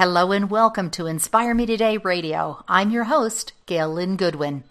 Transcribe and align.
Hello 0.00 0.32
and 0.32 0.48
welcome 0.50 0.88
to 0.92 1.04
Inspire 1.04 1.52
Me 1.52 1.66
Today 1.66 1.98
Radio. 1.98 2.64
I'm 2.66 2.90
your 2.90 3.04
host, 3.04 3.52
Gail 3.66 3.92
Lynn 3.92 4.16
Goodwin. 4.16 4.64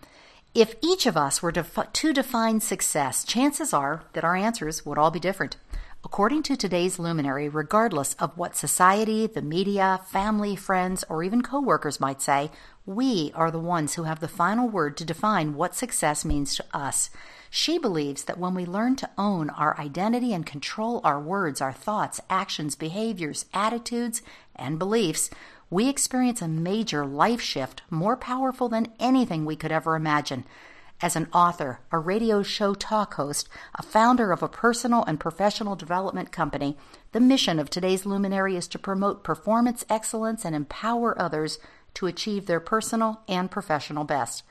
If 0.55 0.73
each 0.81 1.05
of 1.05 1.15
us 1.15 1.39
were 1.39 1.51
to, 1.51 1.63
to 1.63 2.13
define 2.13 2.61
success, 2.61 3.23
chances 3.23 3.71
are 3.71 4.05
that 4.13 4.23
our 4.23 4.35
answers 4.35 4.87
would 4.87 4.97
all 4.97 5.11
be 5.11 5.19
different. 5.19 5.55
According 6.03 6.41
to 6.43 6.55
today's 6.57 6.97
luminary, 6.97 7.47
regardless 7.47 8.15
of 8.15 8.39
what 8.39 8.55
society, 8.55 9.27
the 9.27 9.43
media, 9.43 10.01
family, 10.07 10.55
friends, 10.55 11.03
or 11.07 11.21
even 11.21 11.43
coworkers 11.43 11.99
might 11.99 12.23
say, 12.23 12.49
we 12.87 13.31
are 13.35 13.51
the 13.51 13.59
ones 13.59 13.93
who 13.93 14.03
have 14.05 14.21
the 14.21 14.27
final 14.27 14.67
word 14.67 14.97
to 14.97 15.05
define 15.05 15.53
what 15.53 15.75
success 15.75 16.25
means 16.25 16.55
to 16.55 16.65
us. 16.73 17.11
She 17.51 17.77
believes 17.77 18.23
that 18.23 18.39
when 18.39 18.55
we 18.55 18.65
learn 18.65 18.95
to 18.95 19.09
own 19.15 19.51
our 19.51 19.79
identity 19.79 20.33
and 20.33 20.45
control 20.45 21.01
our 21.03 21.19
words, 21.19 21.61
our 21.61 21.73
thoughts, 21.73 22.19
actions, 22.31 22.75
behaviors, 22.75 23.45
attitudes, 23.53 24.23
and 24.59 24.77
beliefs, 24.77 25.29
we 25.69 25.87
experience 25.87 26.41
a 26.41 26.47
major 26.47 27.05
life 27.05 27.41
shift 27.41 27.81
more 27.89 28.17
powerful 28.17 28.69
than 28.69 28.91
anything 28.99 29.45
we 29.45 29.55
could 29.55 29.71
ever 29.71 29.95
imagine. 29.95 30.43
As 31.01 31.15
an 31.15 31.29
author, 31.31 31.79
a 31.91 31.97
radio 31.97 32.43
show 32.43 32.73
talk 32.73 33.13
host, 33.13 33.47
a 33.75 33.83
founder 33.83 34.33
of 34.33 34.43
a 34.43 34.49
personal 34.49 35.05
and 35.05 35.17
professional 35.19 35.77
development 35.77 36.31
company, 36.31 36.77
the 37.13 37.21
mission 37.21 37.57
of 37.57 37.69
today's 37.69 38.05
luminary 38.05 38.57
is 38.57 38.67
to 38.67 38.79
promote 38.79 39.23
performance 39.23 39.85
excellence 39.89 40.43
and 40.43 40.53
empower 40.55 41.19
others 41.19 41.57
to 41.93 42.07
achieve 42.07 42.47
their 42.47 42.59
personal 42.59 43.21
and 43.29 43.49
professional 43.49 44.03
best. 44.03 44.43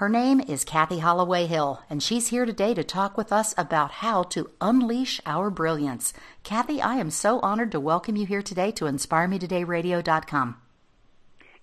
Her 0.00 0.08
name 0.08 0.40
is 0.40 0.64
Cathy 0.64 1.00
Holloway 1.00 1.44
Hill, 1.44 1.82
and 1.90 2.02
she's 2.02 2.28
here 2.28 2.46
today 2.46 2.72
to 2.72 2.82
talk 2.82 3.18
with 3.18 3.30
us 3.30 3.54
about 3.58 3.90
how 3.90 4.22
to 4.22 4.48
unleash 4.58 5.20
our 5.26 5.50
brilliance. 5.50 6.14
Cathy, 6.42 6.80
I 6.80 6.94
am 6.94 7.10
so 7.10 7.38
honored 7.40 7.70
to 7.72 7.80
welcome 7.80 8.16
you 8.16 8.24
here 8.24 8.40
today 8.40 8.70
to 8.70 8.86
InspireMeTodayRadio.com. 8.86 10.56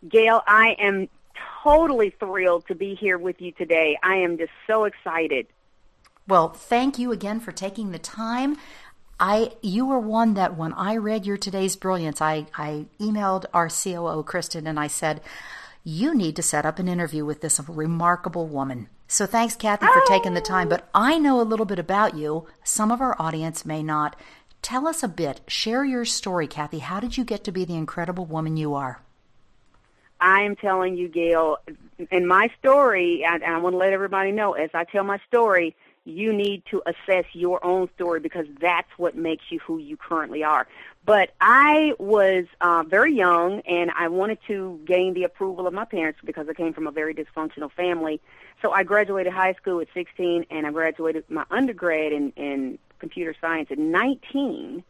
Gail, 0.08 0.44
I 0.46 0.76
am 0.78 1.10
totally 1.64 2.12
thrilled 2.12 2.68
to 2.68 2.76
be 2.76 2.94
here 2.94 3.18
with 3.18 3.42
you 3.42 3.54
today. 3.54 3.98
I 4.04 4.18
am 4.18 4.38
just 4.38 4.52
so 4.68 4.84
excited. 4.84 5.48
Well, 6.28 6.50
thank 6.50 7.00
you 7.00 7.12
again 7.12 7.40
for 7.40 7.52
taking 7.52 7.90
the 7.90 7.98
time. 7.98 8.58
I 9.20 9.54
you 9.64 9.88
were 9.88 9.98
one 9.98 10.36
that 10.36 10.56
when 10.56 10.74
I 10.74 10.98
read 10.98 11.26
your 11.26 11.38
today's 11.38 11.76
brilliance, 11.76 12.22
I, 12.22 12.46
I 12.56 12.86
emailed 13.00 13.46
our 13.52 13.68
COO 13.68 14.22
Kristen 14.22 14.68
and 14.68 14.80
I 14.80 14.86
said, 14.86 15.22
you 15.88 16.14
need 16.14 16.36
to 16.36 16.44
set 16.44 16.66
up 16.66 16.80
an 16.80 16.90
interview 16.90 17.24
with 17.24 17.40
this 17.40 17.62
remarkable 17.66 18.46
woman. 18.46 18.90
So 19.08 19.26
thanks, 19.26 19.56
Cathy, 19.56 19.86
for 19.86 20.02
taking 20.06 20.34
the 20.34 20.42
time. 20.42 20.68
But 20.68 20.90
I 20.94 21.18
know 21.18 21.40
a 21.40 21.48
little 21.48 21.66
bit 21.66 21.80
about 21.80 22.14
you. 22.14 22.46
Some 22.62 22.92
of 22.92 23.00
our 23.00 23.16
audience 23.18 23.66
may 23.66 23.82
not. 23.82 24.18
Tell 24.62 24.86
us 24.86 25.02
a 25.02 25.08
bit. 25.08 25.40
Share 25.48 25.86
your 25.86 26.04
story, 26.04 26.46
Cathy. 26.46 26.80
How 26.80 27.00
did 27.00 27.16
you 27.16 27.24
get 27.24 27.46
to 27.46 27.54
be 27.54 27.64
the 27.64 27.76
incredible 27.76 28.26
woman 28.26 28.58
you 28.58 28.74
are? 28.74 29.00
I 30.20 30.42
am 30.42 30.58
telling 30.58 30.98
you, 30.98 31.08
Gail, 31.08 31.60
in 32.12 32.28
my 32.28 32.50
story, 32.60 33.24
and 33.24 33.42
I 33.42 33.58
want 33.60 33.74
to 33.74 33.78
let 33.78 33.94
everybody 33.94 34.34
know, 34.34 34.54
as 34.54 34.72
I 34.74 34.84
tell 34.84 35.06
my 35.06 35.20
story, 35.30 35.74
you 36.04 36.34
need 36.34 36.64
to 36.72 36.82
assess 36.86 37.26
your 37.32 37.66
own 37.66 37.90
story 37.96 38.20
because 38.20 38.46
that's 38.60 38.90
what 38.98 39.16
makes 39.16 39.46
you 39.52 39.60
who 39.60 39.78
you 39.78 39.96
currently 39.96 40.44
are. 40.44 40.68
But 41.08 41.30
I 41.40 41.94
was 42.00 42.48
uh, 42.60 42.84
very 42.86 43.16
young 43.16 43.62
and 43.62 43.92
I 43.98 44.10
wanted 44.10 44.40
to 44.48 44.78
gain 44.84 45.14
the 45.14 45.24
approval 45.24 45.66
of 45.66 45.74
my 45.74 45.86
parents 45.86 46.20
because 46.22 46.50
I 46.50 46.54
came 46.54 46.74
from 46.74 46.86
a 46.86 46.92
very 46.92 47.16
dysfunctional 47.16 47.72
family. 47.72 48.20
So 48.62 48.74
I 48.74 48.84
graduated 48.84 49.32
high 49.32 49.54
school 49.54 49.80
at 49.80 49.88
16 49.94 50.48
and 50.52 50.68
I 50.68 50.72
graduated 50.72 51.24
my 51.30 51.46
undergrad 51.50 52.12
in, 52.12 52.32
in 52.32 52.78
computer 53.00 53.34
science 53.40 53.72
at 53.72 53.78
19 53.78 54.84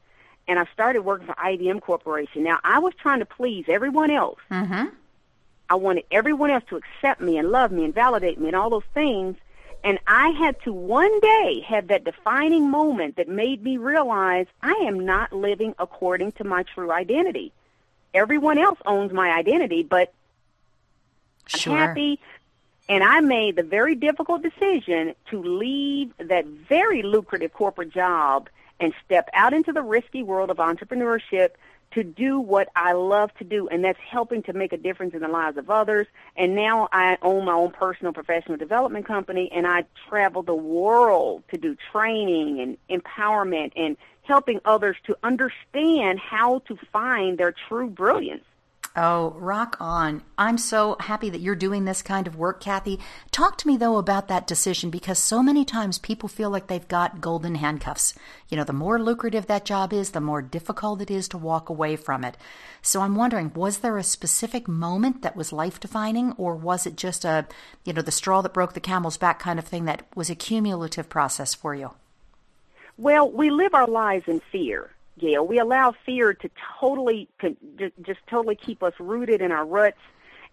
and 0.47 0.59
I 0.59 0.65
started 0.73 1.03
working 1.03 1.27
for 1.27 1.35
IBM 1.35 1.81
Corporation. 1.81 2.43
Now 2.43 2.57
I 2.63 2.79
was 2.79 2.95
trying 2.99 3.19
to 3.19 3.27
please 3.27 3.65
everyone 3.67 4.09
else. 4.09 4.39
Mm-hmm. 4.49 4.87
I 5.69 5.75
wanted 5.75 6.05
everyone 6.09 6.49
else 6.49 6.63
to 6.69 6.77
accept 6.77 7.21
me 7.21 7.37
and 7.37 7.51
love 7.51 7.71
me 7.71 7.85
and 7.85 7.93
validate 7.93 8.39
me 8.39 8.47
and 8.47 8.55
all 8.55 8.71
those 8.71 8.89
things. 8.95 9.35
And 9.87 9.99
I 10.05 10.31
had 10.31 10.61
to 10.63 10.73
one 10.73 11.17
day 11.21 11.63
have 11.65 11.87
that 11.87 12.03
defining 12.03 12.69
moment 12.69 13.15
that 13.15 13.29
made 13.29 13.63
me 13.63 13.77
realize 13.77 14.45
I 14.61 14.73
am 14.85 15.05
not 15.05 15.31
living 15.31 15.75
according 15.79 16.33
to 16.33 16.43
my 16.43 16.63
true 16.63 16.91
identity. 16.91 17.53
Everyone 18.13 18.57
else 18.57 18.79
owns 18.85 19.13
my 19.13 19.31
identity, 19.31 19.83
but 19.83 20.11
sure. 21.45 21.71
I'm 21.71 21.79
happy. 21.79 22.19
And 22.89 23.01
I 23.01 23.21
made 23.21 23.55
the 23.55 23.63
very 23.63 23.95
difficult 23.95 24.43
decision 24.43 25.15
to 25.29 25.41
leave 25.41 26.11
that 26.17 26.45
very 26.45 27.01
lucrative 27.01 27.53
corporate 27.53 27.93
job 27.93 28.49
and 28.81 28.91
step 29.05 29.29
out 29.31 29.53
into 29.53 29.71
the 29.71 29.81
risky 29.81 30.21
world 30.21 30.49
of 30.49 30.57
entrepreneurship 30.57 31.51
to 31.91 32.03
do 32.03 32.39
what 32.39 32.69
I 32.75 32.93
love 32.93 33.33
to 33.35 33.43
do, 33.43 33.67
and 33.69 33.83
that's 33.83 33.99
helping 33.99 34.43
to 34.43 34.53
make 34.53 34.73
a 34.73 34.77
difference 34.77 35.13
in 35.13 35.21
the 35.21 35.27
lives 35.27 35.57
of 35.57 35.69
others. 35.69 36.07
And 36.35 36.55
now 36.55 36.89
I 36.91 37.17
own 37.21 37.45
my 37.45 37.53
own 37.53 37.71
personal 37.71 38.13
professional 38.13 38.57
development 38.57 39.07
company, 39.07 39.49
and 39.53 39.65
I 39.65 39.85
travel 40.09 40.43
the 40.43 40.55
world 40.55 41.43
to 41.51 41.57
do 41.57 41.75
training 41.91 42.59
and 42.59 43.03
empowerment 43.03 43.71
and 43.75 43.97
helping 44.23 44.59
others 44.65 44.97
to 45.05 45.17
understand 45.23 46.19
how 46.19 46.59
to 46.67 46.77
find 46.91 47.37
their 47.37 47.55
true 47.67 47.89
brilliance. 47.89 48.43
Oh, 48.99 49.35
rock 49.37 49.77
on. 49.79 50.23
I'm 50.39 50.57
so 50.57 50.97
happy 50.99 51.29
that 51.29 51.39
you're 51.39 51.53
doing 51.53 51.85
this 51.85 52.01
kind 52.01 52.25
of 52.25 52.35
work, 52.35 52.59
Cathy. 52.59 52.99
Talk 53.29 53.55
to 53.59 53.67
me, 53.67 53.77
though, 53.77 53.97
about 53.97 54.27
that 54.27 54.47
decision 54.47 54.89
because 54.89 55.19
so 55.19 55.43
many 55.43 55.63
times 55.63 55.99
people 55.99 56.27
feel 56.27 56.49
like 56.49 56.65
they've 56.65 56.87
got 56.87 57.21
golden 57.21 57.53
handcuffs. 57.53 58.15
You 58.49 58.57
know, 58.57 58.63
the 58.63 58.73
more 58.73 58.99
lucrative 58.99 59.45
that 59.45 59.65
job 59.65 59.93
is, 59.93 60.09
the 60.09 60.19
more 60.19 60.41
difficult 60.41 60.99
it 60.99 61.11
is 61.11 61.27
to 61.27 61.37
walk 61.37 61.69
away 61.69 61.95
from 61.95 62.23
it. 62.23 62.37
So 62.81 63.01
I'm 63.01 63.13
wondering, 63.13 63.53
was 63.53 63.77
there 63.77 63.99
a 63.99 64.03
specific 64.03 64.67
moment 64.67 65.21
that 65.21 65.35
was 65.35 65.53
life 65.53 65.79
defining, 65.79 66.31
or 66.31 66.55
was 66.55 66.87
it 66.87 66.95
just 66.95 67.23
a, 67.23 67.45
you 67.85 67.93
know, 67.93 68.01
the 68.01 68.11
straw 68.11 68.41
that 68.41 68.53
broke 68.55 68.73
the 68.73 68.79
camel's 68.79 69.17
back 69.17 69.37
kind 69.37 69.59
of 69.59 69.65
thing 69.65 69.85
that 69.85 70.07
was 70.15 70.31
a 70.31 70.35
cumulative 70.35 71.07
process 71.07 71.53
for 71.53 71.75
you? 71.75 71.91
Well, 72.97 73.29
we 73.29 73.51
live 73.51 73.75
our 73.75 73.85
lives 73.85 74.27
in 74.27 74.39
fear 74.51 74.89
Gail. 75.17 75.45
We 75.45 75.59
allow 75.59 75.93
fear 76.05 76.33
to 76.33 76.49
totally, 76.79 77.27
to 77.39 77.55
just 78.01 78.19
totally 78.27 78.55
keep 78.55 78.83
us 78.83 78.93
rooted 78.99 79.41
in 79.41 79.51
our 79.51 79.65
ruts. 79.65 79.97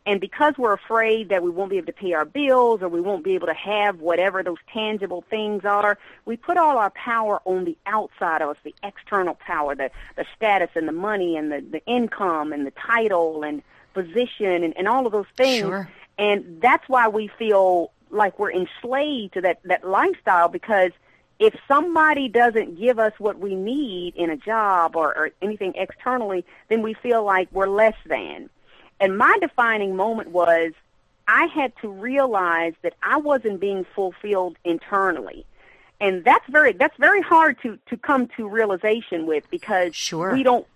And 0.06 0.20
because 0.20 0.54
we're 0.58 0.74
afraid 0.74 1.30
that 1.30 1.42
we 1.42 1.48
won't 1.48 1.70
be 1.70 1.78
able 1.78 1.86
to 1.86 1.92
pay 1.92 2.12
our 2.12 2.26
bills 2.26 2.82
or 2.82 2.88
we 2.88 3.00
won't 3.00 3.24
be 3.24 3.34
able 3.34 3.46
to 3.46 3.54
have 3.54 4.00
whatever 4.00 4.42
those 4.42 4.58
tangible 4.70 5.24
things 5.30 5.64
are, 5.64 5.98
we 6.26 6.36
put 6.36 6.58
all 6.58 6.76
our 6.76 6.90
power 6.90 7.40
on 7.46 7.64
the 7.64 7.76
outside 7.86 8.42
of 8.42 8.50
us, 8.50 8.56
the 8.64 8.74
external 8.82 9.34
power, 9.34 9.74
the, 9.74 9.90
the 10.16 10.26
status 10.36 10.68
and 10.74 10.86
the 10.86 10.92
money 10.92 11.36
and 11.38 11.50
the, 11.50 11.64
the 11.70 11.82
income 11.86 12.52
and 12.52 12.66
the 12.66 12.72
title 12.72 13.42
and 13.42 13.62
position 13.94 14.62
and, 14.62 14.76
and 14.76 14.86
all 14.88 15.06
of 15.06 15.12
those 15.12 15.26
things. 15.38 15.60
Sure. 15.62 15.88
And 16.18 16.60
that's 16.60 16.86
why 16.86 17.08
we 17.08 17.28
feel 17.38 17.90
like 18.10 18.38
we're 18.38 18.52
enslaved 18.52 19.34
to 19.34 19.40
that, 19.40 19.60
that 19.64 19.88
lifestyle 19.88 20.48
because 20.48 20.92
if 21.44 21.54
somebody 21.68 22.26
doesn't 22.26 22.78
give 22.78 22.98
us 22.98 23.12
what 23.18 23.38
we 23.38 23.54
need 23.54 24.16
in 24.16 24.30
a 24.30 24.36
job 24.36 24.96
or, 24.96 25.14
or 25.14 25.30
anything 25.42 25.74
externally, 25.76 26.42
then 26.70 26.80
we 26.80 26.94
feel 26.94 27.22
like 27.22 27.48
we're 27.52 27.68
less 27.68 27.96
than. 28.06 28.48
And 28.98 29.18
my 29.18 29.36
defining 29.42 29.94
moment 29.94 30.30
was 30.30 30.72
I 31.28 31.44
had 31.46 31.74
to 31.82 31.88
realize 31.88 32.72
that 32.80 32.94
I 33.02 33.18
wasn't 33.18 33.60
being 33.60 33.84
fulfilled 33.94 34.56
internally. 34.64 35.44
And 36.00 36.24
that's 36.24 36.46
very 36.48 36.72
that's 36.72 36.96
very 36.96 37.20
hard 37.20 37.60
to, 37.60 37.78
to 37.90 37.96
come 37.98 38.26
to 38.38 38.48
realization 38.48 39.26
with 39.26 39.44
because 39.50 39.94
sure. 39.94 40.32
we 40.32 40.42
don't 40.42 40.66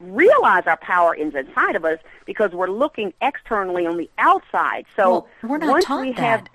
realize 0.00 0.64
our 0.66 0.76
power 0.76 1.14
is 1.14 1.36
inside 1.36 1.76
of 1.76 1.84
us 1.84 2.00
because 2.24 2.50
we're 2.50 2.66
looking 2.66 3.14
externally 3.22 3.86
on 3.86 3.96
the 3.96 4.10
outside. 4.18 4.86
So 4.96 5.10
well, 5.10 5.28
we're 5.44 5.58
not 5.58 5.70
once 5.70 5.84
taught 5.84 6.00
we 6.00 6.12
that. 6.12 6.18
have 6.18 6.48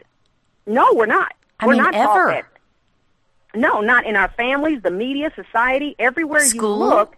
No, 0.66 0.94
we're 0.94 1.06
not. 1.06 1.34
I 1.62 1.68
we're 1.68 1.74
mean, 1.74 1.84
not 1.84 1.96
ever. 1.96 2.46
No, 3.54 3.82
not 3.82 4.06
in 4.06 4.16
our 4.16 4.30
families, 4.30 4.82
the 4.82 4.92
media, 4.92 5.32
society, 5.36 5.96
everywhere 6.00 6.46
School? 6.46 6.78
you 6.80 6.86
look. 6.86 7.16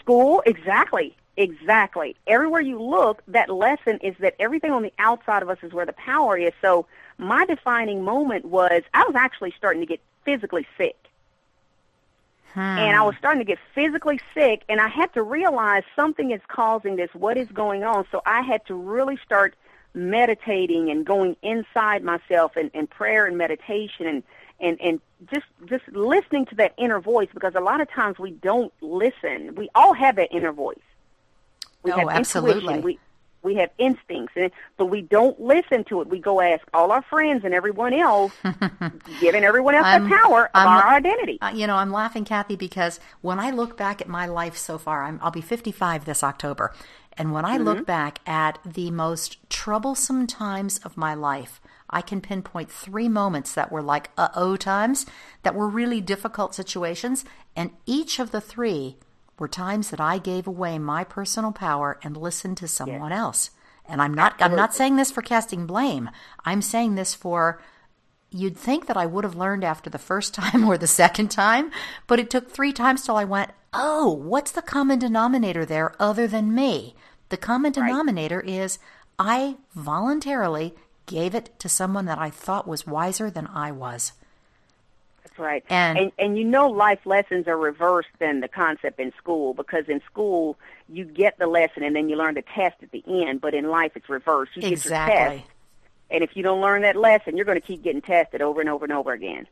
School, 0.00 0.42
exactly. 0.46 1.16
Exactly. 1.36 2.16
Everywhere 2.26 2.62
you 2.62 2.80
look, 2.80 3.22
that 3.28 3.50
lesson 3.50 3.98
is 4.02 4.14
that 4.20 4.34
everything 4.38 4.72
on 4.72 4.82
the 4.82 4.92
outside 4.98 5.42
of 5.42 5.50
us 5.50 5.58
is 5.62 5.72
where 5.72 5.84
the 5.84 5.92
power 5.92 6.38
is. 6.38 6.52
So 6.62 6.86
my 7.18 7.44
defining 7.44 8.02
moment 8.02 8.46
was 8.46 8.82
I 8.94 9.04
was 9.04 9.14
actually 9.14 9.52
starting 9.56 9.80
to 9.82 9.86
get 9.86 10.00
physically 10.24 10.66
sick. 10.78 10.96
Hmm. 12.54 12.60
And 12.60 12.96
I 12.96 13.02
was 13.02 13.14
starting 13.18 13.40
to 13.40 13.44
get 13.44 13.58
physically 13.74 14.18
sick, 14.32 14.62
and 14.70 14.80
I 14.80 14.88
had 14.88 15.12
to 15.12 15.22
realize 15.22 15.82
something 15.94 16.30
is 16.30 16.40
causing 16.48 16.96
this. 16.96 17.10
What 17.12 17.36
is 17.36 17.48
going 17.48 17.84
on? 17.84 18.06
So 18.10 18.22
I 18.24 18.40
had 18.40 18.64
to 18.66 18.74
really 18.74 19.18
start 19.22 19.54
meditating 19.92 20.90
and 20.90 21.04
going 21.04 21.36
inside 21.42 22.02
myself 22.02 22.56
and, 22.56 22.70
and 22.72 22.88
prayer 22.88 23.26
and 23.26 23.36
meditation 23.36 24.06
and 24.06 24.22
and 24.58 24.80
and 24.80 25.00
just 25.32 25.46
just 25.66 25.88
listening 25.88 26.46
to 26.46 26.54
that 26.56 26.74
inner 26.76 27.00
voice 27.00 27.28
because 27.32 27.54
a 27.54 27.60
lot 27.60 27.80
of 27.80 27.90
times 27.90 28.18
we 28.18 28.32
don't 28.32 28.72
listen. 28.80 29.54
We 29.54 29.70
all 29.74 29.94
have 29.94 30.16
that 30.16 30.28
inner 30.30 30.52
voice. 30.52 30.78
We 31.82 31.92
Oh, 31.92 31.98
have 31.98 32.08
absolutely. 32.08 32.74
intuition. 32.74 32.82
We 32.82 32.98
We 33.42 33.54
have 33.56 33.70
instincts, 33.78 34.32
and, 34.34 34.50
but 34.76 34.86
we 34.86 35.02
don't 35.02 35.40
listen 35.40 35.84
to 35.84 36.00
it. 36.00 36.08
We 36.08 36.18
go 36.18 36.40
ask 36.40 36.66
all 36.74 36.90
our 36.90 37.02
friends 37.02 37.44
and 37.44 37.54
everyone 37.54 37.94
else, 37.94 38.32
giving 39.20 39.44
everyone 39.44 39.76
else 39.76 40.02
the 40.02 40.16
power 40.20 40.46
of 40.46 40.66
our 40.66 40.88
identity. 40.88 41.38
Uh, 41.40 41.52
you 41.54 41.68
know, 41.68 41.76
I'm 41.76 41.92
laughing, 41.92 42.24
Cathy, 42.24 42.56
because 42.56 42.98
when 43.20 43.38
I 43.38 43.50
look 43.52 43.76
back 43.76 44.00
at 44.00 44.08
my 44.08 44.26
life 44.26 44.56
so 44.56 44.78
far, 44.78 45.04
I'm, 45.04 45.20
I'll 45.22 45.30
be 45.30 45.42
55 45.42 46.06
this 46.06 46.24
October. 46.24 46.72
And 47.16 47.32
when 47.32 47.44
I 47.44 47.56
mm-hmm. 47.56 47.64
look 47.64 47.86
back 47.86 48.18
at 48.26 48.58
the 48.64 48.90
most 48.90 49.48
troublesome 49.48 50.26
times 50.26 50.78
of 50.78 50.96
my 50.96 51.14
life, 51.14 51.60
I 51.88 52.02
can 52.02 52.20
pinpoint 52.20 52.70
three 52.70 53.08
moments 53.08 53.54
that 53.54 53.70
were 53.70 53.82
like 53.82 54.10
uh 54.16 54.28
oh 54.34 54.56
times, 54.56 55.06
that 55.42 55.54
were 55.54 55.68
really 55.68 56.00
difficult 56.00 56.54
situations. 56.54 57.24
And 57.54 57.70
each 57.86 58.18
of 58.18 58.30
the 58.30 58.40
three 58.40 58.96
were 59.38 59.48
times 59.48 59.90
that 59.90 60.00
I 60.00 60.18
gave 60.18 60.46
away 60.46 60.78
my 60.78 61.04
personal 61.04 61.52
power 61.52 61.98
and 62.02 62.16
listened 62.16 62.56
to 62.58 62.68
someone 62.68 63.10
yes. 63.10 63.18
else. 63.18 63.50
And 63.88 64.02
I'm 64.02 64.14
not 64.14 64.32
Absolutely. 64.32 64.52
I'm 64.52 64.56
not 64.56 64.74
saying 64.74 64.96
this 64.96 65.10
for 65.10 65.22
casting 65.22 65.66
blame. 65.66 66.10
I'm 66.44 66.62
saying 66.62 66.94
this 66.94 67.14
for 67.14 67.62
you'd 68.30 68.56
think 68.56 68.86
that 68.86 68.96
I 68.96 69.06
would 69.06 69.24
have 69.24 69.36
learned 69.36 69.64
after 69.64 69.88
the 69.88 69.98
first 69.98 70.34
time 70.42 70.64
or 70.64 70.76
the 70.76 70.86
second 70.86 71.30
time, 71.30 71.70
but 72.06 72.18
it 72.18 72.30
took 72.30 72.50
3 72.50 72.72
times 72.72 73.04
till 73.04 73.16
I 73.16 73.24
went, 73.24 73.52
"Oh, 73.72 74.10
what's 74.10 74.50
the 74.50 74.62
common 74.62 74.98
denominator 74.98 75.64
there 75.64 75.94
other 76.00 76.26
than 76.26 76.54
me?" 76.54 76.96
The 77.28 77.36
common 77.36 77.72
denominator 77.72 78.38
right. 78.38 78.48
is 78.48 78.78
I 79.18 79.56
voluntarily 79.74 80.74
gave 81.06 81.34
it 81.34 81.58
to 81.58 81.68
someone 81.68 82.04
that 82.06 82.18
I 82.18 82.30
thought 82.30 82.68
was 82.68 82.86
wiser 82.86 83.30
than 83.30 83.46
I 83.46 83.72
was 83.72 84.12
That's 85.22 85.38
right. 85.38 85.64
And, 85.70 85.98
and 85.98 86.12
and 86.18 86.38
you 86.38 86.44
know 86.44 86.68
life 86.68 87.06
lessons 87.06 87.48
are 87.48 87.56
reversed 87.56 88.08
than 88.18 88.40
the 88.40 88.48
concept 88.48 89.00
in 89.00 89.12
school 89.16 89.54
because 89.54 89.88
in 89.88 90.00
school 90.10 90.56
you 90.88 91.04
get 91.04 91.38
the 91.38 91.46
lesson 91.46 91.82
and 91.82 91.96
then 91.96 92.08
you 92.08 92.16
learn 92.16 92.34
the 92.34 92.42
test 92.42 92.76
at 92.82 92.90
the 92.90 93.02
end, 93.06 93.40
but 93.40 93.54
in 93.54 93.68
life 93.68 93.92
it's 93.94 94.08
reversed. 94.08 94.52
You 94.56 94.68
exactly. 94.68 95.14
get 95.14 95.30
your 95.30 95.38
test. 95.38 95.50
And 96.10 96.22
if 96.22 96.36
you 96.36 96.42
don't 96.42 96.60
learn 96.60 96.82
that 96.82 96.96
lesson, 96.96 97.36
you're 97.36 97.44
going 97.44 97.60
to 97.60 97.66
keep 97.66 97.82
getting 97.82 98.02
tested 98.02 98.40
over 98.40 98.60
and 98.60 98.70
over 98.70 98.84
and 98.84 98.92
over 98.92 99.12
again. 99.12 99.46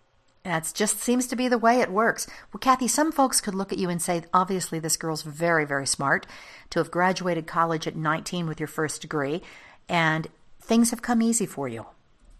That 0.45 0.71
just 0.75 1.00
seems 1.00 1.27
to 1.29 1.37
be 1.37 1.49
the 1.49 1.59
way 1.59 1.81
it 1.81 1.91
works. 1.91 2.27
Well, 2.53 2.59
Cathy, 2.61 2.87
some 2.87 3.11
folks 3.11 3.41
could 3.41 3.55
look 3.55 3.73
at 3.73 3.79
you 3.79 3.89
and 3.89 4.00
say, 4.00 4.25
obviously, 4.33 4.79
this 4.79 4.99
girl's 4.99 5.23
very, 5.23 5.65
very 5.65 5.87
smart 5.87 6.27
to 6.71 6.81
have 6.81 6.91
graduated 6.91 7.47
college 7.47 7.87
at 7.87 7.97
19 7.97 8.47
with 8.47 8.61
your 8.61 8.67
first 8.67 9.00
degree, 9.00 9.41
and 9.89 10.29
things 10.64 10.90
have 10.90 11.02
come 11.02 11.22
easy 11.22 11.46
for 11.46 11.69
you. 11.69 11.87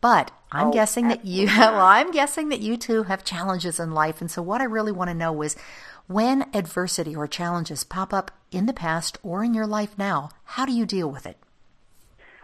But 0.01 0.33
I'm 0.53 0.69
oh, 0.69 0.73
guessing 0.73 1.09
that 1.09 1.25
you 1.25 1.47
well, 1.59 1.81
I'm 1.81 2.11
guessing 2.11 2.49
that 2.51 2.61
you 2.61 2.77
too 2.77 3.05
have 3.05 3.25
challenges 3.25 3.81
in 3.81 3.93
life. 3.93 4.21
And 4.21 4.31
so 4.31 4.43
what 4.43 4.61
I 4.61 4.65
really 4.65 4.93
want 4.93 5.09
to 5.09 5.15
know 5.15 5.43
is 5.43 5.57
when 6.07 6.47
adversity 6.55 7.17
or 7.17 7.27
challenges 7.27 7.85
pop 7.85 8.13
up 8.13 8.31
in 8.51 8.67
the 8.67 8.73
past 8.73 9.19
or 9.23 9.43
in 9.43 9.55
your 9.55 9.67
life 9.67 9.97
now, 9.97 10.31
how 10.45 10.67
do 10.67 10.73
you 10.73 10.85
deal 10.85 11.11
with 11.11 11.27
it? 11.27 11.39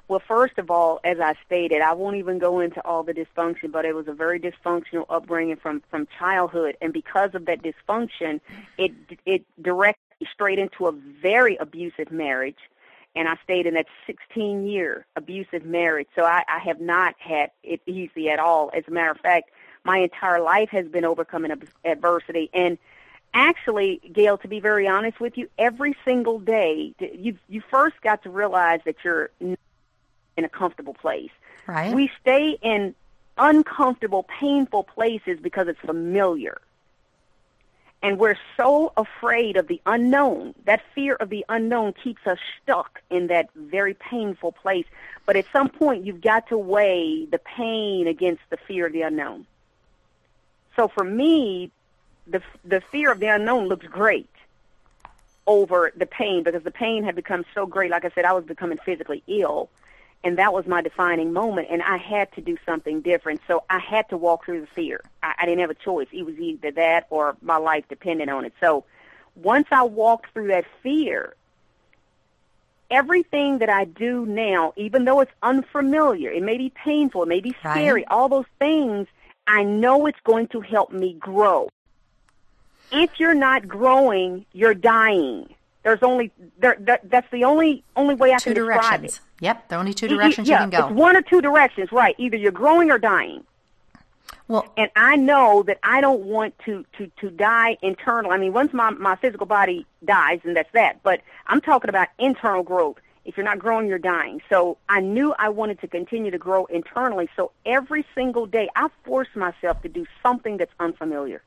Well, 0.08 0.22
first 0.26 0.58
of 0.58 0.70
all, 0.70 0.98
as 1.04 1.20
I 1.20 1.34
stated, 1.46 1.82
I 1.82 1.92
won't 1.92 2.16
even 2.16 2.38
go 2.38 2.58
into 2.58 2.84
all 2.84 3.04
the 3.04 3.14
dysfunction, 3.14 3.70
but 3.70 3.84
it 3.84 3.94
was 3.94 4.08
a 4.08 4.12
very 4.12 4.40
dysfunctional 4.40 5.04
upbringing 5.08 5.56
from 5.56 5.82
from 5.88 6.08
childhood, 6.18 6.76
and 6.80 6.92
because 6.92 7.34
of 7.34 7.44
that 7.44 7.62
dysfunction, 7.62 8.40
it 8.76 8.90
it 9.24 9.44
directed 9.62 10.00
straight 10.32 10.58
into 10.58 10.88
a 10.88 10.92
very 10.92 11.56
abusive 11.56 12.10
marriage 12.10 12.58
and 13.14 13.28
I 13.28 13.36
stayed 13.44 13.66
in 13.66 13.74
that 13.74 13.86
16 14.06 14.66
year 14.66 15.06
abusive 15.16 15.64
marriage. 15.64 16.08
So 16.14 16.24
I, 16.24 16.44
I 16.48 16.58
have 16.60 16.80
not 16.80 17.14
had 17.18 17.50
it 17.62 17.80
easy 17.86 18.28
at 18.30 18.38
all. 18.38 18.70
As 18.74 18.84
a 18.86 18.90
matter 18.90 19.10
of 19.10 19.18
fact, 19.18 19.50
my 19.84 19.98
entire 19.98 20.40
life 20.40 20.70
has 20.70 20.86
been 20.86 21.04
overcoming 21.04 21.52
adversity. 21.84 22.50
And 22.52 22.78
actually, 23.34 24.00
Gail, 24.12 24.38
to 24.38 24.48
be 24.48 24.60
very 24.60 24.86
honest 24.86 25.20
with 25.20 25.36
you, 25.36 25.48
every 25.58 25.96
single 26.04 26.38
day, 26.38 26.94
you 27.00 27.36
you 27.48 27.62
first 27.70 28.00
got 28.02 28.22
to 28.24 28.30
realize 28.30 28.80
that 28.84 28.96
you're 29.04 29.30
in 29.40 29.56
a 30.36 30.48
comfortable 30.48 30.94
place. 30.94 31.30
Right. 31.66 31.94
We 31.94 32.10
stay 32.20 32.58
in 32.62 32.94
uncomfortable, 33.36 34.24
painful 34.24 34.84
places 34.84 35.38
because 35.40 35.68
it's 35.68 35.80
familiar. 35.80 36.60
And 38.02 38.19
we're 38.19 38.38
so 38.56 38.93
afraid 38.97 39.56
of 39.56 39.69
the 39.69 39.81
unknown. 39.85 40.55
That 40.64 40.82
fear 40.94 41.17
of 41.17 41.29
the 41.29 41.44
unknown 41.49 41.93
keeps 41.93 42.26
us 42.26 42.38
stuck 42.62 43.02
in 43.11 43.26
that 43.26 43.50
very 43.55 43.93
painful 43.94 44.52
place. 44.52 44.87
But 45.26 45.37
at 45.37 45.44
some 45.52 45.69
point, 45.69 46.06
you've 46.06 46.23
got 46.23 46.49
to 46.49 46.56
weigh 46.56 47.26
the 47.26 47.38
pain 47.38 48.06
against 48.06 48.43
the 48.49 48.56
fear 48.56 48.87
of 48.87 48.93
the 48.93 49.02
unknown. 49.02 49.47
So 50.76 50.88
for 50.88 51.05
me, 51.05 51.70
the 52.26 52.43
the 52.64 52.81
fear 52.81 53.11
of 53.12 53.20
the 53.20 53.26
unknown 53.26 53.69
looks 53.69 53.87
great 53.87 54.31
over 55.47 55.93
the 55.97 56.06
pain 56.06 56.43
because 56.43 56.62
the 56.62 56.70
pain 56.70 57.05
had 57.05 57.14
become 57.14 57.44
so 57.55 57.67
great. 57.67 57.91
Like 57.91 58.05
I 58.05 58.11
said, 58.11 58.25
I 58.25 58.32
was 58.32 58.44
becoming 58.44 58.79
physically 58.79 59.23
ill 59.26 59.69
and 60.22 60.38
that 60.38 60.52
was 60.52 60.67
my 60.67 60.82
defining 60.82 61.32
moment 61.32 61.69
and 61.70 61.82
i 61.82 61.96
had 61.96 62.32
to 62.32 62.40
do 62.40 62.56
something 62.67 63.00
different. 63.00 63.40
So 63.46 63.64
i 63.70 63.78
had 63.78 64.08
to 64.11 64.17
walk 64.17 64.44
through 64.44 64.62
the 64.62 64.67
fear. 64.69 65.00
I, 65.22 65.34
I 65.40 65.46
didn't 65.46 65.61
have 65.61 65.70
a 65.70 65.75
choice. 65.75 66.08
It 66.12 66.25
was 66.25 66.38
either 66.38 66.70
that 66.72 67.06
or 67.11 67.37
my 67.43 67.56
life 67.56 67.84
depended 67.88 68.28
on 68.28 68.44
it. 68.44 68.52
So 68.61 68.84
once 69.37 69.69
i 69.70 69.82
walked 69.82 70.32
through 70.32 70.49
that 70.49 70.64
fear 70.82 71.34
everything 72.90 73.58
that 73.58 73.70
i 73.70 73.84
do 73.84 74.26
now 74.26 74.72
even 74.76 75.05
though 75.05 75.20
it's 75.20 75.32
unfamiliar 75.43 76.31
it 76.31 76.43
may 76.43 76.58
be 76.58 76.70
painful 76.70 77.23
it 77.23 77.28
may 77.28 77.40
be 77.40 77.55
scary 77.61 78.02
right. 78.02 78.05
all 78.11 78.28
those 78.28 78.46
things 78.58 79.06
i 79.46 79.62
know 79.62 80.06
it's 80.06 80.19
going 80.25 80.46
to 80.49 80.61
help 80.61 80.93
me 80.93 81.14
grow. 81.14 81.69
If 82.93 83.20
you're 83.20 83.34
not 83.34 83.69
growing 83.69 84.44
you're 84.52 84.75
dying 84.75 85.55
there's 85.82 86.02
only 86.02 86.30
there, 86.58 86.76
that, 86.80 87.08
that's 87.10 87.30
the 87.30 87.44
only 87.44 87.82
only 87.96 88.14
way 88.14 88.32
I 88.32 88.38
two 88.38 88.54
can 88.54 88.66
describe 88.66 89.04
it. 89.04 89.20
Yep, 89.40 89.68
there 89.68 89.78
are 89.78 89.80
only 89.80 89.94
two 89.94 90.08
directions 90.08 90.48
yeah, 90.48 90.64
you 90.64 90.70
can 90.70 90.80
go. 90.80 90.88
It's 90.88 90.96
one 90.96 91.16
or 91.16 91.22
two 91.22 91.40
directions, 91.40 91.90
right? 91.92 92.14
Either 92.18 92.36
you're 92.36 92.52
growing 92.52 92.90
or 92.90 92.98
dying. 92.98 93.44
Well, 94.48 94.72
and 94.76 94.90
I 94.96 95.16
know 95.16 95.62
that 95.62 95.78
I 95.82 96.00
don't 96.00 96.22
want 96.22 96.58
to 96.66 96.84
to 96.98 97.10
to 97.20 97.30
die 97.30 97.78
internal. 97.82 98.32
I 98.32 98.36
mean, 98.36 98.52
once 98.52 98.72
my 98.72 98.90
my 98.90 99.16
physical 99.16 99.46
body 99.46 99.86
dies, 100.04 100.40
and 100.44 100.56
that's 100.56 100.70
that. 100.72 101.02
But 101.02 101.22
I'm 101.46 101.60
talking 101.60 101.88
about 101.88 102.08
internal 102.18 102.62
growth. 102.62 102.96
If 103.24 103.36
you're 103.36 103.44
not 103.44 103.58
growing, 103.58 103.86
you're 103.86 103.98
dying. 103.98 104.42
So 104.48 104.76
I 104.88 105.00
knew 105.00 105.34
I 105.38 105.50
wanted 105.50 105.80
to 105.82 105.88
continue 105.88 106.30
to 106.30 106.38
grow 106.38 106.64
internally. 106.66 107.28
So 107.36 107.52
every 107.64 108.04
single 108.14 108.46
day, 108.46 108.68
I 108.74 108.88
forced 109.04 109.36
myself 109.36 109.82
to 109.82 109.88
do 109.88 110.06
something 110.22 110.56
that's 110.56 110.72
unfamiliar. 110.80 111.42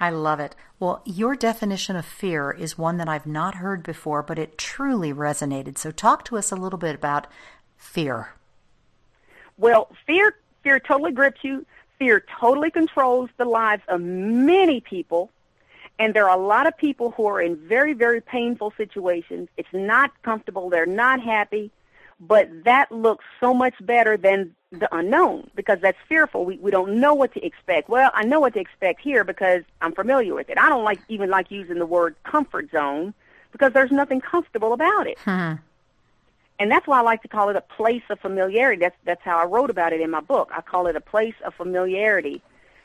I 0.00 0.10
love 0.10 0.40
it. 0.40 0.54
Well, 0.80 1.02
your 1.04 1.34
definition 1.36 1.96
of 1.96 2.04
fear 2.04 2.50
is 2.50 2.76
one 2.76 2.96
that 2.96 3.08
I've 3.08 3.26
not 3.26 3.56
heard 3.56 3.82
before, 3.82 4.22
but 4.22 4.38
it 4.38 4.58
truly 4.58 5.12
resonated. 5.12 5.78
So 5.78 5.90
talk 5.90 6.24
to 6.26 6.36
us 6.36 6.50
a 6.50 6.56
little 6.56 6.78
bit 6.78 6.94
about 6.94 7.26
fear. 7.76 8.34
Well, 9.56 9.88
fear 10.06 10.36
fear 10.62 10.80
totally 10.80 11.12
grips 11.12 11.44
you. 11.44 11.64
Fear 11.98 12.24
totally 12.40 12.70
controls 12.70 13.30
the 13.36 13.44
lives 13.44 13.82
of 13.86 14.00
many 14.00 14.80
people. 14.80 15.30
And 15.98 16.12
there 16.12 16.28
are 16.28 16.36
a 16.36 16.42
lot 16.42 16.66
of 16.66 16.76
people 16.76 17.12
who 17.12 17.26
are 17.26 17.40
in 17.40 17.56
very, 17.56 17.92
very 17.92 18.20
painful 18.20 18.72
situations. 18.76 19.48
It's 19.56 19.72
not 19.72 20.10
comfortable. 20.22 20.70
They're 20.70 20.86
not 20.86 21.20
happy. 21.20 21.70
But 22.26 22.64
that 22.64 22.90
looks 22.90 23.24
so 23.40 23.52
much 23.52 23.74
better 23.80 24.16
than 24.16 24.54
the 24.70 24.88
unknown 24.94 25.50
because 25.54 25.78
that's 25.80 25.98
fearful. 26.08 26.44
We 26.44 26.56
we 26.58 26.70
don't 26.70 27.00
know 27.00 27.14
what 27.14 27.32
to 27.34 27.44
expect. 27.44 27.88
Well, 27.88 28.10
I 28.14 28.24
know 28.24 28.40
what 28.40 28.54
to 28.54 28.60
expect 28.60 29.00
here 29.00 29.24
because 29.24 29.62
I'm 29.80 29.92
familiar 29.92 30.34
with 30.34 30.48
it. 30.48 30.58
I 30.58 30.68
don't 30.68 30.84
like 30.84 31.00
even 31.08 31.30
like 31.30 31.50
using 31.50 31.78
the 31.78 31.86
word 31.86 32.16
comfort 32.24 32.70
zone 32.70 33.14
because 33.52 33.72
there's 33.72 33.92
nothing 33.92 34.20
comfortable 34.20 34.72
about 34.72 35.06
it. 35.06 35.18
Hmm. 35.18 35.54
And 36.58 36.70
that's 36.70 36.86
why 36.86 36.98
I 36.98 37.02
like 37.02 37.22
to 37.22 37.28
call 37.28 37.48
it 37.48 37.56
a 37.56 37.60
place 37.60 38.02
of 38.10 38.20
familiarity. 38.20 38.80
That's 38.80 38.96
that's 39.04 39.22
how 39.22 39.38
I 39.38 39.44
wrote 39.44 39.70
about 39.70 39.92
it 39.92 40.00
in 40.00 40.10
my 40.10 40.20
book. 40.20 40.50
I 40.52 40.60
call 40.60 40.86
it 40.86 40.96
a 40.96 41.00
place 41.00 41.34
of 41.44 41.54
familiarity 41.54 42.42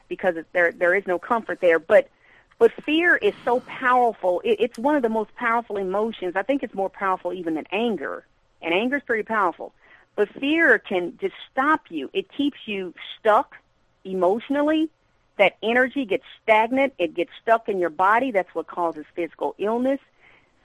because 0.07 0.35
it, 0.37 0.47
there 0.53 0.71
there 0.71 0.95
is 0.95 1.05
no 1.07 1.19
comfort 1.19 1.61
there. 1.61 1.79
But 1.79 2.09
but 2.57 2.71
fear 2.83 3.15
is 3.15 3.33
so 3.45 3.61
powerful. 3.61 4.41
It, 4.43 4.57
it's 4.59 4.77
one 4.77 4.95
of 4.95 5.01
the 5.01 5.09
most 5.09 5.33
powerful 5.35 5.77
emotions. 5.77 6.35
I 6.35 6.43
think 6.43 6.63
it's 6.63 6.73
more 6.73 6.89
powerful 6.89 7.31
even 7.31 7.53
than 7.53 7.65
anger. 7.71 8.25
And 8.61 8.73
anger 8.73 8.97
is 8.97 9.03
pretty 9.03 9.23
powerful. 9.23 9.73
But 10.15 10.29
fear 10.29 10.79
can 10.79 11.17
just 11.21 11.35
stop 11.51 11.83
you. 11.89 12.09
It 12.13 12.31
keeps 12.31 12.57
you 12.65 12.93
stuck 13.17 13.55
emotionally. 14.03 14.89
That 15.37 15.55
energy 15.63 16.03
gets 16.03 16.25
stagnant. 16.43 16.93
It 16.97 17.13
gets 17.13 17.31
stuck 17.41 17.69
in 17.69 17.79
your 17.79 17.89
body. 17.89 18.31
That's 18.31 18.53
what 18.53 18.67
causes 18.67 19.05
physical 19.15 19.55
illness. 19.57 19.99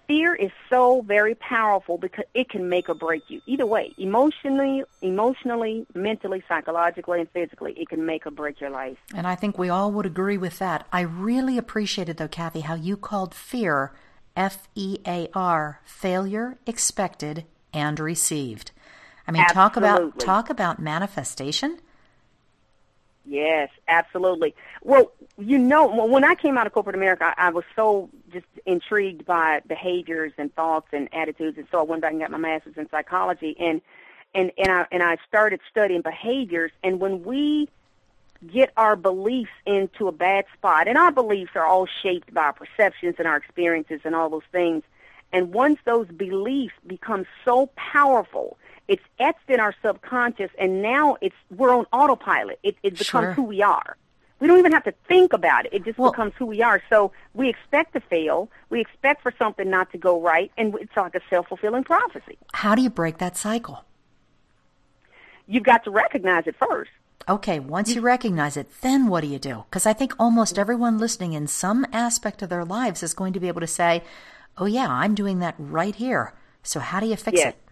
Fear 0.08 0.34
is 0.34 0.50
so 0.68 1.00
very 1.00 1.34
powerful 1.34 1.96
because 1.96 2.24
it 2.34 2.50
can 2.50 2.68
make 2.68 2.90
or 2.90 2.94
break 2.94 3.22
you. 3.28 3.40
Either 3.46 3.64
way, 3.64 3.94
emotionally, 3.96 4.84
emotionally, 5.00 5.86
mentally, 5.94 6.42
psychologically, 6.46 7.20
and 7.20 7.30
physically, 7.30 7.72
it 7.72 7.88
can 7.88 8.04
make 8.04 8.26
or 8.26 8.30
break 8.30 8.60
your 8.60 8.70
life. 8.70 8.98
And 9.14 9.26
I 9.26 9.34
think 9.34 9.56
we 9.56 9.70
all 9.70 9.92
would 9.92 10.04
agree 10.04 10.36
with 10.36 10.58
that. 10.58 10.86
I 10.92 11.00
really 11.00 11.56
appreciated, 11.56 12.18
though, 12.18 12.28
Cathy, 12.28 12.60
how 12.60 12.74
you 12.74 12.96
called 12.96 13.34
fear 13.34 13.92
F 14.36 14.68
E 14.74 14.98
A 15.06 15.28
R, 15.32 15.80
failure 15.84 16.58
expected 16.66 17.44
and 17.74 17.98
received. 17.98 18.70
I 19.26 19.32
mean, 19.32 19.42
absolutely. 19.42 19.62
talk 19.62 19.76
about 19.76 20.18
talk 20.18 20.50
about 20.50 20.78
manifestation. 20.78 21.78
Yes, 23.26 23.70
absolutely. 23.88 24.54
Well, 24.82 25.10
you 25.38 25.58
know, 25.58 25.86
when 26.06 26.24
I 26.24 26.34
came 26.34 26.58
out 26.58 26.66
of 26.66 26.74
corporate 26.74 26.94
America, 26.94 27.32
I, 27.36 27.48
I 27.48 27.50
was 27.50 27.64
so 27.74 28.10
just 28.30 28.44
intrigued 28.66 29.24
by 29.24 29.60
behaviors 29.66 30.32
and 30.36 30.54
thoughts 30.54 30.88
and 30.92 31.08
attitudes, 31.14 31.56
and 31.56 31.66
so 31.70 31.80
I 31.80 31.82
went 31.82 32.02
back 32.02 32.12
and 32.12 32.20
got 32.20 32.30
my 32.30 32.38
master's 32.38 32.76
in 32.76 32.88
psychology, 32.90 33.56
and 33.58 33.80
and 34.34 34.52
and 34.58 34.70
I 34.70 34.86
and 34.92 35.02
I 35.02 35.16
started 35.26 35.60
studying 35.70 36.02
behaviors. 36.02 36.70
And 36.82 37.00
when 37.00 37.24
we 37.24 37.68
get 38.52 38.72
our 38.76 38.96
beliefs 38.96 39.50
into 39.64 40.08
a 40.08 40.12
bad 40.12 40.44
spot, 40.52 40.86
and 40.88 40.98
our 40.98 41.10
beliefs 41.10 41.52
are 41.54 41.64
all 41.64 41.86
shaped 42.02 42.32
by 42.34 42.42
our 42.42 42.52
perceptions 42.52 43.16
and 43.18 43.26
our 43.26 43.36
experiences 43.36 44.00
and 44.04 44.14
all 44.14 44.28
those 44.28 44.42
things. 44.52 44.82
And 45.34 45.52
once 45.52 45.78
those 45.84 46.06
beliefs 46.08 46.74
become 46.86 47.26
so 47.44 47.66
powerful, 47.76 48.56
it's 48.88 49.02
etched 49.18 49.48
in 49.48 49.60
our 49.60 49.74
subconscious, 49.82 50.50
and 50.58 50.80
now 50.80 51.16
it's 51.20 51.34
we're 51.50 51.74
on 51.74 51.86
autopilot. 51.92 52.58
It, 52.62 52.76
it 52.82 52.96
becomes 52.96 53.06
Sure. 53.24 53.32
who 53.32 53.42
we 53.42 53.60
are. 53.60 53.96
We 54.40 54.46
don't 54.48 54.58
even 54.58 54.72
have 54.72 54.84
to 54.84 54.94
think 55.08 55.32
about 55.32 55.66
it. 55.66 55.72
It 55.74 55.84
just 55.84 55.98
Well- 55.98 56.10
becomes 56.12 56.34
who 56.38 56.46
we 56.46 56.62
are. 56.62 56.80
So 56.90 57.12
we 57.34 57.48
expect 57.48 57.94
to 57.94 58.00
fail. 58.00 58.48
We 58.70 58.80
expect 58.80 59.22
for 59.22 59.32
something 59.38 59.68
not 59.68 59.90
to 59.92 59.98
go 59.98 60.20
right, 60.20 60.52
and 60.56 60.74
it's 60.76 60.96
like 60.96 61.14
a 61.14 61.20
self-fulfilling 61.30 61.84
prophecy. 61.84 62.38
How 62.52 62.74
do 62.74 62.82
you 62.82 62.90
break 62.90 63.18
that 63.18 63.36
cycle? 63.36 63.84
You've 65.46 65.62
got 65.64 65.84
to 65.84 65.90
recognize 65.90 66.46
it 66.46 66.56
first. 66.56 66.90
Okay, 67.28 67.58
once 67.58 67.94
you 67.94 68.02
recognize 68.02 68.56
it, 68.56 68.68
then 68.82 69.08
what 69.08 69.22
do 69.22 69.28
you 69.28 69.38
do? 69.38 69.64
Because 69.70 69.86
I 69.86 69.94
think 69.94 70.12
almost 70.18 70.58
everyone 70.58 70.98
listening 70.98 71.32
in 71.32 71.46
some 71.46 71.86
aspect 71.92 72.42
of 72.42 72.50
their 72.50 72.64
lives 72.66 73.02
is 73.02 73.14
going 73.14 73.32
to 73.32 73.40
be 73.40 73.48
able 73.48 73.62
to 73.62 73.66
say, 73.66 74.02
oh, 74.58 74.66
yeah, 74.66 74.88
I'm 74.88 75.14
doing 75.14 75.38
that 75.40 75.54
right 75.58 75.94
here. 75.94 76.32
So 76.62 76.80
how 76.80 77.00
do 77.00 77.06
you 77.06 77.16
fix 77.16 77.38
Yes. 77.38 77.54
it? 77.54 77.64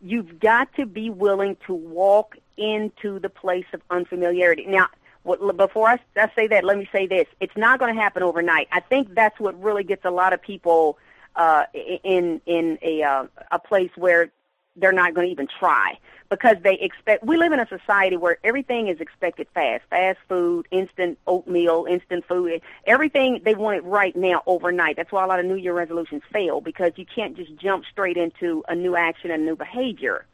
you've 0.00 0.38
got 0.40 0.74
to 0.76 0.86
be 0.86 1.10
willing 1.10 1.56
to 1.66 1.74
walk 1.74 2.36
into 2.56 3.18
the 3.18 3.28
place 3.28 3.66
of 3.72 3.80
unfamiliarity. 3.90 4.66
Now, 4.66 4.88
what, 5.22 5.56
before 5.56 5.88
I, 5.88 5.98
I 6.16 6.30
say 6.34 6.46
that, 6.48 6.64
let 6.64 6.78
me 6.78 6.88
say 6.92 7.06
this: 7.06 7.26
it's 7.40 7.56
not 7.56 7.78
going 7.78 7.94
to 7.94 8.00
happen 8.00 8.22
overnight. 8.22 8.68
I 8.72 8.80
think 8.80 9.14
that's 9.14 9.38
what 9.38 9.60
really 9.62 9.84
gets 9.84 10.04
a 10.04 10.10
lot 10.10 10.32
of 10.32 10.40
people 10.40 10.98
uh, 11.36 11.64
in 11.74 12.40
in 12.46 12.78
a 12.82 13.02
uh, 13.02 13.26
a 13.50 13.58
place 13.58 13.90
where 13.96 14.30
they're 14.76 14.92
not 14.92 15.14
going 15.14 15.26
to 15.26 15.32
even 15.32 15.48
try 15.58 15.98
because 16.28 16.56
they 16.62 16.74
expect. 16.74 17.24
We 17.24 17.36
live 17.36 17.52
in 17.52 17.60
a 17.60 17.66
society 17.66 18.16
where 18.16 18.38
everything 18.44 18.88
is 18.88 19.00
expected 19.00 19.48
fast, 19.52 19.82
fast 19.90 20.18
food, 20.28 20.66
instant 20.70 21.18
oatmeal, 21.26 21.86
instant 21.88 22.24
food, 22.26 22.62
everything 22.86 23.40
they 23.44 23.54
want 23.54 23.78
it 23.78 23.84
right 23.84 24.14
now, 24.14 24.42
overnight. 24.46 24.96
That's 24.96 25.10
why 25.10 25.24
a 25.24 25.26
lot 25.26 25.40
of 25.40 25.46
New 25.46 25.56
Year 25.56 25.74
resolutions 25.74 26.22
fail 26.32 26.60
because 26.60 26.92
you 26.96 27.04
can't 27.04 27.36
just 27.36 27.54
jump 27.56 27.84
straight 27.90 28.16
into 28.16 28.62
a 28.68 28.74
new 28.74 28.96
action 28.96 29.30
and 29.30 29.44
new 29.44 29.56
behavior. 29.56 30.24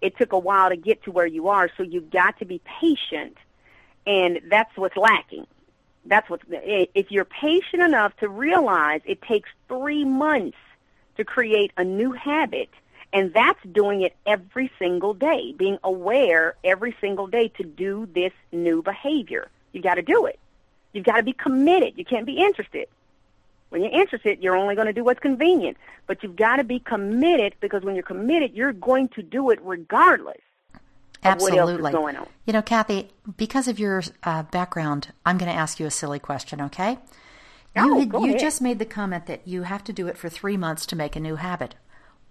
It 0.00 0.16
took 0.16 0.32
a 0.32 0.38
while 0.38 0.70
to 0.70 0.76
get 0.76 1.02
to 1.04 1.10
where 1.10 1.26
you 1.26 1.48
are, 1.48 1.70
so 1.76 1.82
you've 1.82 2.10
got 2.10 2.38
to 2.38 2.44
be 2.44 2.60
patient, 2.80 3.36
and 4.06 4.40
that's 4.50 4.74
what's 4.76 4.96
lacking. 4.96 5.46
That's 6.06 6.28
what 6.30 6.40
if 6.48 7.10
you're 7.10 7.26
patient 7.26 7.82
enough 7.82 8.16
to 8.18 8.28
realize 8.28 9.02
it 9.04 9.20
takes 9.20 9.50
three 9.68 10.04
months 10.04 10.56
to 11.18 11.24
create 11.24 11.72
a 11.76 11.84
new 11.84 12.12
habit, 12.12 12.70
and 13.12 13.32
that's 13.34 13.60
doing 13.72 14.02
it 14.02 14.14
every 14.26 14.70
single 14.78 15.14
day, 15.14 15.52
being 15.56 15.78
aware 15.82 16.54
every 16.62 16.94
single 17.00 17.26
day 17.26 17.48
to 17.56 17.64
do 17.64 18.08
this 18.14 18.32
new 18.52 18.82
behavior. 18.82 19.48
You've 19.72 19.84
got 19.84 19.94
to 19.94 20.02
do 20.02 20.26
it. 20.26 20.38
You've 20.92 21.04
got 21.04 21.16
to 21.16 21.22
be 21.22 21.32
committed. 21.32 21.94
You 21.96 22.04
can't 22.04 22.26
be 22.26 22.38
interested. 22.38 22.88
When 23.70 23.82
you're 23.82 23.92
interested, 23.92 24.42
you're 24.42 24.56
only 24.56 24.74
going 24.74 24.88
to 24.88 24.92
do 24.92 25.04
what's 25.04 25.20
convenient. 25.20 25.76
But 26.06 26.22
you've 26.22 26.36
got 26.36 26.56
to 26.56 26.64
be 26.64 26.80
committed 26.80 27.54
because 27.60 27.82
when 27.82 27.94
you're 27.94 28.02
committed, 28.02 28.52
you're 28.54 28.72
going 28.72 29.08
to 29.10 29.22
do 29.22 29.50
it 29.50 29.60
regardless 29.62 30.38
of 30.74 30.80
what 31.40 31.52
else 31.52 31.70
is 31.70 31.76
Absolutely. 31.84 31.92
You 32.46 32.52
know, 32.52 32.62
Cathy, 32.62 33.10
because 33.36 33.68
of 33.68 33.78
your 33.78 34.02
uh, 34.24 34.42
background, 34.44 35.12
I'm 35.24 35.38
going 35.38 35.50
to 35.50 35.56
ask 35.56 35.78
you 35.78 35.86
a 35.86 35.90
silly 35.90 36.18
question, 36.18 36.60
okay? 36.62 36.98
You, 37.76 37.94
Oh, 37.94 38.00
had- 38.00 38.12
you 38.12 38.38
just 38.38 38.60
made 38.60 38.80
the 38.80 38.84
comment 38.86 39.26
that 39.26 39.46
you 39.46 39.62
have 39.62 39.84
to 39.84 39.92
do 39.92 40.08
it 40.08 40.16
for 40.16 40.28
three 40.28 40.56
months 40.56 40.84
to 40.86 40.96
make 40.96 41.14
a 41.14 41.20
new 41.20 41.36
habit. 41.36 41.76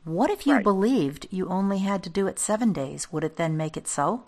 What 0.04 0.30
if 0.30 0.48
you 0.48 0.56
Right. 0.56 0.64
believed 0.64 1.28
you 1.30 1.48
only 1.48 1.80
had 1.80 2.04
to 2.04 2.10
do 2.10 2.28
it 2.28 2.40
seven 2.40 2.74
days? 2.74 3.12
Would 3.12 3.24
it 3.24 3.36
then 3.36 3.58
make 3.58 3.78
it 3.78 3.88
so? 3.88 4.24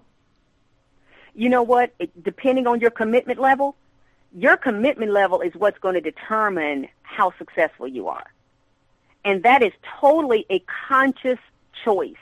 you 1.33 1.49
know 1.49 1.63
what? 1.63 1.93
It, 1.99 2.23
depending 2.23 2.67
on 2.67 2.79
your 2.79 2.91
commitment 2.91 3.39
level, 3.39 3.75
your 4.33 4.57
commitment 4.57 5.11
level 5.11 5.41
is 5.41 5.53
what's 5.55 5.77
going 5.79 5.95
to 5.95 6.01
determine 6.01 6.87
how 7.03 7.33
successful 7.37 7.87
you 7.87 8.07
are. 8.07 8.25
And 9.23 9.43
that 9.43 9.61
is 9.61 9.71
totally 9.99 10.45
a 10.49 10.63
conscious 10.87 11.39
choice. 11.83 12.15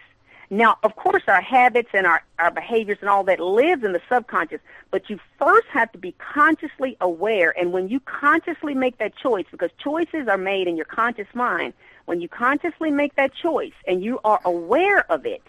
Now, 0.51 0.77
of 0.83 0.95
course, 0.95 1.23
our 1.27 1.41
habits 1.41 1.89
and 1.93 2.07
our, 2.07 2.23
our 2.39 2.49
behaviors 2.51 2.97
and 3.01 3.09
all 3.09 3.23
that 3.25 3.39
lives 3.39 3.83
in 3.83 3.93
the 3.93 4.01
subconscious, 4.09 4.59
but 4.89 5.09
you 5.09 5.19
first 5.37 5.67
have 5.67 5.91
to 5.91 5.99
be 5.99 6.13
consciously 6.13 6.97
aware. 7.01 7.53
And 7.57 7.71
when 7.71 7.87
you 7.87 7.99
consciously 7.99 8.73
make 8.73 8.97
that 8.97 9.15
choice, 9.15 9.45
because 9.51 9.69
choices 9.77 10.27
are 10.27 10.37
made 10.37 10.67
in 10.67 10.75
your 10.75 10.85
conscious 10.85 11.27
mind, 11.35 11.73
when 12.09 12.21
you 12.21 12.27
consciously 12.27 12.89
make 12.89 13.15
that 13.17 13.31
choice 13.35 13.77
and 13.87 14.03
you 14.03 14.19
are 14.23 14.41
aware 14.43 15.09
of 15.11 15.27
it, 15.27 15.43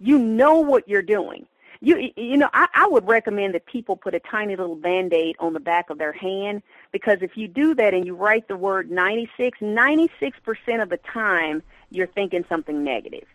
you 0.00 0.18
know 0.18 0.60
what 0.60 0.88
you're 0.88 1.02
doing. 1.02 1.46
You 1.82 2.10
you 2.16 2.38
know, 2.38 2.48
I, 2.54 2.68
I 2.72 2.86
would 2.88 3.06
recommend 3.06 3.52
that 3.52 3.66
people 3.66 3.96
put 3.96 4.14
a 4.14 4.20
tiny 4.20 4.56
little 4.56 4.76
band-aid 4.76 5.36
on 5.40 5.52
the 5.52 5.60
back 5.60 5.90
of 5.90 5.98
their 5.98 6.14
hand 6.14 6.62
because 6.90 7.18
if 7.20 7.36
you 7.36 7.48
do 7.48 7.74
that 7.74 7.92
and 7.92 8.06
you 8.06 8.14
write 8.14 8.48
the 8.48 8.56
word 8.56 8.90
96, 8.90 9.58
96% 9.58 10.82
of 10.82 10.88
the 10.88 10.96
time 10.96 11.62
you're 11.90 12.06
thinking 12.06 12.46
something 12.48 12.82
negative. 12.82 13.26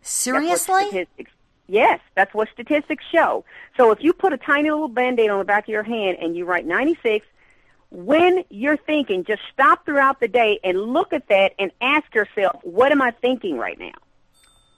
Seriously? 0.00 0.86
statistics. 0.86 1.32
Yes, 1.66 2.00
that's 2.14 2.32
what 2.32 2.48
statistics 2.54 3.04
show. 3.12 3.44
So 3.76 3.92
if 3.92 4.02
you 4.02 4.14
put 4.14 4.32
a 4.32 4.38
tiny 4.38 4.70
little 4.70 4.88
band-aid 4.88 5.28
on 5.28 5.40
the 5.40 5.44
back 5.44 5.64
of 5.64 5.68
your 5.68 5.82
hand 5.82 6.16
and 6.22 6.34
you 6.34 6.46
write 6.46 6.64
96, 6.64 7.26
when 7.90 8.44
you're 8.50 8.76
thinking, 8.76 9.24
just 9.24 9.42
stop 9.52 9.84
throughout 9.84 10.20
the 10.20 10.28
day 10.28 10.60
and 10.62 10.80
look 10.80 11.12
at 11.12 11.28
that 11.28 11.52
and 11.58 11.70
ask 11.80 12.14
yourself, 12.14 12.60
what 12.62 12.92
am 12.92 13.02
I 13.02 13.10
thinking 13.10 13.56
right 13.58 13.78
now? 13.78 13.92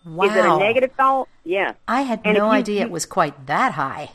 Wow. 0.04 0.24
Is 0.24 0.36
it 0.36 0.44
a 0.44 0.56
negative 0.58 0.92
thought? 0.96 1.28
Yeah. 1.44 1.74
I 1.86 2.02
had 2.02 2.20
And 2.24 2.36
no 2.38 2.46
you- 2.46 2.52
idea 2.52 2.80
you- 2.80 2.86
it 2.86 2.90
was 2.90 3.06
quite 3.06 3.46
that 3.46 3.72
high. 3.72 4.10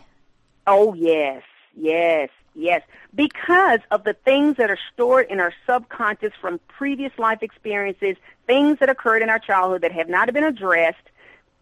Oh, 0.66 0.94
yes, 0.96 1.44
yes, 1.76 2.30
yes. 2.56 2.82
Because 3.16 3.80
of 3.92 4.04
the 4.04 4.14
things 4.14 4.58
that 4.58 4.70
are 4.70 4.80
stored 4.94 5.28
in 5.30 5.40
our 5.40 5.54
subconscious 5.66 6.34
from 6.42 6.60
previous 6.68 7.18
life 7.18 7.42
experiences, 7.42 8.18
things 8.48 8.80
that 8.80 8.90
occurred 8.90 9.22
in 9.22 9.30
our 9.30 9.40
childhood 9.40 9.82
that 9.82 9.94
have 9.94 10.10
not 10.10 10.32
been 10.34 10.44
addressed, 10.44 10.98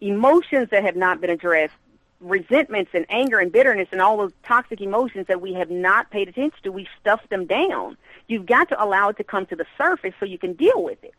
emotions 0.02 0.70
that 0.72 0.84
have 0.84 0.96
not 0.96 1.22
been 1.22 1.30
addressed, 1.30 1.76
resentments 2.22 2.92
and 2.94 3.06
anger 3.10 3.40
and 3.40 3.52
bitterness 3.52 3.88
and 3.92 4.02
all 4.02 4.18
those 4.18 4.32
toxic 4.44 4.82
emotions 4.82 5.28
that 5.28 5.42
we 5.42 5.54
have 5.54 5.70
not 5.70 6.10
paid 6.12 6.28
attention 6.30 6.58
to, 6.64 6.72
we 6.72 6.88
stuff 7.00 7.22
them 7.30 7.46
down. 7.46 7.98
You've 8.28 8.46
got 8.46 8.70
to 8.70 8.84
allow 8.84 9.10
it 9.10 9.18
to 9.18 9.24
come 9.24 9.46
to 9.48 9.56
the 9.56 9.66
surface 9.78 10.14
so 10.20 10.26
you 10.26 10.38
can 10.38 10.54
deal 10.54 10.82
with 10.82 11.04
it. 11.04 11.14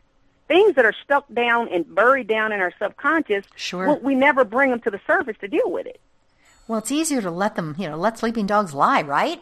Things 0.47 0.75
that 0.75 0.85
are 0.85 0.93
stuck 1.03 1.25
down 1.33 1.67
and 1.69 1.93
buried 1.93 2.27
down 2.27 2.51
in 2.51 2.59
our 2.59 2.73
subconscious, 2.79 3.45
Sure. 3.55 3.87
well, 3.87 3.99
we 3.99 4.15
never 4.15 4.43
bring 4.43 4.69
them 4.71 4.79
to 4.81 4.89
the 4.89 4.99
surface 5.05 5.35
to 5.41 5.47
deal 5.47 5.69
with 5.69 5.85
it. 5.85 5.99
Well, 6.67 6.79
it's 6.79 6.91
easier 6.91 7.21
to 7.21 7.31
let 7.31 7.55
them, 7.55 7.75
you 7.77 7.89
know, 7.89 7.97
let 7.97 8.17
sleeping 8.17 8.45
dogs 8.45 8.73
lie, 8.73 9.01
right? 9.01 9.41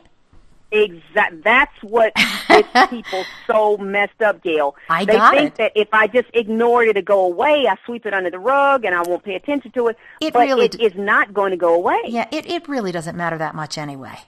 Exact. 0.75 1.43
That's 1.43 1.83
what 1.83 2.13
gets 2.47 2.67
people 2.89 3.23
so 3.47 3.77
messed 3.77 4.21
up, 4.21 4.43
Gail. 4.43 4.75
I 4.89 5.05
they 5.05 5.19
think 5.31 5.53
it. 5.53 5.55
that 5.55 5.71
if 5.75 5.87
I 5.93 6.07
just 6.07 6.27
ignore 6.33 6.83
it, 6.83 6.89
it'll 6.89 7.01
go 7.01 7.25
away. 7.25 7.65
I 7.69 7.75
sweep 7.85 8.05
it 8.05 8.13
under 8.13 8.29
the 8.29 8.39
rug 8.39 8.85
and 8.85 8.93
I 8.93 9.01
won't 9.01 9.23
pay 9.23 9.35
attention 9.35 9.71
to 9.71 9.87
it. 9.87 9.97
It 10.21 10.33
but 10.33 10.39
really 10.47 10.65
it 10.65 10.71
d- 10.73 10.83
is 10.85 10.93
not 10.95 11.33
going 11.33 11.51
to 11.51 11.57
go 11.57 11.73
away. 11.73 11.99
Yeah, 12.05 12.27
it, 12.31 12.45
it 12.49 12.67
really 12.67 12.91
doesn't 12.91 13.15
matter 13.15 13.37
that 13.37 13.55
much 13.55 13.77
anyway. 13.77 14.19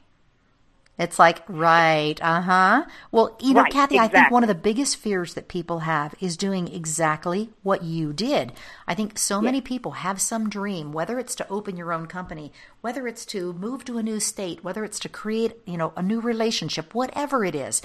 It's 0.97 1.19
like, 1.19 1.43
right, 1.47 2.15
uh 2.21 2.41
huh. 2.41 2.85
Well, 3.11 3.37
you 3.39 3.53
know, 3.53 3.61
Right, 3.61 3.71
Cathy, 3.71 3.99
I 3.99 4.07
think 4.07 4.31
one 4.31 4.43
of 4.43 4.47
the 4.47 4.55
biggest 4.55 4.97
fears 4.97 5.35
that 5.35 5.47
people 5.47 5.79
have 5.79 6.15
is 6.19 6.37
doing 6.37 6.67
exactly 6.67 7.51
what 7.61 7.83
you 7.83 8.13
did. 8.13 8.51
I 8.87 8.95
think 8.95 9.19
so 9.19 9.39
many 9.39 9.61
people 9.61 9.91
have 9.91 10.19
some 10.19 10.49
dream, 10.49 10.93
whether 10.93 11.19
it's 11.19 11.35
to 11.35 11.47
open 11.49 11.77
your 11.77 11.93
own 11.93 12.07
company, 12.07 12.51
whether 12.81 13.07
it's 13.07 13.27
to 13.27 13.53
move 13.53 13.85
to 13.85 13.99
a 13.99 14.03
new 14.03 14.19
state, 14.19 14.63
whether 14.63 14.83
it's 14.83 14.99
to 15.01 15.09
create, 15.09 15.53
you 15.65 15.77
know, 15.77 15.93
a 15.95 16.01
new 16.01 16.19
relationship, 16.19 16.95
whatever 16.95 17.45
it 17.45 17.53
is. 17.53 17.83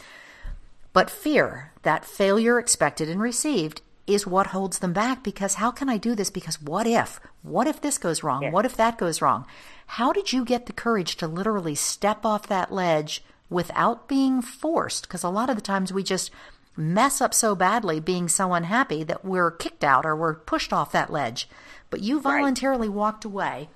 But 0.94 1.10
fear, 1.10 1.72
that 1.82 2.06
failure 2.06 2.58
expected 2.58 3.10
and 3.10 3.20
received, 3.20 3.82
is 4.06 4.26
what 4.26 4.48
holds 4.48 4.80
them 4.80 4.92
back 4.92 5.22
because 5.22 5.54
how 5.54 5.70
can 5.70 5.88
I 5.88 5.96
do 5.96 6.14
this? 6.14 6.30
Because 6.30 6.60
what 6.60 6.86
if? 6.86 7.20
What 7.42 7.66
if 7.66 7.80
this 7.80 7.98
goes 7.98 8.22
wrong? 8.22 8.50
What 8.50 8.66
if 8.66 8.76
that 8.76 8.98
goes 8.98 9.22
wrong? 9.22 9.46
How 9.86 10.12
did 10.12 10.32
you 10.32 10.44
get 10.44 10.66
the 10.66 10.72
courage 10.72 11.16
to 11.16 11.28
literally 11.28 11.74
step 11.74 12.24
off 12.24 12.46
that 12.48 12.72
ledge 12.72 13.22
without 13.48 14.08
being 14.08 14.42
forced? 14.42 15.06
Because 15.06 15.22
a 15.22 15.28
lot 15.28 15.50
of 15.50 15.56
the 15.56 15.62
times 15.62 15.92
we 15.92 16.02
just 16.02 16.30
mess 16.76 17.20
up 17.20 17.34
so 17.34 17.54
badly 17.54 18.00
being 18.00 18.28
so 18.28 18.54
unhappy 18.54 19.04
that 19.04 19.24
we're 19.24 19.50
kicked 19.50 19.84
out 19.84 20.06
or 20.06 20.16
we're 20.16 20.34
pushed 20.34 20.72
off 20.72 20.92
that 20.92 21.12
ledge. 21.12 21.48
But 21.90 22.00
you 22.00 22.20
voluntarily 22.20 22.88
walked 22.88 23.24
away. 23.24 23.68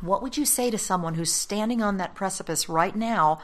What 0.00 0.22
would 0.22 0.36
you 0.36 0.44
say 0.44 0.70
to 0.70 0.78
someone 0.78 1.14
who's 1.14 1.32
standing 1.32 1.80
on 1.80 1.96
that 1.96 2.14
precipice 2.14 2.68
right 2.68 2.94
now, 2.94 3.40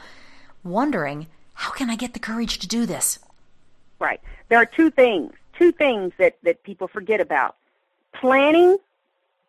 wondering, 0.63 1.27
how 1.53 1.71
can 1.71 1.89
I 1.89 1.95
get 1.95 2.13
the 2.13 2.19
courage 2.19 2.59
to 2.59 2.67
do 2.67 2.85
this? 2.85 3.19
Right. 3.99 4.19
There 4.49 4.59
are 4.59 4.65
two 4.65 4.91
things, 4.91 5.33
two 5.57 5.71
things 5.71 6.13
that, 6.17 6.37
that 6.43 6.63
people 6.63 6.87
forget 6.87 7.21
about. 7.21 7.55
Planning 8.13 8.77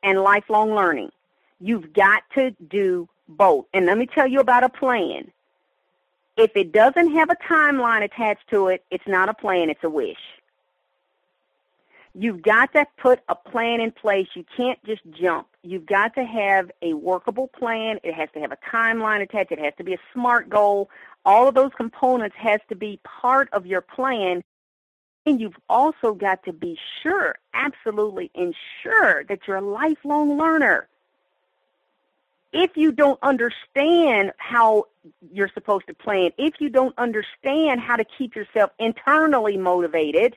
and 0.02 0.22
lifelong 0.22 0.74
learning. 0.74 1.10
You've 1.60 1.92
got 1.92 2.22
to 2.34 2.50
do 2.68 3.08
both. 3.28 3.66
And 3.72 3.86
let 3.86 3.98
me 3.98 4.06
tell 4.06 4.26
you 4.26 4.40
about 4.40 4.64
a 4.64 4.68
plan. 4.68 5.30
If 6.36 6.56
it 6.56 6.72
doesn't 6.72 7.12
have 7.12 7.30
a 7.30 7.36
timeline 7.48 8.02
attached 8.02 8.48
to 8.50 8.68
it, 8.68 8.84
it's 8.90 9.06
not 9.06 9.28
a 9.28 9.34
plan, 9.34 9.70
it's 9.70 9.84
a 9.84 9.90
wish. 9.90 10.18
You've 12.16 12.42
got 12.42 12.72
to 12.74 12.86
put 12.96 13.20
a 13.28 13.34
plan 13.34 13.80
in 13.80 13.90
place. 13.90 14.28
You 14.34 14.44
can't 14.56 14.78
just 14.84 15.02
jump. 15.10 15.48
You've 15.62 15.86
got 15.86 16.14
to 16.14 16.24
have 16.24 16.70
a 16.80 16.94
workable 16.94 17.48
plan. 17.48 17.98
It 18.04 18.14
has 18.14 18.28
to 18.34 18.40
have 18.40 18.52
a 18.52 18.58
timeline 18.70 19.20
attached. 19.20 19.50
It 19.50 19.58
has 19.58 19.74
to 19.78 19.84
be 19.84 19.94
a 19.94 19.98
SMART 20.12 20.48
goal. 20.48 20.90
All 21.24 21.48
of 21.48 21.54
those 21.54 21.72
components 21.76 22.36
has 22.38 22.60
to 22.68 22.76
be 22.76 23.00
part 23.02 23.48
of 23.52 23.66
your 23.66 23.80
plan. 23.80 24.44
And 25.26 25.40
you've 25.40 25.56
also 25.68 26.12
got 26.12 26.44
to 26.44 26.52
be 26.52 26.78
sure, 27.02 27.36
absolutely 27.54 28.30
ensure 28.34 29.24
that 29.24 29.40
you're 29.46 29.56
a 29.56 29.62
lifelong 29.62 30.36
learner. 30.38 30.88
If 32.52 32.76
you 32.76 32.92
don't 32.92 33.18
understand 33.22 34.32
how 34.36 34.86
you're 35.32 35.50
supposed 35.52 35.86
to 35.88 35.94
plan, 35.94 36.30
if 36.38 36.54
you 36.60 36.68
don't 36.68 36.96
understand 36.98 37.80
how 37.80 37.96
to 37.96 38.04
keep 38.04 38.36
yourself 38.36 38.70
internally 38.78 39.56
motivated, 39.56 40.36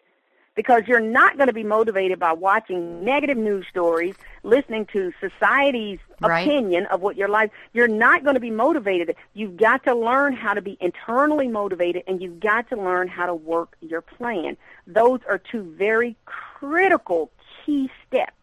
because 0.57 0.81
you're 0.87 0.99
not 0.99 1.37
going 1.37 1.47
to 1.47 1.53
be 1.53 1.63
motivated 1.63 2.17
by 2.17 2.33
watching 2.33 3.05
negative 3.05 3.37
news 3.37 3.67
stories, 3.69 4.15
listening 4.41 4.87
to 4.87 5.13
society's 5.21 5.99
right. 6.19 6.41
opinion 6.41 6.87
of 6.87 6.99
what 6.99 7.15
your 7.15 7.29
life. 7.29 7.51
You're 7.73 7.87
not 7.87 8.23
going 8.23 8.33
to 8.33 8.39
be 8.41 8.49
motivated. 8.49 9.15
You've 9.35 9.55
got 9.55 9.83
to 9.83 9.93
learn 9.93 10.33
how 10.33 10.55
to 10.55 10.61
be 10.63 10.75
internally 10.81 11.47
motivated, 11.47 12.03
and 12.07 12.23
you've 12.23 12.39
got 12.39 12.67
to 12.69 12.75
learn 12.75 13.07
how 13.07 13.27
to 13.27 13.35
work 13.35 13.77
your 13.81 14.01
plan. 14.01 14.57
Those 14.87 15.19
are 15.29 15.37
two 15.37 15.61
very 15.77 16.15
critical 16.25 17.29
key 17.63 17.91
steps 18.07 18.33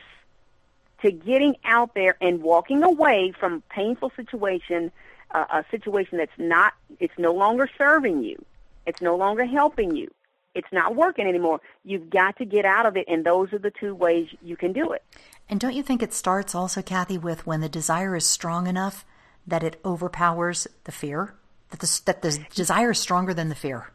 to 1.02 1.10
getting 1.10 1.56
out 1.64 1.94
there 1.94 2.16
and 2.20 2.42
walking 2.42 2.84
away 2.84 3.34
from 3.38 3.60
painful 3.70 4.12
situation, 4.14 4.92
uh, 5.32 5.46
a 5.50 5.64
situation 5.72 6.18
that's 6.18 6.38
not. 6.38 6.74
It's 7.00 7.18
no 7.18 7.32
longer 7.32 7.68
serving 7.76 8.22
you. 8.22 8.42
It's 8.86 9.02
no 9.02 9.16
longer 9.16 9.44
helping 9.44 9.96
you 9.96 10.12
it's 10.54 10.72
not 10.72 10.94
working 10.94 11.26
anymore. 11.26 11.60
You've 11.84 12.10
got 12.10 12.36
to 12.38 12.44
get 12.44 12.64
out 12.64 12.86
of 12.86 12.96
it, 12.96 13.06
and 13.08 13.24
those 13.24 13.52
are 13.52 13.58
the 13.58 13.70
two 13.70 13.94
ways 13.94 14.28
you 14.42 14.56
can 14.56 14.72
do 14.72 14.92
it. 14.92 15.02
And 15.48 15.60
don't 15.60 15.74
you 15.74 15.82
think 15.82 16.02
it 16.02 16.14
starts 16.14 16.54
also, 16.54 16.82
Cathy, 16.82 17.18
with 17.18 17.46
when 17.46 17.60
the 17.60 17.68
desire 17.68 18.16
is 18.16 18.26
strong 18.26 18.66
enough 18.66 19.04
that 19.46 19.62
it 19.62 19.80
overpowers 19.84 20.66
the 20.84 20.92
fear? 20.92 21.34
That 21.70 21.80
the, 21.80 22.00
that 22.06 22.22
the 22.22 22.38
desire 22.54 22.92
is 22.92 22.98
stronger 22.98 23.34
than 23.34 23.48
the 23.48 23.54
fear? 23.54 23.90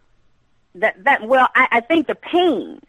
That, 0.76 1.04
that 1.04 1.28
well, 1.28 1.48
I, 1.56 1.68
I 1.72 1.80
think 1.80 2.08
the 2.08 2.16
pain, 2.16 2.82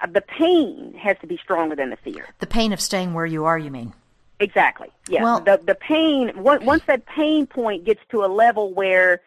uh, 0.00 0.06
the 0.06 0.22
pain 0.22 0.94
has 0.94 1.18
to 1.20 1.26
be 1.26 1.36
stronger 1.36 1.76
than 1.76 1.90
the 1.90 1.96
fear. 1.96 2.26
The 2.38 2.46
pain 2.46 2.72
of 2.72 2.80
staying 2.80 3.12
where 3.12 3.26
you 3.26 3.44
are, 3.44 3.58
you 3.58 3.70
mean? 3.70 3.92
Exactly. 4.40 4.88
Yeah. 5.06 5.22
Well, 5.22 5.40
the 5.40 5.60
the 5.62 5.74
pain 5.74 6.32
once 6.34 6.82
that 6.86 7.04
pain 7.04 7.46
point 7.46 7.84
gets 7.84 8.00
to 8.08 8.24
a 8.24 8.26
level 8.26 8.72
where 8.72 9.20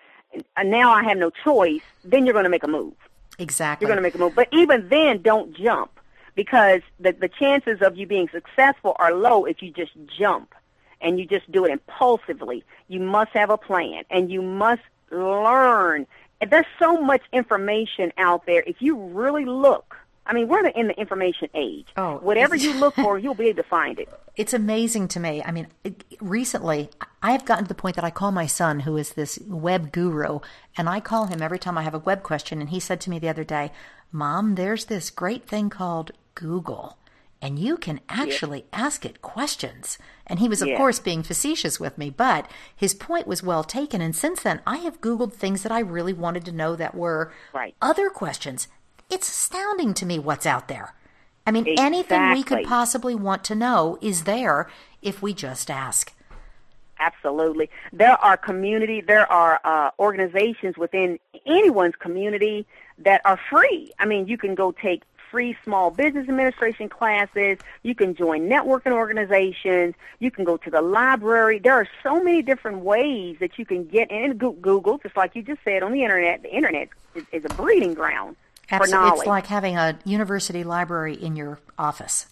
uh, 0.57 0.63
now 0.63 0.91
I 0.91 1.03
have 1.03 1.17
no 1.17 1.29
choice, 1.29 1.83
then 2.03 2.25
you're 2.25 2.33
going 2.33 2.45
to 2.45 2.49
make 2.49 2.63
a 2.63 2.67
move. 2.67 2.93
Exactly. 3.39 3.85
You're 3.85 3.95
going 3.95 3.97
to 3.97 4.03
make 4.03 4.15
a 4.15 4.17
move. 4.17 4.35
But 4.35 4.49
even 4.51 4.89
then, 4.89 5.21
don't 5.21 5.55
jump 5.55 5.91
because 6.35 6.81
the, 6.99 7.11
the 7.11 7.29
chances 7.29 7.81
of 7.81 7.97
you 7.97 8.07
being 8.07 8.29
successful 8.29 8.95
are 8.99 9.13
low 9.13 9.45
if 9.45 9.61
you 9.61 9.71
just 9.71 9.91
jump 10.17 10.53
and 11.01 11.19
you 11.19 11.25
just 11.25 11.51
do 11.51 11.65
it 11.65 11.71
impulsively. 11.71 12.63
You 12.87 12.99
must 12.99 13.31
have 13.31 13.49
a 13.49 13.57
plan 13.57 14.03
and 14.09 14.31
you 14.31 14.41
must 14.41 14.81
learn. 15.11 16.07
And 16.41 16.51
there's 16.51 16.65
so 16.79 17.01
much 17.01 17.21
information 17.31 18.11
out 18.17 18.45
there. 18.45 18.63
If 18.65 18.81
you 18.81 18.97
really 18.97 19.45
look, 19.45 19.95
I 20.25 20.33
mean, 20.33 20.47
we're 20.47 20.65
in 20.67 20.87
the 20.87 20.99
information 20.99 21.49
age. 21.53 21.87
Oh, 21.97 22.17
Whatever 22.17 22.55
you 22.55 22.73
look 22.73 22.95
for, 22.95 23.19
you'll 23.19 23.33
be 23.33 23.47
able 23.49 23.63
to 23.63 23.69
find 23.69 23.99
it. 23.99 24.09
It's 24.35 24.51
amazing 24.55 25.09
to 25.09 25.19
me. 25.19 25.43
I 25.45 25.51
mean, 25.51 25.67
recently 26.19 26.89
I 27.23 27.31
have 27.31 27.45
gotten 27.45 27.63
to 27.63 27.69
the 27.69 27.73
point 27.73 27.95
that 27.95 28.03
I 28.03 28.11
call 28.11 28.31
my 28.31 28.45
son, 28.45 28.81
who 28.81 28.97
is 28.97 29.13
this 29.13 29.39
web 29.47 29.93
guru, 29.93 30.39
and 30.77 30.89
I 30.89 30.99
call 30.99 31.27
him 31.27 31.41
every 31.41 31.57
time 31.57 31.77
I 31.77 31.83
have 31.83 31.95
a 31.95 31.99
web 31.99 32.21
question. 32.21 32.59
And 32.59 32.69
he 32.69 32.79
said 32.79 32.99
to 33.01 33.09
me 33.09 33.17
the 33.17 33.29
other 33.29 33.45
day, 33.45 33.71
Mom, 34.11 34.55
there's 34.55 34.85
this 34.85 35.09
great 35.09 35.47
thing 35.47 35.69
called 35.69 36.11
Google, 36.35 36.97
and 37.41 37.57
you 37.57 37.77
can 37.77 38.01
actually 38.09 38.65
yeah. 38.73 38.85
ask 38.85 39.05
it 39.05 39.21
questions. 39.21 39.97
And 40.27 40.39
he 40.39 40.49
was, 40.49 40.61
of 40.61 40.67
yeah. 40.67 40.77
course, 40.77 40.99
being 40.99 41.23
facetious 41.23 41.79
with 41.79 41.97
me, 41.97 42.09
but 42.09 42.51
his 42.75 42.93
point 42.93 43.25
was 43.25 43.41
well 43.41 43.63
taken. 43.63 44.01
And 44.01 44.15
since 44.15 44.43
then, 44.43 44.61
I 44.67 44.77
have 44.77 45.01
Googled 45.01 45.33
things 45.33 45.63
that 45.63 45.71
I 45.71 45.79
really 45.79 46.13
wanted 46.13 46.43
to 46.45 46.51
know 46.51 46.75
that 46.75 46.93
were 46.93 47.31
right. 47.53 47.73
other 47.81 48.09
questions 48.09 48.67
it's 49.09 49.29
astounding 49.29 49.93
to 49.93 50.05
me 50.05 50.17
what's 50.17 50.45
out 50.45 50.67
there. 50.67 50.95
I 51.45 51.51
mean, 51.51 51.67
exactly. 51.67 51.85
anything 51.85 52.31
we 52.31 52.43
could 52.43 52.65
possibly 52.65 53.15
want 53.15 53.43
to 53.45 53.55
know 53.55 53.97
is 54.01 54.23
there 54.23 54.69
if 55.01 55.21
we 55.21 55.33
just 55.33 55.69
ask. 55.69 56.13
Absolutely. 57.03 57.69
There 57.91 58.17
are 58.23 58.37
community, 58.37 59.01
there 59.01 59.29
are 59.31 59.59
uh, 59.63 59.91
organizations 59.99 60.77
within 60.77 61.19
anyone's 61.45 61.95
community 61.95 62.65
that 62.99 63.21
are 63.25 63.39
free. 63.49 63.91
I 63.99 64.05
mean, 64.05 64.27
you 64.27 64.37
can 64.37 64.55
go 64.55 64.71
take 64.71 65.03
free 65.29 65.57
small 65.63 65.89
business 65.89 66.29
administration 66.29 66.87
classes. 66.87 67.57
You 67.81 67.95
can 67.95 68.15
join 68.15 68.47
networking 68.47 68.91
organizations. 68.91 69.95
You 70.19 70.31
can 70.31 70.45
go 70.45 70.57
to 70.57 70.69
the 70.69 70.81
library. 70.81 71.59
There 71.59 71.73
are 71.73 71.87
so 72.03 72.23
many 72.23 72.41
different 72.41 72.79
ways 72.79 73.37
that 73.39 73.57
you 73.57 73.65
can 73.65 73.85
get 73.85 74.11
in 74.11 74.37
Google, 74.37 74.99
just 74.99 75.17
like 75.17 75.35
you 75.35 75.41
just 75.41 75.61
said 75.65 75.83
on 75.83 75.91
the 75.91 76.03
internet. 76.03 76.43
The 76.43 76.55
internet 76.55 76.89
is, 77.15 77.25
is 77.31 77.45
a 77.45 77.53
breeding 77.55 77.95
ground 77.95 78.37
Absolutely. 78.71 79.19
It's 79.19 79.27
like 79.27 79.47
having 79.47 79.77
a 79.77 79.97
university 80.05 80.63
library 80.63 81.15
in 81.15 81.35
your 81.35 81.59
office. 81.77 82.27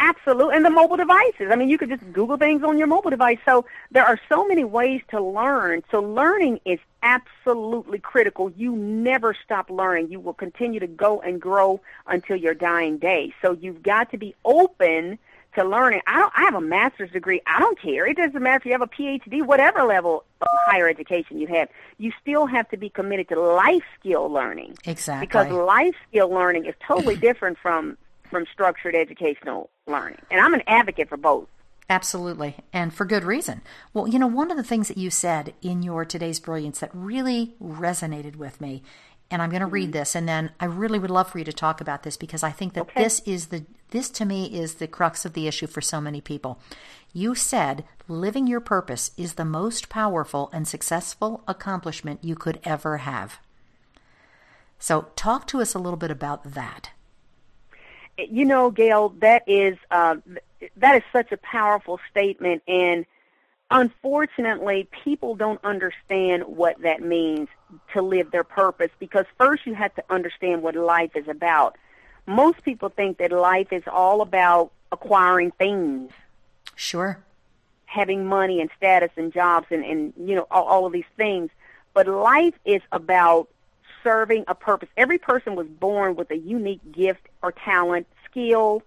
Absolutely. 0.00 0.56
And 0.56 0.64
the 0.64 0.70
mobile 0.70 0.96
devices. 0.96 1.48
I 1.50 1.56
mean, 1.56 1.68
you 1.68 1.76
could 1.76 1.90
just 1.90 2.10
Google 2.12 2.38
things 2.38 2.64
on 2.64 2.78
your 2.78 2.86
mobile 2.86 3.10
device. 3.10 3.38
So 3.44 3.66
there 3.90 4.04
are 4.04 4.18
so 4.30 4.48
many 4.48 4.64
ways 4.64 5.02
to 5.10 5.22
learn. 5.22 5.82
So 5.90 6.00
learning 6.00 6.60
is 6.64 6.78
absolutely 7.02 7.98
critical. 7.98 8.50
You 8.56 8.74
never 8.74 9.36
stop 9.44 9.68
learning. 9.68 10.10
You 10.10 10.18
will 10.18 10.32
continue 10.32 10.80
to 10.80 10.86
go 10.86 11.20
and 11.20 11.38
grow 11.38 11.80
until 12.06 12.36
your 12.36 12.54
dying 12.54 12.96
day. 12.96 13.34
So 13.42 13.52
you've 13.52 13.82
got 13.82 14.10
to 14.12 14.16
be 14.16 14.34
open 14.44 15.18
to 15.54 15.64
learning. 15.64 16.00
I 16.06 16.18
don't. 16.18 16.32
I 16.34 16.42
have 16.42 16.54
a 16.54 16.60
master's 16.62 17.10
degree. 17.10 17.42
I 17.46 17.58
don't 17.58 17.78
care. 17.78 18.06
It 18.06 18.16
doesn't 18.16 18.42
matter 18.42 18.56
if 18.56 18.64
you 18.64 18.72
have 18.72 18.82
a 18.82 18.86
PhD, 18.86 19.44
whatever 19.44 19.82
level 19.82 20.24
of 20.40 20.48
higher 20.64 20.88
education 20.88 21.38
you 21.38 21.46
have. 21.48 21.68
You 21.98 22.12
still 22.22 22.46
have 22.46 22.70
to 22.70 22.78
be 22.78 22.88
committed 22.88 23.28
to 23.28 23.40
life 23.40 23.82
skill 23.98 24.30
learning. 24.30 24.76
Exactly. 24.86 25.26
Because 25.26 25.50
life 25.50 25.94
skill 26.08 26.30
learning 26.30 26.64
is 26.64 26.74
totally 26.86 27.16
different 27.16 27.58
from 27.58 27.98
from 28.30 28.46
structured 28.52 28.94
educational 28.94 29.70
learning. 29.86 30.18
And 30.30 30.40
I'm 30.40 30.54
an 30.54 30.62
advocate 30.66 31.08
for 31.08 31.16
both. 31.16 31.48
Absolutely, 31.88 32.56
and 32.72 32.94
for 32.94 33.04
good 33.04 33.24
reason. 33.24 33.62
Well, 33.92 34.06
you 34.06 34.20
know, 34.20 34.28
one 34.28 34.52
of 34.52 34.56
the 34.56 34.62
things 34.62 34.86
that 34.86 34.96
you 34.96 35.10
said 35.10 35.54
in 35.60 35.82
your 35.82 36.04
today's 36.04 36.38
brilliance 36.38 36.78
that 36.78 36.90
really 36.94 37.54
resonated 37.60 38.36
with 38.36 38.60
me 38.60 38.84
and 39.30 39.40
I'm 39.40 39.50
going 39.50 39.60
to 39.60 39.66
mm-hmm. 39.66 39.74
read 39.74 39.92
this 39.92 40.14
and 40.14 40.28
then 40.28 40.50
I 40.58 40.64
really 40.64 40.98
would 40.98 41.10
love 41.10 41.30
for 41.30 41.38
you 41.38 41.44
to 41.44 41.52
talk 41.52 41.80
about 41.80 42.02
this 42.02 42.16
because 42.16 42.42
I 42.42 42.50
think 42.50 42.74
that 42.74 42.82
okay. 42.82 43.04
this 43.04 43.20
is 43.24 43.46
the 43.46 43.64
this 43.90 44.08
to 44.10 44.24
me 44.24 44.46
is 44.46 44.74
the 44.74 44.86
crux 44.86 45.24
of 45.24 45.32
the 45.32 45.48
issue 45.48 45.66
for 45.66 45.80
so 45.80 46.00
many 46.00 46.20
people. 46.20 46.60
You 47.12 47.34
said 47.34 47.84
living 48.06 48.46
your 48.46 48.60
purpose 48.60 49.10
is 49.16 49.34
the 49.34 49.44
most 49.44 49.88
powerful 49.88 50.48
and 50.52 50.66
successful 50.66 51.42
accomplishment 51.48 52.22
you 52.22 52.36
could 52.36 52.60
ever 52.62 52.98
have. 52.98 53.40
So 54.78 55.08
talk 55.16 55.46
to 55.48 55.60
us 55.60 55.74
a 55.74 55.78
little 55.78 55.96
bit 55.96 56.10
about 56.10 56.54
that. 56.54 56.90
You 58.28 58.44
know, 58.44 58.70
Gail, 58.70 59.10
that 59.20 59.44
is 59.46 59.78
uh, 59.90 60.16
that 60.76 60.96
is 60.96 61.02
such 61.12 61.32
a 61.32 61.36
powerful 61.36 62.00
statement 62.10 62.62
and 62.68 63.06
unfortunately, 63.70 64.88
people 65.04 65.34
don't 65.34 65.62
understand 65.64 66.44
what 66.44 66.80
that 66.82 67.00
means 67.02 67.48
to 67.92 68.02
live 68.02 68.30
their 68.30 68.44
purpose 68.44 68.90
because 68.98 69.26
first 69.38 69.66
you 69.66 69.74
have 69.74 69.94
to 69.94 70.04
understand 70.10 70.62
what 70.62 70.74
life 70.74 71.14
is 71.14 71.28
about. 71.28 71.76
Most 72.26 72.62
people 72.64 72.88
think 72.88 73.18
that 73.18 73.32
life 73.32 73.72
is 73.72 73.82
all 73.90 74.20
about 74.20 74.72
acquiring 74.92 75.52
things. 75.52 76.12
Sure. 76.76 77.18
Having 77.86 78.26
money 78.26 78.60
and 78.60 78.70
status 78.76 79.10
and 79.16 79.32
jobs 79.32 79.66
and, 79.70 79.84
and 79.84 80.12
you 80.16 80.34
know, 80.34 80.46
all, 80.50 80.64
all 80.64 80.86
of 80.86 80.92
these 80.92 81.04
things. 81.16 81.50
But 81.94 82.06
life 82.06 82.54
is 82.64 82.82
about 82.92 83.48
serving 84.02 84.44
a 84.48 84.54
purpose. 84.54 84.88
Every 84.96 85.18
person 85.18 85.54
was 85.54 85.66
born 85.66 86.16
with 86.16 86.30
a 86.30 86.36
unique 86.36 86.80
gift 86.92 87.28
or 87.42 87.52
talent, 87.52 88.06
skill, 88.30 88.82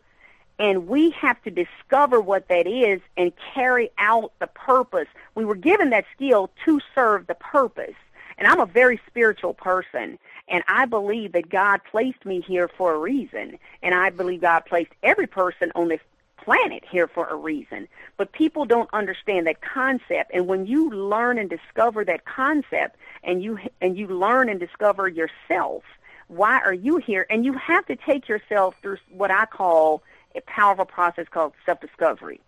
and 0.59 0.87
we 0.87 1.11
have 1.11 1.41
to 1.43 1.51
discover 1.51 2.21
what 2.21 2.47
that 2.47 2.67
is 2.67 3.01
and 3.17 3.33
carry 3.53 3.89
out 3.97 4.31
the 4.39 4.47
purpose. 4.47 5.07
We 5.35 5.45
were 5.45 5.55
given 5.55 5.89
that 5.89 6.05
skill 6.15 6.51
to 6.65 6.79
serve 6.93 7.27
the 7.27 7.35
purpose. 7.35 7.95
And 8.37 8.47
I'm 8.47 8.59
a 8.59 8.65
very 8.65 8.99
spiritual 9.07 9.53
person, 9.53 10.17
and 10.47 10.63
I 10.67 10.85
believe 10.85 11.33
that 11.33 11.49
God 11.49 11.81
placed 11.89 12.25
me 12.25 12.41
here 12.41 12.67
for 12.67 12.95
a 12.95 12.97
reason, 12.97 13.59
and 13.83 13.93
I 13.93 14.09
believe 14.09 14.41
God 14.41 14.61
placed 14.65 14.91
every 15.03 15.27
person 15.27 15.71
on 15.75 15.87
this 15.87 16.01
planet 16.43 16.83
here 16.89 17.07
for 17.07 17.27
a 17.27 17.35
reason. 17.35 17.87
But 18.17 18.31
people 18.31 18.65
don't 18.65 18.89
understand 18.93 19.47
that 19.47 19.61
concept, 19.61 20.31
and 20.33 20.47
when 20.47 20.65
you 20.65 20.89
learn 20.89 21.37
and 21.37 21.49
discover 21.49 22.03
that 22.05 22.25
concept, 22.25 22.97
and 23.23 23.41
you 23.41 23.59
and 23.81 23.97
you 23.97 24.07
learn 24.07 24.49
and 24.49 24.59
discover 24.59 25.07
yourself, 25.07 25.83
why 26.27 26.59
are 26.59 26.73
you 26.73 26.97
here? 26.97 27.25
And 27.29 27.45
you 27.45 27.53
have 27.53 27.85
to 27.87 27.95
take 27.95 28.27
yourself 28.27 28.75
through 28.81 28.97
what 29.11 29.31
I 29.31 29.45
call 29.45 30.03
a 30.35 30.41
powerful 30.41 30.85
process 30.85 31.27
called 31.29 31.53
self-discovery. 31.65 32.41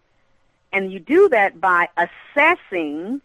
And 0.74 0.92
you 0.92 1.00
do 1.00 1.30
that 1.30 1.62
by 1.62 1.90
assessing 1.96 3.22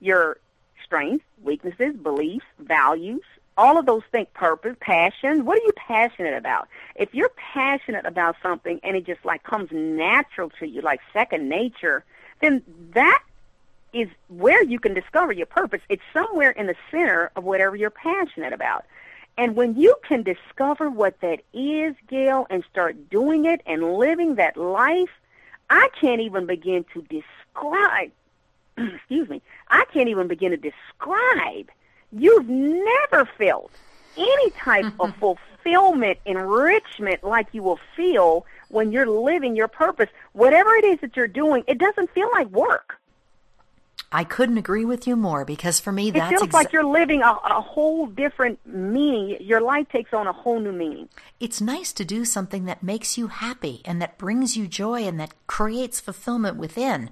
your 0.00 0.38
strengths, 0.84 1.24
weaknesses, 1.42 1.94
beliefs, 1.94 2.46
values, 2.58 3.22
all 3.56 3.78
of 3.78 3.86
those 3.86 4.02
think 4.10 4.32
purpose, 4.32 4.76
passion. 4.80 5.44
What 5.44 5.58
are 5.58 5.64
you 5.64 5.72
passionate 5.76 6.34
about? 6.34 6.68
If 6.94 7.14
you're 7.14 7.30
passionate 7.30 8.06
about 8.06 8.36
something 8.42 8.80
and 8.82 8.96
it 8.96 9.06
just 9.06 9.24
like 9.24 9.42
comes 9.42 9.70
natural 9.72 10.50
to 10.60 10.66
you, 10.66 10.80
like 10.80 11.00
second 11.12 11.48
nature, 11.48 12.04
then 12.40 12.62
that 12.94 13.22
is 13.92 14.08
where 14.28 14.62
you 14.62 14.78
can 14.78 14.94
discover 14.94 15.32
your 15.32 15.46
purpose. 15.46 15.80
It's 15.88 16.02
somewhere 16.12 16.50
in 16.50 16.66
the 16.66 16.76
center 16.90 17.30
of 17.36 17.44
whatever 17.44 17.76
you're 17.76 17.90
passionate 17.90 18.52
about. 18.52 18.84
And 19.36 19.56
when 19.56 19.74
you 19.76 19.96
can 20.06 20.22
discover 20.22 20.90
what 20.90 21.20
that 21.20 21.40
is, 21.52 21.94
Gail, 22.08 22.46
and 22.50 22.64
start 22.70 23.10
doing 23.10 23.46
it 23.46 23.62
and 23.66 23.94
living 23.94 24.36
that 24.36 24.56
life, 24.56 25.10
I 25.68 25.88
can't 26.00 26.20
even 26.20 26.46
begin 26.46 26.84
to 26.94 27.02
describe, 27.02 28.10
excuse 28.76 29.28
me, 29.28 29.40
I 29.68 29.84
can't 29.92 30.08
even 30.08 30.28
begin 30.28 30.50
to 30.50 30.56
describe. 30.56 31.70
You've 32.12 32.48
never 32.48 33.24
felt 33.24 33.70
any 34.16 34.50
type 34.50 34.92
of 34.98 35.14
fulfillment, 35.20 36.18
enrichment 36.26 37.22
like 37.22 37.48
you 37.52 37.62
will 37.62 37.80
feel 37.96 38.46
when 38.68 38.92
you're 38.92 39.06
living 39.06 39.56
your 39.56 39.68
purpose. 39.68 40.08
Whatever 40.32 40.74
it 40.74 40.84
is 40.84 41.00
that 41.00 41.16
you're 41.16 41.28
doing, 41.28 41.64
it 41.66 41.78
doesn't 41.78 42.10
feel 42.10 42.30
like 42.32 42.48
work. 42.48 43.00
I 44.12 44.24
couldn't 44.24 44.58
agree 44.58 44.84
with 44.84 45.06
you 45.06 45.14
more 45.14 45.44
because 45.44 45.78
for 45.78 45.92
me 45.92 46.10
that's 46.10 46.32
it 46.32 46.36
feels 46.36 46.48
exa- 46.48 46.52
like 46.52 46.72
you're 46.72 46.84
living 46.84 47.22
a, 47.22 47.30
a 47.30 47.60
whole 47.60 48.06
different 48.06 48.58
meaning. 48.66 49.36
Your 49.40 49.60
life 49.60 49.88
takes 49.88 50.12
on 50.12 50.26
a 50.26 50.32
whole 50.32 50.58
new 50.58 50.72
meaning. 50.72 51.08
It's 51.38 51.60
nice 51.60 51.92
to 51.92 52.04
do 52.04 52.24
something 52.24 52.64
that 52.64 52.82
makes 52.82 53.16
you 53.16 53.28
happy 53.28 53.82
and 53.84 54.02
that 54.02 54.18
brings 54.18 54.56
you 54.56 54.66
joy 54.66 55.02
and 55.02 55.20
that 55.20 55.34
creates 55.46 56.00
fulfillment 56.00 56.56
within. 56.56 57.10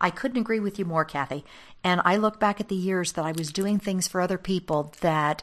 I 0.00 0.10
couldn't 0.10 0.38
agree 0.40 0.60
with 0.60 0.78
you 0.78 0.84
more, 0.84 1.04
Cathy. 1.04 1.44
And 1.82 2.00
I 2.04 2.16
look 2.16 2.38
back 2.38 2.60
at 2.60 2.68
the 2.68 2.74
years 2.74 3.12
that 3.12 3.24
I 3.24 3.32
was 3.32 3.52
doing 3.52 3.78
things 3.78 4.06
for 4.06 4.20
other 4.20 4.38
people 4.38 4.92
that 5.00 5.42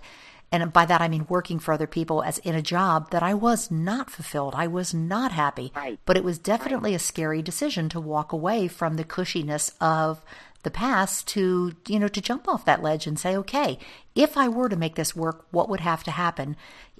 and 0.51 0.71
by 0.71 0.85
that 0.85 1.01
I 1.01 1.09
mean 1.09 1.25
working 1.27 1.59
for 1.59 1.73
other 1.73 1.87
people 1.87 2.23
as 2.23 2.37
in 2.39 2.55
a 2.55 2.61
job 2.61 3.11
that 3.11 3.21
I 3.21 3.33
was 3.33 3.69
not 3.69 4.09
fulfilled. 4.09 4.53
I 4.55 4.67
was 4.67 4.93
not 4.93 5.33
happy. 5.33 5.73
Right. 5.75 5.99
But 6.05 6.15
it 6.15 6.23
was 6.23 6.39
definitely 6.39 6.91
right. 6.91 7.01
a 7.01 7.03
scary 7.03 7.41
decision 7.41 7.89
to 7.89 7.99
walk 7.99 8.31
away 8.31 8.67
from 8.67 8.95
the 8.95 9.03
cushiness 9.03 9.73
of 9.81 10.23
the 10.63 10.71
past 10.71 11.27
to, 11.29 11.73
you 11.87 11.99
know, 11.99 12.07
to 12.07 12.21
jump 12.21 12.47
off 12.47 12.65
that 12.65 12.81
ledge 12.81 13.07
and 13.07 13.19
say, 13.19 13.35
okay, 13.35 13.77
if 14.15 14.37
I 14.37 14.47
were 14.47 14.69
to 14.69 14.75
make 14.75 14.95
this 14.95 15.15
work, 15.15 15.45
what 15.51 15.69
would 15.69 15.81
have 15.81 16.03
to 16.05 16.11
happen? 16.11 16.55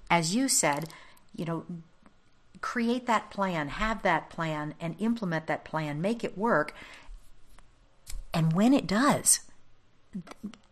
As 0.10 0.36
you 0.36 0.47
said, 0.47 0.89
you 1.36 1.45
know, 1.45 1.65
create 2.62 3.08
that 3.08 3.30
plan, 3.30 3.69
have 3.69 4.02
that 4.04 4.30
plan, 4.30 4.73
and 4.80 4.95
implement 5.00 5.47
that 5.47 5.65
plan, 5.65 6.02
make 6.02 6.23
it 6.23 6.38
work. 6.38 6.73
And 8.34 8.54
when 8.54 8.74
it 8.74 8.88
does, 8.88 9.42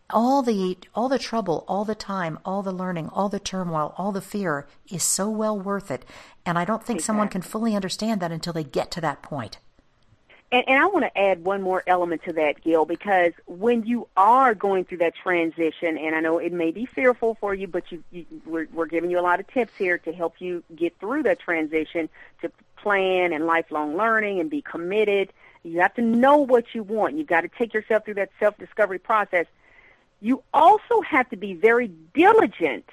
all 0.09 0.43
the 0.43 0.77
all 0.93 1.09
the 1.09 1.19
trouble, 1.19 1.65
all 1.67 1.83
the 1.83 1.95
time, 1.95 2.39
all 2.45 2.61
the 2.61 2.71
learning, 2.71 3.09
all 3.09 3.29
the 3.29 3.39
turmoil, 3.39 3.93
all 3.97 4.11
the 4.11 4.21
fear 4.21 4.67
is 4.89 5.03
so 5.03 5.29
well 5.29 5.59
worth 5.59 5.89
it. 5.89 6.05
And 6.45 6.59
I 6.59 6.65
don't 6.65 6.83
think 6.83 6.99
exactly. 6.99 7.05
someone 7.05 7.27
can 7.29 7.41
fully 7.41 7.75
understand 7.75 8.21
that 8.21 8.31
until 8.31 8.53
they 8.53 8.63
get 8.63 8.91
to 8.91 9.01
that 9.01 9.21
point. 9.21 9.57
And, 10.51 10.63
and 10.67 10.79
I 10.79 10.85
want 10.85 11.05
to 11.05 11.17
add 11.17 11.43
one 11.43 11.61
more 11.61 11.83
element 11.87 12.23
to 12.25 12.33
that, 12.33 12.61
Gail, 12.61 12.85
because 12.85 13.33
when 13.47 13.83
you 13.83 14.07
are 14.15 14.53
going 14.53 14.85
through 14.85 14.99
that 14.99 15.15
transition, 15.15 15.97
and 15.97 16.15
I 16.15 16.19
know 16.19 16.37
it 16.37 16.53
may 16.53 16.71
be 16.71 16.85
fearful 16.85 17.35
for 17.41 17.53
you, 17.53 17.67
but 17.67 17.91
you, 17.91 18.03
you 18.11 18.25
we're, 18.45 18.67
we're 18.71 18.85
giving 18.85 19.09
you 19.09 19.19
a 19.19 19.21
lot 19.21 19.39
of 19.39 19.47
tips 19.47 19.73
here 19.77 19.97
to 19.99 20.13
help 20.13 20.35
you 20.39 20.63
get 20.75 20.97
through 20.99 21.23
that 21.23 21.39
transition 21.39 22.09
to 22.41 22.51
plan 22.77 23.33
and 23.33 23.47
lifelong 23.47 23.97
learning 23.97 24.39
and 24.39 24.49
be 24.49 24.61
committed. 24.61 25.33
You 25.65 25.81
have 25.81 25.93
to 25.95 26.01
know 26.01 26.37
what 26.37 26.73
you 26.73 26.83
want. 26.83 27.17
You've 27.17 27.27
got 27.27 27.41
to 27.41 27.49
take 27.49 27.73
yourself 27.73 28.05
through 28.05 28.15
that 28.15 28.29
self-discovery 28.39 28.99
process. 28.99 29.45
You 30.21 30.43
also 30.53 31.01
have 31.01 31.29
to 31.29 31.37
be 31.37 31.53
very 31.53 31.91
diligent 32.13 32.85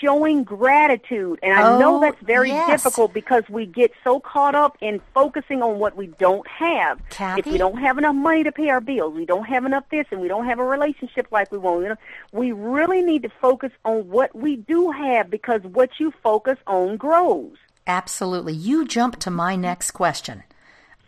showing 0.00 0.44
gratitude. 0.44 1.38
And 1.42 1.52
I 1.52 1.72
oh, 1.72 1.78
know 1.78 2.00
that's 2.00 2.20
very 2.22 2.48
yes. 2.48 2.82
difficult 2.82 3.12
because 3.12 3.44
we 3.48 3.66
get 3.66 3.92
so 4.04 4.20
caught 4.20 4.54
up 4.54 4.76
in 4.80 5.00
focusing 5.14 5.62
on 5.62 5.78
what 5.78 5.96
we 5.96 6.06
don't 6.06 6.46
have. 6.46 7.00
Cathy? 7.10 7.40
If 7.40 7.46
we 7.46 7.58
don't 7.58 7.78
have 7.78 7.98
enough 7.98 8.14
money 8.14 8.44
to 8.44 8.52
pay 8.52 8.68
our 8.68 8.80
bills, 8.80 9.14
we 9.14 9.26
don't 9.26 9.44
have 9.44 9.64
enough 9.64 9.84
this, 9.90 10.06
and 10.10 10.20
we 10.20 10.28
don't 10.28 10.46
have 10.46 10.58
a 10.58 10.64
relationship 10.64 11.26
like 11.30 11.50
we 11.50 11.58
want. 11.58 11.82
You 11.82 11.88
know, 11.90 11.96
we 12.32 12.52
really 12.52 13.02
need 13.02 13.22
to 13.22 13.30
focus 13.40 13.72
on 13.84 14.08
what 14.08 14.34
we 14.34 14.56
do 14.56 14.90
have 14.90 15.30
because 15.30 15.62
what 15.62 15.90
you 15.98 16.12
focus 16.22 16.58
on 16.66 16.96
grows. 16.96 17.56
Absolutely. 17.86 18.54
You 18.54 18.86
jump 18.86 19.18
to 19.20 19.30
my 19.30 19.56
next 19.56 19.90
question 19.90 20.44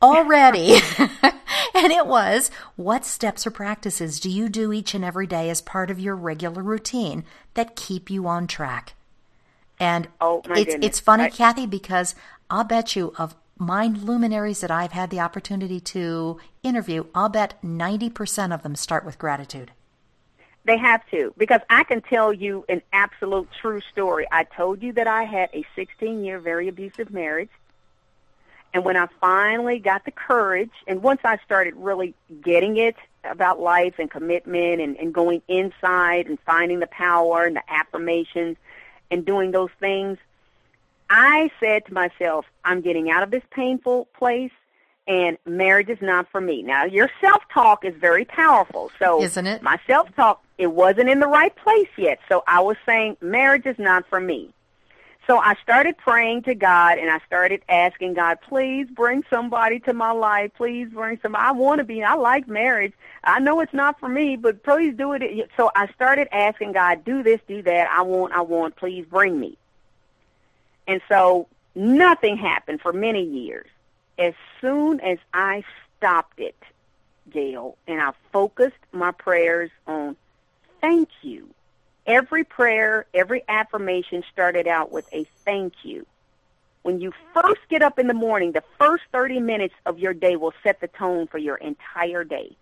already. 0.05 0.75
and 0.99 1.93
it 1.93 2.07
was, 2.07 2.51
what 2.77 3.05
steps 3.05 3.47
or 3.47 3.51
practices 3.51 4.21
do 4.21 4.31
you 4.31 4.49
do 4.49 4.73
each 4.73 4.95
and 4.95 5.05
every 5.05 5.27
day 5.27 5.51
as 5.51 5.61
part 5.61 5.90
of 5.90 6.01
your 6.01 6.17
regular 6.17 6.62
routine 6.62 7.25
that 7.55 7.77
keep 7.77 8.11
you 8.11 8.27
on 8.27 8.47
track? 8.47 8.95
And 9.81 10.09
oh, 10.21 10.43
it's 10.51 10.73
goodness. 10.73 10.87
it's 10.87 11.01
funny, 11.01 11.25
I, 11.25 11.31
Cathy, 11.31 11.67
because 11.67 12.14
I'll 12.49 12.64
bet 12.64 12.95
you 12.95 13.12
of 13.19 13.35
mind 13.59 14.03
luminaries 14.03 14.61
that 14.61 14.71
I've 14.71 14.93
had 14.93 15.11
the 15.11 15.21
opportunity 15.21 15.81
to 15.81 16.38
interview, 16.62 17.07
I'll 17.14 17.29
bet 17.29 17.61
90% 17.62 18.55
of 18.55 18.62
them 18.62 18.75
start 18.75 19.05
with 19.05 19.19
gratitude. 19.19 19.73
They 20.64 20.79
have 20.79 21.03
to, 21.11 21.35
because 21.37 21.61
I 21.69 21.85
can 21.85 22.01
tell 22.01 22.33
you 22.33 22.64
an 22.69 22.81
absolute 22.93 23.49
true 23.61 23.83
story. 23.93 24.27
I 24.33 24.45
told 24.45 24.83
you 24.83 24.93
that 24.95 25.07
I 25.07 25.25
had 25.25 25.51
a 25.53 25.64
16 25.77 26.25
year 26.25 26.38
very 26.40 26.69
abusive 26.69 27.12
marriage. 27.12 27.51
And 28.75 28.85
when 28.85 28.97
I 28.97 29.07
finally 29.21 29.79
got 29.79 30.05
the 30.05 30.11
courage, 30.11 30.73
and 30.89 31.01
once 31.01 31.21
I 31.25 31.39
started 31.45 31.75
really 31.77 32.13
getting 32.43 32.77
it 32.77 32.97
about 33.23 33.61
life 33.61 33.95
and 33.99 34.11
commitment 34.11 34.81
and, 34.81 34.97
and 34.97 35.15
going 35.15 35.43
inside 35.47 36.27
and 36.27 36.39
finding 36.45 36.81
the 36.81 36.89
power 36.89 37.45
and 37.45 37.55
the 37.55 37.63
affirmations 37.69 38.57
and 39.13 39.25
doing 39.25 39.53
those 39.53 39.71
things, 39.79 40.19
I 41.09 41.53
said 41.61 41.87
to 41.87 41.95
myself, 41.95 42.47
I'm 42.65 42.81
getting 42.81 43.11
out 43.11 43.23
of 43.23 43.31
this 43.31 43.45
painful 43.53 44.09
place 44.19 44.51
and 45.07 45.39
marriage 45.47 45.91
is 45.91 46.01
not 46.01 46.27
for 46.33 46.41
me. 46.41 46.63
Now, 46.63 46.85
your 46.85 47.11
self-talk 47.21 47.85
is 47.85 47.95
very 47.95 48.25
powerful. 48.25 48.91
So, 48.99 49.23
isn't 49.23 49.47
it? 49.47 49.63
My 49.63 49.79
self-talk, 49.87 50.43
it 50.59 50.69
wasn't 50.69 51.11
in 51.11 51.21
the 51.21 51.29
right 51.29 51.55
place 51.55 51.91
yet. 51.97 52.19
So 52.29 52.43
I 52.49 52.61
was 52.61 52.77
saying, 52.87 53.19
marriage 53.21 53.67
is 53.67 53.79
not 53.79 54.07
for 54.09 54.19
me. 54.19 54.54
So 55.27 55.39
I 55.39 55.55
started 55.63 55.97
praying 55.97 56.43
to 56.43 56.55
God 56.55 56.99
and 56.99 57.11
I 57.11 57.19
started 57.27 57.63
asking 57.69 58.15
God, 58.15 58.39
please 58.43 58.87
bring 58.91 59.25
somebody 59.31 59.81
to 59.81 59.95
my 59.95 60.11
life. 60.11 60.53
Please 60.55 60.89
bring 60.91 61.19
some. 61.23 61.35
I 61.35 61.53
want 61.53 61.79
to 61.79 61.85
be, 61.85 62.03
I 62.03 62.15
like 62.15 62.47
marriage. 62.47 62.93
I 63.23 63.41
know 63.41 63.61
it's 63.61 63.73
not 63.73 63.99
for 63.99 64.09
me, 64.09 64.37
but 64.37 64.63
please 64.63 64.95
do 64.95 65.13
it. 65.15 65.51
So 65.57 65.71
I 65.75 65.87
started 65.89 66.29
asking 66.31 66.73
God, 66.73 67.05
do 67.05 67.23
this, 67.23 67.41
do 67.49 67.63
that. 67.63 67.89
I 67.91 68.03
want, 68.03 68.35
I 68.35 68.43
want, 68.43 68.77
please 68.77 69.07
bring 69.07 69.41
me. 69.41 69.57
And 70.87 71.01
so 71.09 71.49
nothing 71.75 72.37
happened 72.37 72.83
for 72.83 72.93
many 72.93 73.25
years. 73.25 73.69
As 74.19 74.35
soon 74.61 75.01
as 75.01 75.19
I 75.33 75.65
stopped 75.97 76.39
it, 76.39 76.57
Gail, 77.31 77.79
and 77.87 78.01
I 78.01 78.13
focused 78.31 78.77
my 78.93 79.11
prayers 79.11 79.71
on 79.87 80.17
thank 80.83 81.09
you 81.23 81.49
Every 82.07 82.45
prayer, 82.45 83.07
every 83.14 83.43
affirmation 83.49 84.25
started 84.33 84.67
out 84.67 84.93
with 84.93 85.07
a 85.12 85.25
thank 85.45 85.73
you. 85.85 86.07
When 86.83 87.01
you 87.01 87.12
first 87.33 87.61
get 87.71 87.81
up 87.81 87.99
in 87.99 88.09
the 88.09 88.14
morning, 88.14 88.53
the 88.53 88.62
first 88.79 89.05
30 89.11 89.40
minutes 89.40 89.75
of 89.87 89.99
your 89.99 90.12
day 90.12 90.37
will 90.37 90.53
set 90.62 90.81
the 90.81 90.88
tone 90.88 91.27
for 91.27 91.38
your 91.38 91.57
entire 91.57 92.25
day. 92.25 92.57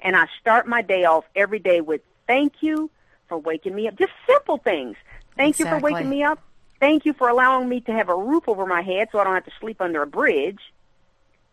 And 0.00 0.16
I 0.16 0.26
start 0.40 0.66
my 0.66 0.80
day 0.80 1.04
off 1.04 1.26
every 1.36 1.58
day 1.58 1.82
with 1.82 2.00
thank 2.26 2.54
you 2.62 2.90
for 3.28 3.36
waking 3.36 3.74
me 3.74 3.88
up. 3.88 3.96
Just 3.96 4.12
simple 4.26 4.56
things. 4.56 4.96
Thank 5.36 5.60
exactly. 5.60 5.76
you 5.76 5.80
for 5.80 5.94
waking 5.94 6.10
me 6.10 6.22
up. 6.22 6.42
Thank 6.80 7.04
you 7.04 7.12
for 7.12 7.28
allowing 7.28 7.68
me 7.68 7.80
to 7.82 7.92
have 7.92 8.08
a 8.08 8.16
roof 8.16 8.48
over 8.48 8.64
my 8.64 8.80
head 8.80 9.08
so 9.12 9.18
I 9.18 9.24
don't 9.24 9.34
have 9.34 9.44
to 9.44 9.52
sleep 9.60 9.82
under 9.82 10.00
a 10.00 10.06
bridge. 10.06 10.60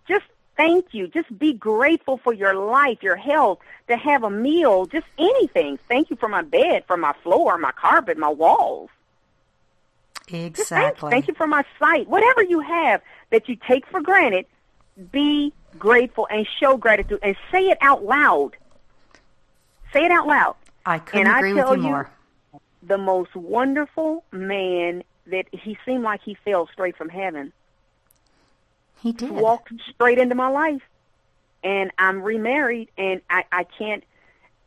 Just 0.08 0.26
thank 0.58 0.94
you. 0.94 1.08
Just 1.08 1.38
be 1.38 1.54
grateful 1.54 2.18
for 2.18 2.34
your 2.34 2.54
life, 2.54 3.02
your 3.02 3.16
health, 3.16 3.60
to 3.88 3.96
have 3.96 4.24
a 4.24 4.30
meal, 4.30 4.86
just 4.86 5.06
anything. 5.18 5.80
Thank 5.88 6.10
you 6.10 6.16
for 6.18 6.28
my 6.28 6.42
bed, 6.42 6.84
for 6.88 6.98
my 6.98 7.14
floor, 7.24 7.58
my 7.58 7.72
carpet, 7.72 8.18
my 8.18 8.30
walls. 8.30 8.90
Exactly. 10.28 11.10
Thank, 11.10 11.12
thank 11.12 11.28
you 11.30 11.34
for 11.36 11.48
my 11.48 11.64
sight. 11.80 12.10
Whatever 12.10 12.44
you 12.44 12.60
have 12.60 13.02
that 13.30 13.48
you 13.48 13.56
take 13.56 13.86
for 13.88 14.02
granted, 14.02 14.46
be 15.12 15.54
grateful 15.80 16.28
and 16.30 16.46
show 16.60 16.76
gratitude 16.76 17.20
and 17.24 17.36
say 17.52 17.70
it 17.70 17.78
out 17.82 18.04
loud. 18.04 18.58
Say 19.94 20.04
it 20.04 20.12
out 20.12 20.28
loud. 20.28 20.56
I 20.86 21.00
couldn't 21.00 21.28
and 21.28 21.38
agree 21.38 21.54
I 21.54 21.56
tell 21.56 21.72
with 21.72 21.80
you 21.80 21.86
you, 21.86 21.92
more. 21.92 22.12
The 22.84 22.98
most 22.98 23.36
wonderful 23.36 24.24
man 24.32 25.04
that 25.28 25.46
he 25.52 25.78
seemed 25.86 26.04
like 26.04 26.22
he 26.24 26.36
fell 26.46 26.68
straight 26.72 26.98
from 26.98 27.10
heaven. 27.10 27.54
He 29.02 29.12
did. 29.12 29.32
Walked 29.32 29.72
straight 29.94 30.18
into 30.18 30.36
my 30.36 30.48
life. 30.48 30.82
And 31.64 31.92
I'm 31.98 32.22
remarried 32.22 32.90
and 32.98 33.22
I, 33.30 33.44
I 33.52 33.64
can't 33.64 34.04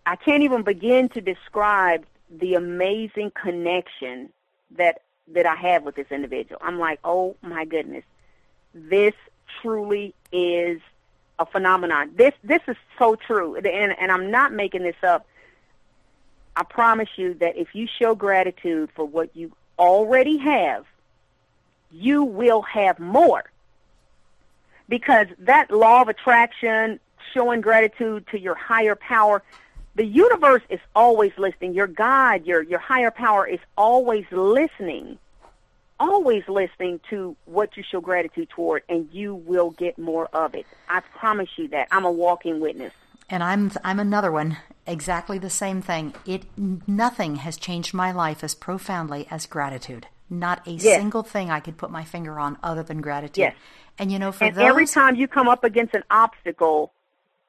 I 0.06 0.16
can't 0.16 0.42
even 0.42 0.62
begin 0.62 1.08
to 1.10 1.20
describe 1.20 2.04
the 2.30 2.54
amazing 2.54 3.32
connection 3.40 4.30
that 4.76 5.02
that 5.28 5.46
I 5.46 5.54
have 5.54 5.84
with 5.84 5.94
this 5.94 6.08
individual. 6.10 6.60
I'm 6.62 6.78
like, 6.78 6.98
oh 7.04 7.36
my 7.42 7.64
goodness, 7.64 8.04
this 8.74 9.14
truly 9.60 10.14
is 10.32 10.80
a 11.38 11.46
phenomenon. 11.46 12.10
This 12.16 12.34
this 12.42 12.60
is 12.66 12.76
so 12.98 13.16
true, 13.16 13.56
and 13.56 13.66
and 13.66 14.12
I'm 14.12 14.30
not 14.30 14.52
making 14.52 14.82
this 14.82 14.96
up. 15.02 15.26
I 16.56 16.64
promise 16.64 17.08
you 17.16 17.34
that 17.34 17.56
if 17.56 17.74
you 17.74 17.86
show 17.86 18.14
gratitude 18.14 18.90
for 18.94 19.04
what 19.04 19.34
you 19.36 19.52
already 19.78 20.36
have, 20.38 20.84
you 21.92 22.24
will 22.24 22.62
have 22.62 22.98
more. 22.98 23.44
Because 24.90 25.28
that 25.38 25.70
law 25.70 26.02
of 26.02 26.08
attraction, 26.08 27.00
showing 27.32 27.62
gratitude 27.62 28.26
to 28.32 28.38
your 28.38 28.56
higher 28.56 28.96
power, 28.96 29.42
the 29.94 30.04
universe 30.04 30.62
is 30.68 30.80
always 30.94 31.32
listening. 31.38 31.74
Your 31.74 31.86
God, 31.86 32.44
your 32.44 32.62
your 32.62 32.78
higher 32.78 33.10
power 33.10 33.46
is 33.46 33.60
always 33.78 34.24
listening. 34.30 35.18
Always 35.98 36.42
listening 36.48 37.00
to 37.10 37.36
what 37.44 37.76
you 37.76 37.82
show 37.82 38.00
gratitude 38.00 38.48
toward 38.50 38.82
and 38.88 39.08
you 39.12 39.34
will 39.34 39.70
get 39.70 39.98
more 39.98 40.26
of 40.32 40.54
it. 40.54 40.66
I 40.88 41.00
promise 41.00 41.50
you 41.56 41.68
that. 41.68 41.88
I'm 41.90 42.04
a 42.04 42.10
walking 42.10 42.60
witness. 42.60 42.92
And 43.28 43.42
I'm 43.42 43.70
I'm 43.84 44.00
another 44.00 44.32
one. 44.32 44.56
Exactly 44.86 45.38
the 45.38 45.50
same 45.50 45.82
thing. 45.82 46.14
It 46.26 46.44
nothing 46.56 47.36
has 47.36 47.56
changed 47.56 47.94
my 47.94 48.10
life 48.12 48.42
as 48.42 48.54
profoundly 48.54 49.28
as 49.30 49.46
gratitude. 49.46 50.06
Not 50.30 50.66
a 50.66 50.70
Yes. 50.70 50.96
single 51.00 51.22
thing 51.24 51.50
I 51.50 51.60
could 51.60 51.76
put 51.76 51.90
my 51.90 52.04
finger 52.04 52.38
on 52.38 52.56
other 52.62 52.82
than 52.84 53.00
gratitude. 53.00 53.38
Yes. 53.38 53.54
And 53.98 54.10
you 54.12 54.18
know, 54.18 54.30
for 54.32 54.44
And 54.44 54.54
those 54.56 54.64
every 54.64 54.86
time 54.86 55.16
you 55.16 55.26
come 55.28 55.48
up 55.48 55.64
against 55.64 55.94
an 55.94 56.04
obstacle, 56.10 56.92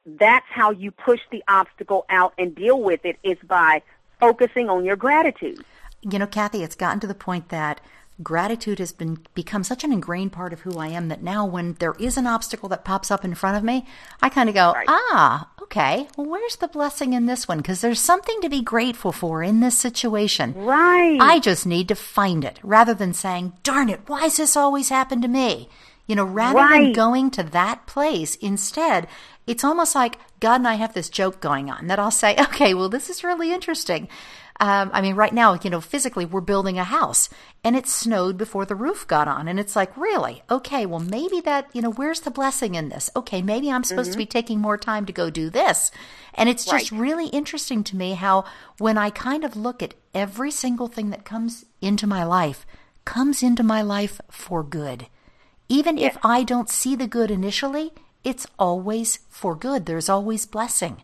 that's 0.05 0.47
how 0.49 0.71
you 0.71 0.89
push 0.91 1.19
the 1.31 1.43
obstacle 1.47 2.05
out 2.09 2.33
and 2.37 2.55
deal 2.55 2.81
with 2.81 3.05
it 3.05 3.17
is 3.23 3.37
by 3.47 3.83
focusing 4.19 4.69
on 4.69 4.83
your 4.83 4.95
gratitude. 4.95 5.63
you 6.01 6.17
know, 6.17 6.25
Cathy, 6.25 6.63
it's 6.63 6.75
gotten 6.75 6.99
to 6.99 7.05
the 7.05 7.13
point 7.13 7.49
that 7.49 7.79
gratitude 8.23 8.79
has 8.79 8.91
been 8.91 9.19
become 9.35 9.63
such 9.63 9.83
an 9.83 9.91
ingrained 9.91 10.31
part 10.31 10.51
of 10.53 10.61
who 10.61 10.77
I 10.79 10.87
am 10.87 11.07
that 11.09 11.21
now 11.21 11.45
when 11.45 11.73
there 11.75 11.93
is 11.99 12.17
an 12.17 12.25
obstacle 12.25 12.67
that 12.69 12.83
pops 12.83 13.11
up 13.11 13.23
in 13.23 13.35
front 13.35 13.55
of 13.57 13.63
me, 13.63 13.85
I 14.21 14.29
kind 14.29 14.49
of 14.49 14.55
go, 14.55 14.73
Right. 14.73 14.87
"Ah, 14.89 15.47
okay. 15.71 16.07
Well, 16.17 16.27
where's 16.27 16.57
the 16.57 16.67
blessing 16.67 17.13
in 17.13 17.25
this 17.25 17.47
one? 17.47 17.57
Because 17.57 17.81
there's 17.81 17.99
something 17.99 18.41
to 18.41 18.49
be 18.49 18.61
grateful 18.61 19.11
for 19.11 19.41
in 19.41 19.61
this 19.61 19.77
situation." 19.77 20.53
Right. 20.53 21.17
I 21.19 21.39
just 21.39 21.65
need 21.65 21.87
to 21.87 21.95
find 21.95 22.43
it 22.43 22.59
rather 22.61 22.93
than 22.93 23.13
saying, 23.13 23.53
darn 23.63 23.89
it, 23.89 24.01
why 24.07 24.23
does 24.23 24.37
this 24.37 24.57
always 24.57 24.89
happen 24.89 25.21
to 25.21 25.27
me? 25.27 25.69
You 26.07 26.15
know, 26.15 26.25
rather 26.25 26.67
than 26.67 26.93
going 26.93 27.31
to 27.31 27.43
that 27.43 27.85
place, 27.85 28.35
instead, 28.35 29.07
it's 29.47 29.63
almost 29.63 29.95
like 29.95 30.17
God 30.39 30.55
and 30.55 30.67
I 30.67 30.73
have 30.73 30.93
this 30.93 31.09
joke 31.09 31.39
going 31.39 31.69
on 31.69 31.87
that 31.87 31.99
I'll 31.99 32.11
say, 32.11 32.35
okay, 32.39 32.73
well, 32.73 32.89
this 32.89 33.09
is 33.09 33.23
really 33.23 33.53
interesting. 33.53 34.09
Um, 34.61 34.91
I 34.93 35.01
mean, 35.01 35.15
right 35.15 35.33
now, 35.33 35.57
you 35.63 35.71
know, 35.71 35.81
physically, 35.81 36.23
we're 36.23 36.39
building 36.39 36.77
a 36.77 36.83
house 36.83 37.29
and 37.63 37.75
it 37.75 37.87
snowed 37.87 38.37
before 38.37 38.63
the 38.63 38.75
roof 38.75 39.07
got 39.07 39.27
on. 39.27 39.47
And 39.47 39.59
it's 39.59 39.75
like, 39.75 39.97
really? 39.97 40.43
Okay, 40.51 40.85
well, 40.85 40.99
maybe 40.99 41.41
that, 41.41 41.67
you 41.73 41.81
know, 41.81 41.89
where's 41.91 42.19
the 42.21 42.29
blessing 42.29 42.75
in 42.75 42.89
this? 42.89 43.09
Okay, 43.15 43.41
maybe 43.41 43.71
I'm 43.71 43.83
supposed 43.83 44.11
to 44.11 44.19
be 44.19 44.27
taking 44.27 44.59
more 44.59 44.77
time 44.77 45.07
to 45.07 45.11
go 45.11 45.31
do 45.31 45.49
this. 45.49 45.89
And 46.35 46.47
it's 46.47 46.63
just 46.63 46.91
Right. 46.91 47.01
really 47.01 47.27
interesting 47.29 47.83
to 47.85 47.95
me 47.95 48.13
how 48.13 48.45
when 48.77 48.99
I 48.99 49.09
kind 49.09 49.43
of 49.43 49.55
look 49.55 49.81
at 49.81 49.95
every 50.13 50.51
single 50.51 50.87
thing 50.87 51.09
that 51.09 51.25
comes 51.25 51.65
into 51.81 52.05
my 52.05 52.23
life, 52.23 52.63
comes 53.03 53.41
into 53.41 53.63
my 53.63 53.81
life 53.81 54.21
for 54.29 54.61
good. 54.63 55.07
Even 55.69 55.97
if 55.97 56.17
I 56.23 56.43
don't 56.43 56.69
see 56.69 56.95
the 56.95 57.07
good 57.07 57.31
initially, 57.31 57.93
it's 58.23 58.45
always 58.59 59.19
for 59.27 59.55
good. 59.55 59.87
There's 59.87 60.07
always 60.07 60.45
blessing. 60.45 61.01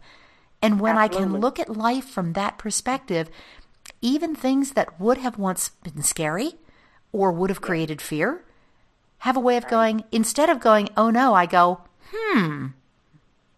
And 0.62 0.80
when 0.80 0.98
I 0.98 1.08
can 1.08 1.38
look 1.40 1.60
at 1.60 1.78
life 1.78 2.06
from 2.06 2.34
that 2.34 2.58
perspective, 2.58 3.30
even 4.02 4.36
things 4.36 4.72
that 4.72 5.00
would 5.00 5.18
have 5.20 5.38
once 5.38 5.70
been 5.70 6.02
scary 6.02 6.54
or 7.12 7.32
would 7.32 7.50
have 7.50 7.62
created 7.62 8.02
fear 8.02 8.44
have 9.20 9.36
a 9.36 9.40
way 9.40 9.58
of 9.58 9.68
going, 9.68 10.04
instead 10.12 10.50
of 10.50 10.60
going, 10.60 10.90
oh 10.96 11.10
no, 11.10 11.34
I 11.34 11.46
go, 11.48 11.82
hmm. 12.12 12.68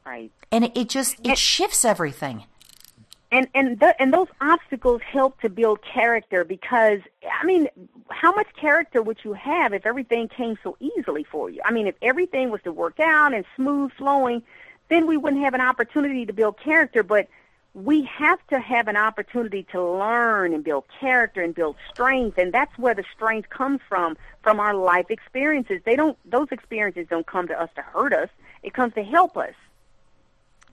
right. 0.05 0.31
and 0.51 0.63
it, 0.65 0.77
it 0.77 0.89
just, 0.89 1.17
it 1.25 1.38
shifts 1.38 1.83
everything. 1.83 2.45
and 3.31 3.47
and 3.53 3.79
th- 3.79 3.95
and 3.99 4.13
those 4.13 4.27
obstacles 4.41 5.01
help 5.01 5.39
to 5.41 5.49
build 5.49 5.79
character 5.81 6.43
because 6.43 6.99
I 7.39 7.45
mean, 7.45 7.67
how 8.09 8.33
much 8.33 8.47
character 8.59 9.01
would 9.01 9.19
you 9.23 9.33
have 9.33 9.73
if 9.73 9.85
everything 9.85 10.27
came 10.29 10.57
so 10.63 10.77
easily 10.79 11.23
for 11.23 11.49
you? 11.49 11.62
I 11.63 11.71
mean, 11.71 11.88
if 11.88 11.95
everything 12.01 12.49
was 12.49 12.62
to 12.63 12.71
work 12.71 12.99
out 12.99 13.33
and 13.33 13.45
smooth 13.55 13.91
flowing, 13.93 14.41
then 14.89 15.08
we 15.08 15.17
wouldn't 15.17 15.43
have 15.43 15.54
an 15.54 15.62
opportunity 15.62 16.25
to 16.25 16.34
build 16.34 16.60
character. 16.60 17.04
But 17.04 17.28
we 17.73 18.04
have 18.04 18.39
to 18.47 18.60
have 18.60 18.88
an 18.88 18.97
opportunity 18.97 19.63
to 19.71 19.82
learn 19.82 20.54
and 20.54 20.63
build 20.63 20.86
character 20.99 21.41
and 21.41 21.54
build 21.54 21.75
strength, 21.91 22.38
and 22.38 22.54
that's 22.54 22.78
where 22.78 22.95
the 22.95 23.06
strength 23.15 23.49
comes 23.49 23.80
from 23.88 24.17
from 24.41 24.60
our 24.60 24.73
life 24.73 25.10
experiences. 25.10 25.82
They 25.86 25.95
don't; 25.95 26.17
those 26.25 26.47
experiences 26.52 27.08
don't 27.10 27.28
come 27.28 27.47
to 27.47 27.60
us 27.60 27.69
to 27.75 27.82
hurt 27.82 28.13
us. 28.13 28.30
It 28.63 28.73
comes 28.73 28.93
to 28.95 29.04
help 29.04 29.38
us. 29.38 29.54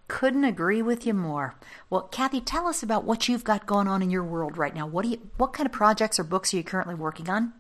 Couldn't 0.09 0.45
agree 0.45 0.83
with 0.83 1.05
you 1.05 1.15
more. 1.15 1.57
Well, 1.91 2.03
Cathy, 2.03 2.41
tell 2.41 2.69
us 2.69 2.83
about 2.83 3.05
what 3.05 3.29
you've 3.29 3.43
got 3.43 3.67
going 3.67 3.89
on 3.89 4.03
in 4.03 4.11
your 4.11 4.23
world 4.23 4.57
right 4.57 4.75
now. 4.75 4.87
What 4.87 5.03
do 5.03 5.11
you, 5.11 5.31
what 5.37 5.53
kind 5.53 5.67
of 5.67 5.73
projects 5.73 6.21
or 6.21 6.25
books 6.25 6.55
are 6.55 6.59
you 6.59 6.65
currently 6.65 6.95
working 6.95 7.29
on? 7.29 7.53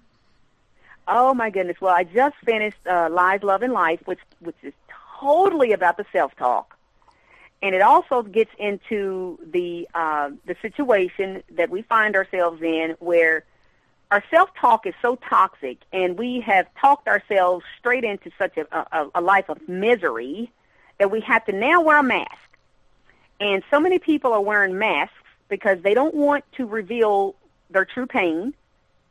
Oh 1.09 1.35
my 1.35 1.51
goodness! 1.51 1.81
Well, 1.81 1.95
I 1.95 2.05
just 2.05 2.37
finished 2.45 2.79
uh, 2.89 3.09
Lies, 3.11 3.43
Love, 3.43 3.63
and 3.63 3.73
Life, 3.73 4.01
which 4.07 4.19
which 4.41 4.57
is 4.63 4.73
totally 5.21 5.73
about 5.73 5.97
the 5.97 6.07
self 6.13 6.35
talk, 6.37 6.77
and 7.63 7.75
it 7.75 7.83
also 7.83 8.23
gets 8.23 8.51
into 8.59 9.39
the 9.45 9.89
uh, 9.95 10.31
the 10.47 10.57
situation 10.63 11.43
that 11.53 11.71
we 11.71 11.83
find 11.83 12.17
ourselves 12.17 12.63
in, 12.63 12.97
where 12.99 13.45
our 14.11 14.23
self 14.31 14.51
talk 14.55 14.87
is 14.87 14.95
so 15.03 15.17
toxic, 15.17 15.79
and 15.93 16.19
we 16.19 16.41
have 16.41 16.67
talked 16.81 17.09
ourselves 17.09 17.65
straight 17.79 18.05
into 18.05 18.31
such 18.39 18.57
a, 18.57 18.67
a, 18.73 19.11
a 19.17 19.21
life 19.21 19.49
of 19.49 19.69
misery 19.69 20.51
that 20.99 21.11
we 21.11 21.21
have 21.21 21.45
to 21.47 21.53
now 21.53 21.81
wear 21.83 21.99
a 21.99 22.03
mask. 22.03 22.31
And 23.41 23.63
so 23.71 23.81
many 23.81 23.99
people 23.99 24.33
are 24.33 24.41
wearing 24.41 24.79
masks 24.79 25.15
because 25.49 25.81
they 25.83 25.95
don't 25.95 26.15
want 26.15 26.45
to 26.53 26.67
reveal 26.67 27.35
their 27.71 27.85
true 27.85 28.07
pain, 28.07 28.55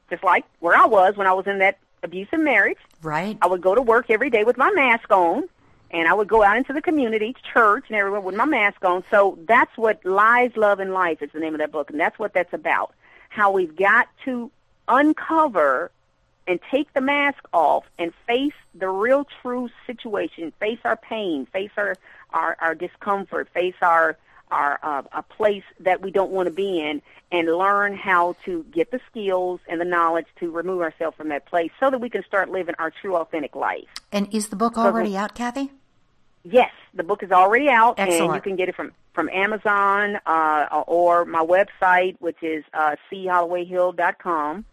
just 0.09 0.23
like 0.23 0.45
where 0.59 0.75
I 0.75 0.85
was 0.85 1.15
when 1.15 1.27
I 1.27 1.33
was 1.33 1.45
in 1.45 1.59
that 1.59 1.77
abusive 2.01 2.39
marriage. 2.39 2.77
Right? 3.01 3.37
I 3.41 3.47
would 3.47 3.61
go 3.61 3.75
to 3.75 3.81
work 3.81 4.09
every 4.09 4.29
day 4.29 4.43
with 4.43 4.57
my 4.57 4.71
mask 4.71 5.11
on, 5.11 5.47
and 5.95 6.09
I 6.09 6.13
would 6.13 6.27
go 6.27 6.43
out 6.43 6.57
into 6.57 6.73
the 6.73 6.81
community, 6.81 7.33
church, 7.53 7.85
and 7.87 7.97
everywhere 7.97 8.19
with 8.19 8.35
my 8.35 8.43
mask 8.43 8.83
on. 8.83 9.05
So 9.09 9.39
that's 9.47 9.75
what 9.77 10.03
Lies, 10.03 10.51
Love, 10.57 10.81
and 10.81 10.91
Life 10.91 11.21
is 11.21 11.29
the 11.31 11.39
name 11.39 11.53
of 11.53 11.59
that 11.59 11.71
book, 11.71 11.89
and 11.89 11.97
that's 11.97 12.19
what 12.19 12.33
that's 12.33 12.51
about. 12.51 12.93
How 13.29 13.49
we've 13.51 13.75
got 13.75 14.09
to 14.25 14.51
uncover 14.89 15.91
and 16.47 16.59
take 16.69 16.93
the 16.93 16.99
mask 16.99 17.39
off 17.53 17.85
and 17.97 18.13
face 18.27 18.53
the 18.75 18.89
real 18.89 19.25
true 19.41 19.69
situation, 19.87 20.51
face 20.59 20.79
our 20.83 20.97
pain, 20.97 21.45
face 21.45 21.71
our 21.77 21.95
our, 22.31 22.57
our 22.59 22.75
discomfort, 22.75 23.47
face 23.53 23.75
our 23.81 24.17
our 24.51 24.77
uh, 24.83 25.03
a 25.13 25.23
place 25.23 25.63
that 25.79 26.01
we 26.01 26.11
don't 26.11 26.31
want 26.31 26.47
to 26.47 26.53
be 26.53 26.81
in, 26.81 27.01
and 27.31 27.47
learn 27.47 27.95
how 27.95 28.35
to 28.43 28.65
get 28.65 28.91
the 28.91 28.99
skills 29.09 29.61
and 29.69 29.79
the 29.79 29.85
knowledge 29.85 30.27
to 30.41 30.51
remove 30.51 30.81
ourselves 30.81 31.15
from 31.15 31.29
that 31.29 31.45
place, 31.45 31.71
so 31.79 31.89
that 31.89 32.01
we 32.01 32.09
can 32.09 32.23
start 32.25 32.49
living 32.49 32.75
our 32.79 32.91
true, 32.91 33.15
authentic 33.15 33.55
life. 33.55 33.87
And 34.11 34.27
is 34.33 34.49
the 34.49 34.57
book 34.57 34.77
already 34.77 35.15
out, 35.15 35.35
Cathy? 35.35 35.71
Yes, 36.47 36.71
the 36.93 37.03
book 37.03 37.23
is 37.23 37.31
already 37.31 37.69
out, 37.69 37.99
and 37.99 38.11
you 38.35 38.41
can 38.41 38.55
get 38.55 38.69
it 38.69 38.75
from 38.75 38.91
from 39.13 39.29
Amazon 39.29 40.19
uh, 40.25 40.83
or 40.87 41.25
my 41.25 41.43
website, 41.43 42.17
which 42.19 42.37
is 42.43 42.63
uh, 42.73 42.95
chollowayhill.com. 43.11 44.65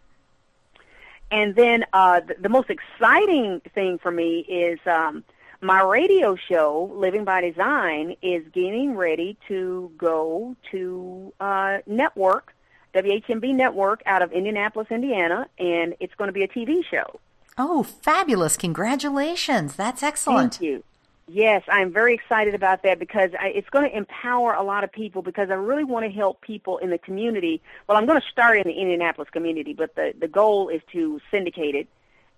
And 1.31 1.55
then 1.55 1.85
uh, 1.93 2.19
the, 2.19 2.35
the 2.39 2.49
most 2.49 2.69
exciting 2.69 3.61
thing 3.73 3.97
for 3.97 4.11
me 4.11 4.39
is 4.41 4.79
um, 4.85 5.23
my 5.61 5.81
radio 5.81 6.35
show, 6.35 6.91
Living 6.93 7.23
by 7.23 7.41
Design, 7.41 8.15
is 8.21 8.43
getting 8.53 8.95
ready 8.95 9.37
to 9.47 9.91
go 9.97 10.55
to 10.71 11.33
uh, 11.39 11.77
network, 11.87 12.53
WHMB 12.93 13.55
Network, 13.55 14.03
out 14.05 14.21
of 14.21 14.31
Indianapolis, 14.31 14.89
Indiana, 14.91 15.47
and 15.57 15.95
it's 15.99 16.13
going 16.15 16.27
to 16.27 16.33
be 16.33 16.43
a 16.43 16.47
TV 16.47 16.85
show. 16.85 17.19
Oh, 17.57 17.81
fabulous. 17.81 18.57
Congratulations. 18.57 19.75
That's 19.75 20.03
excellent. 20.03 20.55
Thank 20.55 20.63
you. 20.63 20.83
Yes, 21.27 21.63
I'm 21.69 21.93
very 21.93 22.13
excited 22.13 22.53
about 22.53 22.83
that 22.83 22.99
because 22.99 23.31
I, 23.39 23.47
it's 23.47 23.69
going 23.69 23.89
to 23.89 23.95
empower 23.95 24.53
a 24.53 24.63
lot 24.63 24.83
of 24.83 24.91
people 24.91 25.21
because 25.21 25.49
I 25.49 25.53
really 25.53 25.85
want 25.85 26.05
to 26.05 26.11
help 26.11 26.41
people 26.41 26.79
in 26.79 26.89
the 26.89 26.97
community. 26.97 27.61
Well, 27.87 27.97
I'm 27.97 28.05
going 28.05 28.19
to 28.19 28.27
start 28.27 28.57
in 28.57 28.63
the 28.67 28.73
Indianapolis 28.73 29.29
community, 29.29 29.73
but 29.73 29.95
the, 29.95 30.13
the 30.19 30.27
goal 30.27 30.67
is 30.67 30.81
to 30.91 31.21
syndicate 31.31 31.75
it 31.75 31.87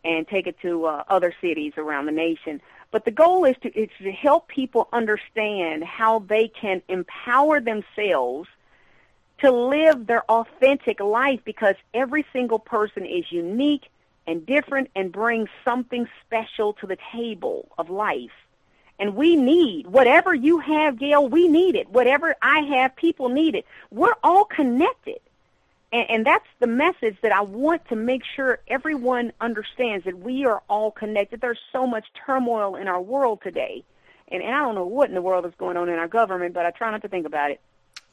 and 0.04 0.28
take 0.28 0.46
it 0.46 0.60
to 0.62 0.86
uh, 0.86 1.04
other 1.08 1.34
cities 1.42 1.74
around 1.78 2.06
the 2.06 2.12
nation. 2.12 2.62
But 2.92 3.06
the 3.06 3.12
goal 3.12 3.44
is 3.44 3.56
to, 3.64 3.70
is 3.76 3.90
to 4.04 4.12
help 4.12 4.48
people 4.48 4.88
understand 4.94 5.84
how 5.84 6.20
they 6.20 6.48
can 6.48 6.84
empower 6.88 7.60
themselves 7.60 8.48
to 9.40 9.52
live 9.52 10.06
their 10.06 10.24
authentic 10.30 11.00
life 11.00 11.40
because 11.44 11.76
every 11.94 12.26
single 12.32 12.60
person 12.60 13.04
is 13.06 13.32
unique 13.32 13.90
and 14.28 14.46
different 14.46 14.92
and 14.96 15.12
brings 15.12 15.50
something 15.66 16.08
special 16.26 16.74
to 16.74 16.88
the 16.88 16.98
table 17.12 17.68
of 17.80 17.90
life. 17.90 18.32
And 18.98 19.16
we 19.16 19.36
need 19.36 19.88
whatever 19.88 20.34
you 20.34 20.60
have, 20.60 20.98
Gail, 20.98 21.28
we 21.28 21.48
need 21.48 21.76
it. 21.76 21.90
Whatever 21.90 22.36
I 22.42 22.60
have, 22.62 22.96
people 22.96 23.30
need 23.30 23.56
it. 23.56 23.66
We're 23.92 24.16
all 24.24 24.46
connected. 24.46 25.20
And, 25.92 26.10
and 26.10 26.26
that's 26.26 26.48
the 26.60 26.68
message 26.68 27.18
that 27.22 27.32
I 27.34 27.42
want 27.42 27.88
to 27.90 27.96
make 27.96 28.24
sure 28.36 28.60
everyone 28.68 29.34
understands 29.42 30.06
that 30.06 30.18
we 30.20 30.46
are 30.46 30.62
all 30.70 30.92
connected. 30.92 31.42
There's 31.42 31.60
so 31.72 31.86
much 31.86 32.06
turmoil 32.26 32.76
in 32.76 32.88
our 32.88 33.02
world 33.02 33.42
today. 33.44 33.84
and, 34.30 34.42
and 34.42 34.54
I 34.54 34.60
don't 34.60 34.76
know 34.76 34.86
what 34.86 35.10
in 35.10 35.16
the 35.16 35.22
world 35.22 35.46
is 35.46 35.54
going 35.58 35.78
on 35.78 35.90
in 35.90 36.00
our 36.00 36.08
government, 36.08 36.54
but 36.54 36.66
I 36.66 36.72
try 36.72 36.92
not 36.92 37.02
to 37.04 37.08
think 37.08 37.26
about 37.26 37.52
it. 37.52 37.60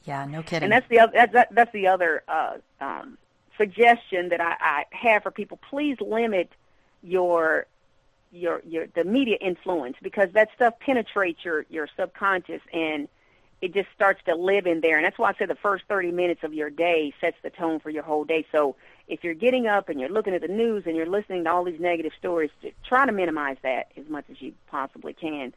Yeah, 0.05 0.25
no 0.27 0.43
kidding. 0.43 0.65
And 0.65 0.73
that's 0.73 0.89
the 0.89 1.01
other 1.01 1.13
that's, 1.15 1.33
that, 1.33 1.49
that's 1.53 1.73
the 1.73 1.87
other 1.87 2.23
uh, 2.27 2.57
um, 2.81 3.19
suggestion 3.57 4.31
that 4.31 4.41
I, 4.41 4.57
I 4.61 4.85
have 4.91 5.23
for 5.23 5.31
people. 5.31 5.59
Please 5.71 5.97
limit 6.01 6.51
your 7.03 7.67
your 8.33 8.63
your 8.67 8.87
the 8.95 9.05
media 9.05 9.37
influence 9.41 9.97
because 10.03 10.31
that 10.33 10.49
stuff 10.57 10.75
penetrates 10.81 11.45
your 11.45 11.67
your 11.69 11.87
subconscious 11.97 12.63
and 12.73 13.09
it 13.63 13.73
just 13.73 13.89
starts 13.95 14.21
to 14.27 14.35
live 14.35 14.67
in 14.67 14.81
there. 14.81 14.97
And 14.97 15.05
that's 15.05 15.17
why 15.17 15.31
I 15.31 15.35
said 15.39 15.49
the 15.49 15.55
first 15.55 15.85
30 15.89 16.11
minutes 16.11 16.41
of 16.43 16.53
your 16.53 16.69
day 16.69 17.15
sets 17.21 17.37
the 17.45 17.51
tone 17.51 17.79
for 17.79 17.91
your 17.91 18.03
whole 18.03 18.25
day. 18.25 18.45
So 18.51 18.75
if 19.07 19.23
you're 19.23 19.35
getting 19.35 19.69
up 19.69 19.89
and 19.89 20.01
you're 20.01 20.09
looking 20.09 20.35
at 20.35 20.41
the 20.41 20.49
news 20.49 20.83
and 20.85 20.97
you're 20.97 21.07
listening 21.07 21.45
to 21.45 21.51
all 21.51 21.63
these 21.63 21.79
negative 21.79 22.11
stories, 22.19 22.51
try 22.85 23.07
to 23.07 23.13
minimize 23.13 23.59
that 23.63 23.93
as 23.97 24.09
much 24.09 24.25
as 24.31 24.43
you 24.43 24.53
possibly 24.67 25.13
can. 25.13 25.55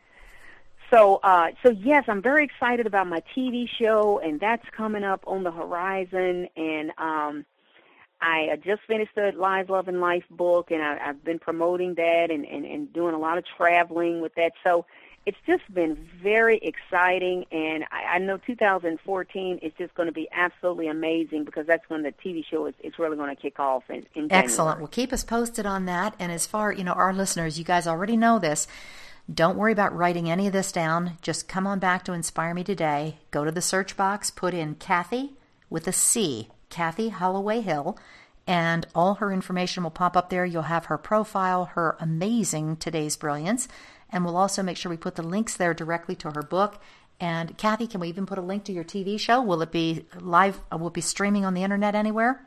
So, 0.92 1.16
uh, 1.24 1.48
so 1.64 1.72
yes, 1.72 2.04
I'm 2.08 2.22
very 2.22 2.46
excited 2.46 2.86
about 2.86 3.08
my 3.08 3.24
TV 3.36 3.68
show, 3.68 4.20
and 4.20 4.40
that's 4.40 4.66
coming 4.70 5.04
up 5.04 5.24
on 5.26 5.44
the 5.44 5.52
horizon. 5.52 6.48
And 6.56 6.92
um, 7.00 7.46
I 8.22 8.58
just 8.64 8.82
finished 8.88 9.12
the 9.16 9.34
Lies, 9.36 9.70
Love, 9.70 9.88
and 9.88 10.02
Life 10.02 10.24
book, 10.30 10.72
and 10.72 10.82
I, 10.82 11.10
I've 11.10 11.24
been 11.24 11.40
promoting 11.40 11.96
that 11.96 12.32
and, 12.32 12.46
and, 12.46 12.66
and 12.66 12.92
doing 12.92 13.14
a 13.14 13.20
lot 13.20 13.38
of 13.38 13.46
traveling 13.58 14.22
with 14.22 14.34
that. 14.36 14.54
So 14.64 14.86
it's 15.26 15.38
just 15.48 15.64
been 15.74 16.08
very 16.22 16.58
exciting, 16.60 17.46
and 17.52 17.84
I, 17.92 18.16
I 18.16 18.18
know 18.20 18.38
2014 18.38 19.60
is 19.62 19.72
just 19.78 19.94
going 19.96 20.06
to 20.08 20.14
be 20.14 20.28
absolutely 20.32 20.88
amazing 20.88 21.46
because 21.46 21.66
that's 21.66 21.88
when 21.90 22.04
the 22.04 22.12
TV 22.12 22.46
show 22.46 22.68
is, 22.68 22.76
is 22.84 22.98
really 23.00 23.18
going 23.18 23.36
to 23.36 23.42
kick 23.42 23.60
off 23.60 23.84
in, 23.90 24.06
in 24.14 24.32
Excellent. 24.32 24.80
Well, 24.80 24.88
keep 24.88 25.12
us 25.12 25.24
posted 25.24 25.66
on 25.66 25.86
that. 25.86 26.16
And 26.20 26.32
as 26.32 26.46
far, 26.46 26.72
you 26.72 26.84
know, 26.84 26.94
our 26.94 27.12
listeners, 27.12 27.58
you 27.58 27.66
guys 27.66 27.88
already 27.88 28.16
know 28.16 28.38
this. 28.38 28.68
Don't 29.32 29.58
worry 29.58 29.72
about 29.72 29.96
writing 29.96 30.30
any 30.30 30.46
of 30.46 30.54
this 30.54 30.72
down. 30.72 31.18
Just 31.24 31.48
come 31.48 31.66
on 31.66 31.80
back 31.80 32.06
to 32.06 32.14
Inspire 32.14 32.54
Me 32.54 32.64
Today. 32.64 33.18
Go 33.32 33.44
to 33.44 33.52
the 33.52 33.62
search 33.62 33.98
box, 33.98 34.30
put 34.30 34.54
in 34.54 34.76
Cathy 34.76 35.34
with 35.72 35.88
a 35.88 35.92
C, 35.92 36.50
Cathy 36.70 37.10
Holloway 37.10 37.62
Hill, 37.62 37.98
and 38.48 38.86
all 38.94 39.16
her 39.16 39.32
information 39.32 39.84
will 39.84 39.92
pop 39.92 40.16
up 40.16 40.30
there. 40.30 40.46
You'll 40.46 40.64
have 40.64 40.86
her 40.86 40.98
profile, 40.98 41.66
her 41.66 41.98
amazing 42.00 42.78
Today's 42.78 43.18
Brilliance 43.18 43.68
and 44.10 44.24
we'll 44.24 44.38
also 44.38 44.64
make 44.64 44.78
sure 44.78 44.90
we 44.90 44.98
put 44.98 45.16
the 45.16 45.24
links 45.24 45.58
there 45.58 45.74
directly 45.74 46.16
to 46.16 46.32
her 46.32 46.42
book. 46.42 46.80
And 47.20 47.58
Cathy, 47.58 47.88
can 47.88 48.02
we 48.02 48.10
even 48.10 48.26
put 48.26 48.38
a 48.38 48.42
link 48.42 48.64
to 48.66 48.74
your 48.74 48.84
TV 48.84 49.20
show? 49.20 49.42
Will 49.42 49.62
it 49.62 49.72
be 49.72 50.06
live? 50.20 50.60
Will 50.72 50.88
it 50.88 50.94
be 50.94 51.02
streaming 51.02 51.46
on 51.46 51.54
the 51.54 51.64
internet 51.64 51.96
anywhere? 51.96 52.46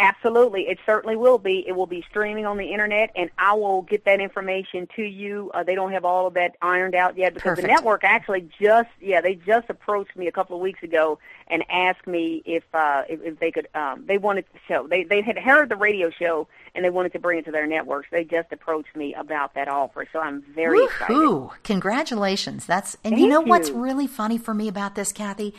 Absolutely, 0.00 0.62
it 0.62 0.78
certainly 0.84 1.14
will 1.14 1.38
be. 1.38 1.64
It 1.68 1.76
will 1.76 1.86
be 1.86 2.04
streaming 2.10 2.46
on 2.46 2.56
the 2.56 2.72
internet, 2.72 3.12
and 3.14 3.30
I 3.38 3.52
will 3.54 3.82
get 3.82 4.04
that 4.06 4.20
information 4.20 4.88
to 4.96 5.02
you. 5.02 5.52
Uh, 5.54 5.62
they 5.62 5.76
don't 5.76 5.92
have 5.92 6.04
all 6.04 6.26
of 6.26 6.34
that 6.34 6.56
ironed 6.60 6.96
out 6.96 7.16
yet 7.16 7.32
because 7.32 7.50
Perfect. 7.50 7.68
the 7.68 7.72
network 7.72 8.02
actually 8.02 8.48
just 8.60 8.88
yeah 9.00 9.20
they 9.20 9.36
just 9.36 9.70
approached 9.70 10.16
me 10.16 10.26
a 10.26 10.32
couple 10.32 10.56
of 10.56 10.62
weeks 10.62 10.82
ago 10.82 11.20
and 11.46 11.62
asked 11.70 12.08
me 12.08 12.42
if 12.44 12.64
uh, 12.74 13.02
if, 13.08 13.22
if 13.22 13.38
they 13.38 13.52
could 13.52 13.68
um, 13.76 14.04
they 14.06 14.18
wanted 14.18 14.44
to 14.52 14.58
show 14.66 14.88
they 14.88 15.04
they 15.04 15.22
had 15.22 15.38
heard 15.38 15.68
the 15.68 15.76
radio 15.76 16.10
show 16.10 16.48
and 16.74 16.84
they 16.84 16.90
wanted 16.90 17.12
to 17.12 17.20
bring 17.20 17.38
it 17.38 17.44
to 17.44 17.52
their 17.52 17.68
networks. 17.68 18.08
They 18.10 18.24
just 18.24 18.50
approached 18.50 18.96
me 18.96 19.14
about 19.14 19.54
that 19.54 19.68
offer, 19.68 20.08
so 20.12 20.18
I'm 20.18 20.42
very 20.42 20.80
Woo-hoo. 20.80 21.44
excited. 21.44 21.62
Congratulations! 21.62 22.66
That's 22.66 22.96
and 23.04 23.12
Thank 23.12 23.20
you 23.20 23.28
know 23.28 23.42
you. 23.42 23.46
what's 23.46 23.70
really 23.70 24.08
funny 24.08 24.38
for 24.38 24.54
me 24.54 24.66
about 24.66 24.96
this, 24.96 25.12
Cathy, 25.12 25.54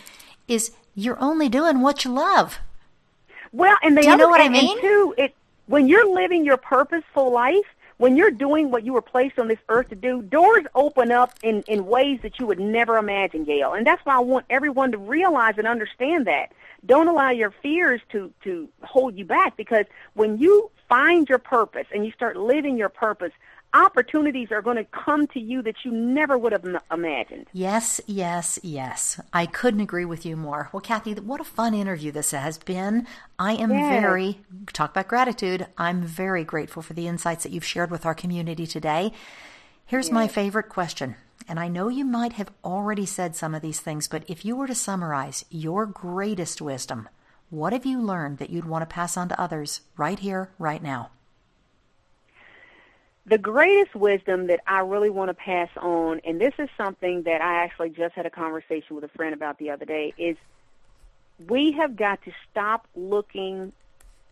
is 0.50 0.72
you're 0.94 1.20
only 1.22 1.48
doing 1.48 1.80
what 1.80 2.04
you 2.04 2.12
love. 2.12 2.60
Well, 3.56 3.78
and 3.84 3.96
the 3.98 4.02
Do 4.02 4.08
you 4.08 4.14
other, 4.14 4.24
know 4.24 4.30
what 4.30 4.42
I 4.42 4.50
mean? 4.50 4.80
Too, 4.82 5.16
it 5.18 5.36
when 5.68 5.88
you're 5.88 6.14
living 6.14 6.46
your 6.46 6.58
purposeful 6.58 7.32
life, 7.32 7.66
when 7.98 8.18
you're 8.18 8.32
doing 8.32 8.70
what 8.70 8.84
you 8.84 8.94
were 8.94 9.02
placed 9.02 9.40
on 9.40 9.48
this 9.48 9.60
earth 9.70 9.90
to 9.90 9.96
do, 9.96 10.22
doors 10.22 10.66
open 10.76 11.12
up 11.12 11.32
in 11.42 11.64
in 11.68 11.86
ways 11.86 12.20
that 12.24 12.40
you 12.40 12.46
would 12.48 12.60
never 12.60 12.98
imagine, 12.98 13.46
Gail. 13.46 13.74
And 13.74 13.88
that's 13.88 14.06
why 14.06 14.16
I 14.16 14.20
want 14.20 14.46
everyone 14.50 14.92
to 14.92 14.98
realize 14.98 15.56
and 15.58 15.68
understand 15.68 16.28
that. 16.28 16.52
Don't 16.86 17.08
allow 17.08 17.30
your 17.32 17.52
fears 17.64 18.02
to 18.12 18.32
to 18.44 18.68
hold 18.84 19.18
you 19.18 19.26
back 19.26 19.56
because 19.56 19.86
when 20.14 20.38
you 20.38 20.70
find 20.90 21.28
your 21.30 21.40
purpose 21.40 21.88
and 21.94 22.06
you 22.06 22.12
start 22.12 22.36
living 22.38 22.78
your 22.78 22.90
purpose, 22.90 23.32
opportunities 23.76 24.52
are 24.52 24.62
going 24.62 24.78
to 24.78 24.86
come 24.86 25.28
to 25.28 25.40
you 25.40 25.62
that 25.62 25.76
you 25.84 25.92
never 25.92 26.38
would 26.38 26.54
have 26.54 26.66
imagined. 26.92 27.48
Yes, 27.54 28.00
yes, 28.08 28.58
yes. 28.64 29.20
I 29.34 29.46
couldn't 29.46 29.82
agree 29.82 30.06
with 30.06 30.26
you 30.26 30.38
more. 30.38 30.70
Well, 30.72 30.82
Cathy, 30.82 31.14
what 31.14 31.42
a 31.42 31.44
fun 31.44 31.74
interview 31.74 32.12
this 32.12 32.32
has 32.32 32.58
been. 32.58 33.06
I 33.38 33.54
am 33.54 33.72
yes. 33.72 34.02
very, 34.02 34.40
talk 34.74 34.92
about 34.92 35.10
gratitude, 35.10 35.68
I'm 35.78 36.02
very 36.02 36.46
grateful 36.46 36.82
for 36.82 36.94
the 36.94 37.08
insights 37.08 37.44
that 37.44 37.52
you've 37.52 37.66
shared 37.66 37.92
with 37.92 38.06
our 38.06 38.16
community 38.16 38.66
today. 38.66 39.12
Here's 39.86 40.08
yes. 40.08 40.14
my 40.14 40.28
favorite 40.28 40.70
question. 40.70 41.16
And 41.48 41.60
I 41.60 41.68
know 41.68 41.90
you 41.90 42.06
might 42.06 42.34
have 42.34 42.52
already 42.64 43.06
said 43.06 43.36
some 43.36 43.54
of 43.54 43.62
these 43.62 43.82
things, 43.82 44.08
but 44.08 44.24
if 44.28 44.46
you 44.46 44.56
were 44.56 44.68
to 44.68 44.74
summarize 44.74 45.46
your 45.52 45.86
greatest 45.86 46.62
wisdom, 46.62 47.08
what 47.50 47.74
have 47.74 47.86
you 47.86 48.02
learned 48.02 48.40
that 48.40 48.50
you'd 48.50 48.66
want 48.66 48.82
to 48.82 48.94
pass 48.94 49.16
on 49.16 49.30
to 49.30 49.40
others 49.40 49.82
right 49.98 50.18
here, 50.18 50.50
right 50.58 50.82
now? 50.82 51.12
The 53.26 53.38
greatest 53.38 53.96
wisdom 53.96 54.48
that 54.48 54.60
I 54.68 54.80
really 54.80 55.10
want 55.10 55.30
to 55.30 55.34
pass 55.34 55.70
on, 55.78 56.22
and 56.26 56.40
this 56.40 56.54
is 56.60 56.70
something 56.78 57.24
that 57.24 57.42
I 57.42 57.64
actually 57.64 57.90
just 57.90 58.14
had 58.14 58.26
a 58.26 58.30
conversation 58.30 58.96
with 58.96 59.04
a 59.04 59.10
friend 59.10 59.34
about 59.34 59.58
the 59.58 59.72
other 59.72 59.86
day, 59.86 60.14
is 60.18 60.38
we 61.48 61.72
have 61.74 61.96
got 61.96 62.24
to 62.26 62.32
stop 62.52 62.88
looking 62.96 63.74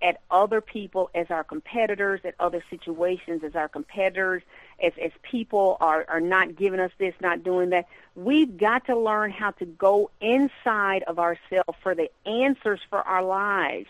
at 0.02 0.20
other 0.30 0.62
people 0.62 1.10
as 1.16 1.28
our 1.32 1.44
competitors, 1.44 2.20
at 2.24 2.36
other 2.40 2.62
situations 2.70 3.44
as 3.44 3.56
our 3.56 3.70
competitors, 3.70 4.44
as, 4.84 4.92
as 5.02 5.12
people 5.24 5.78
are, 5.80 6.06
are 6.10 6.20
not 6.20 6.56
giving 6.56 6.80
us 6.80 6.92
this, 6.98 7.14
not 7.22 7.44
doing 7.44 7.70
that. 7.70 7.88
We've 8.16 8.58
got 8.58 8.86
to 8.88 9.00
learn 9.00 9.32
how 9.32 9.52
to 9.52 9.66
go 9.66 10.12
inside 10.20 11.04
of 11.04 11.20
ourselves 11.20 11.78
for 11.82 11.96
the 11.96 12.12
answers 12.26 12.82
for 12.90 13.00
our 13.00 13.24
lives. 13.24 13.88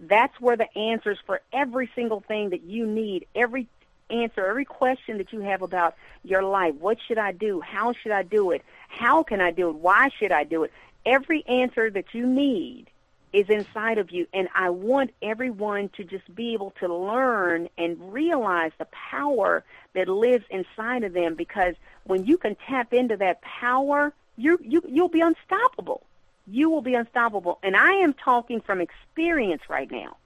That's 0.00 0.40
where 0.40 0.56
the 0.56 0.76
answers 0.76 1.18
for 1.26 1.42
every 1.52 1.90
single 1.94 2.20
thing 2.20 2.50
that 2.50 2.62
you 2.62 2.86
need, 2.86 3.26
every 3.34 3.68
answer 4.10 4.46
every 4.46 4.64
question 4.64 5.18
that 5.18 5.32
you 5.32 5.40
have 5.40 5.62
about 5.62 5.94
your 6.22 6.42
life. 6.42 6.74
What 6.74 6.98
should 7.06 7.18
I 7.18 7.32
do? 7.32 7.60
How 7.60 7.92
should 7.92 8.12
I 8.12 8.22
do 8.22 8.50
it? 8.50 8.62
How 8.88 9.22
can 9.22 9.40
I 9.40 9.50
do 9.50 9.70
it? 9.70 9.76
Why 9.76 10.08
should 10.18 10.32
I 10.32 10.44
do 10.44 10.64
it? 10.64 10.72
Every 11.06 11.44
answer 11.46 11.90
that 11.90 12.12
you 12.12 12.26
need 12.26 12.90
is 13.32 13.48
inside 13.48 13.98
of 13.98 14.10
you. 14.10 14.26
And 14.32 14.48
I 14.54 14.70
want 14.70 15.12
everyone 15.22 15.88
to 15.96 16.04
just 16.04 16.34
be 16.34 16.52
able 16.52 16.72
to 16.80 16.92
learn 16.92 17.68
and 17.78 18.12
realize 18.12 18.72
the 18.78 18.86
power 18.86 19.64
that 19.94 20.08
lives 20.08 20.44
inside 20.50 21.04
of 21.04 21.12
them 21.12 21.34
because 21.34 21.74
when 22.04 22.26
you 22.26 22.36
can 22.36 22.56
tap 22.66 22.92
into 22.92 23.16
that 23.18 23.40
power, 23.42 24.12
you 24.36 24.58
you 24.62 24.82
you'll 24.88 25.08
be 25.08 25.20
unstoppable. 25.20 26.02
You 26.46 26.70
will 26.70 26.82
be 26.82 26.94
unstoppable. 26.94 27.58
And 27.62 27.76
I 27.76 27.92
am 27.92 28.14
talking 28.14 28.60
from 28.60 28.80
experience 28.80 29.62
right 29.68 29.90
now. 29.90 30.16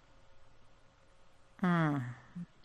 Hmm. 1.60 1.98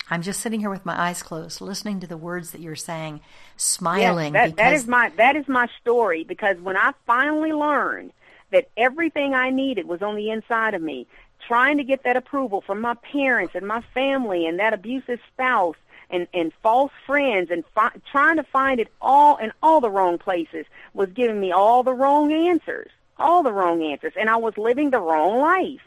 I'm 0.10 0.22
just 0.22 0.40
sitting 0.40 0.60
here 0.60 0.70
with 0.70 0.86
my 0.86 1.00
eyes 1.00 1.22
closed, 1.22 1.62
listening 1.62 2.00
to 2.00 2.08
the 2.08 2.18
words 2.18 2.52
that 2.52 2.62
you're 2.62 2.76
saying, 2.76 3.22
smiling. 3.58 4.34
Yes, 4.34 4.50
that, 4.50 4.56
because... 4.56 4.58
that 4.58 4.74
is 4.74 4.88
my 4.88 5.10
that 5.18 5.36
is 5.36 5.48
my 5.48 5.68
story. 5.80 6.24
Because 6.24 6.58
when 6.58 6.76
I 6.76 6.94
finally 7.06 7.54
learned 7.54 8.12
that 8.52 8.70
everything 8.76 9.36
I 9.36 9.52
needed 9.52 9.88
was 9.88 10.02
on 10.02 10.16
the 10.16 10.32
inside 10.32 10.74
of 10.74 10.82
me, 10.82 11.06
trying 11.48 11.78
to 11.78 11.84
get 11.84 12.04
that 12.04 12.18
approval 12.18 12.62
from 12.62 12.82
my 12.82 12.96
parents 12.96 13.54
and 13.56 13.68
my 13.68 13.82
family 13.94 14.48
and 14.48 14.60
that 14.60 14.74
abusive 14.74 15.20
spouse 15.32 15.76
and 16.10 16.28
and 16.34 16.52
false 16.64 16.92
friends 17.06 17.52
and 17.52 17.64
fi- 17.76 17.92
trying 18.12 18.38
to 18.38 18.44
find 18.44 18.80
it 18.80 18.88
all 19.02 19.38
in 19.38 19.52
all 19.62 19.80
the 19.80 19.92
wrong 19.92 20.18
places 20.18 20.66
was 20.94 21.10
giving 21.10 21.40
me 21.40 21.52
all 21.52 21.84
the 21.84 21.94
wrong 21.94 22.32
answers, 22.32 22.90
all 23.18 23.44
the 23.44 23.54
wrong 23.54 23.84
answers, 23.84 24.14
and 24.20 24.28
I 24.28 24.38
was 24.38 24.58
living 24.58 24.90
the 24.90 25.00
wrong 25.00 25.40
life. 25.40 25.82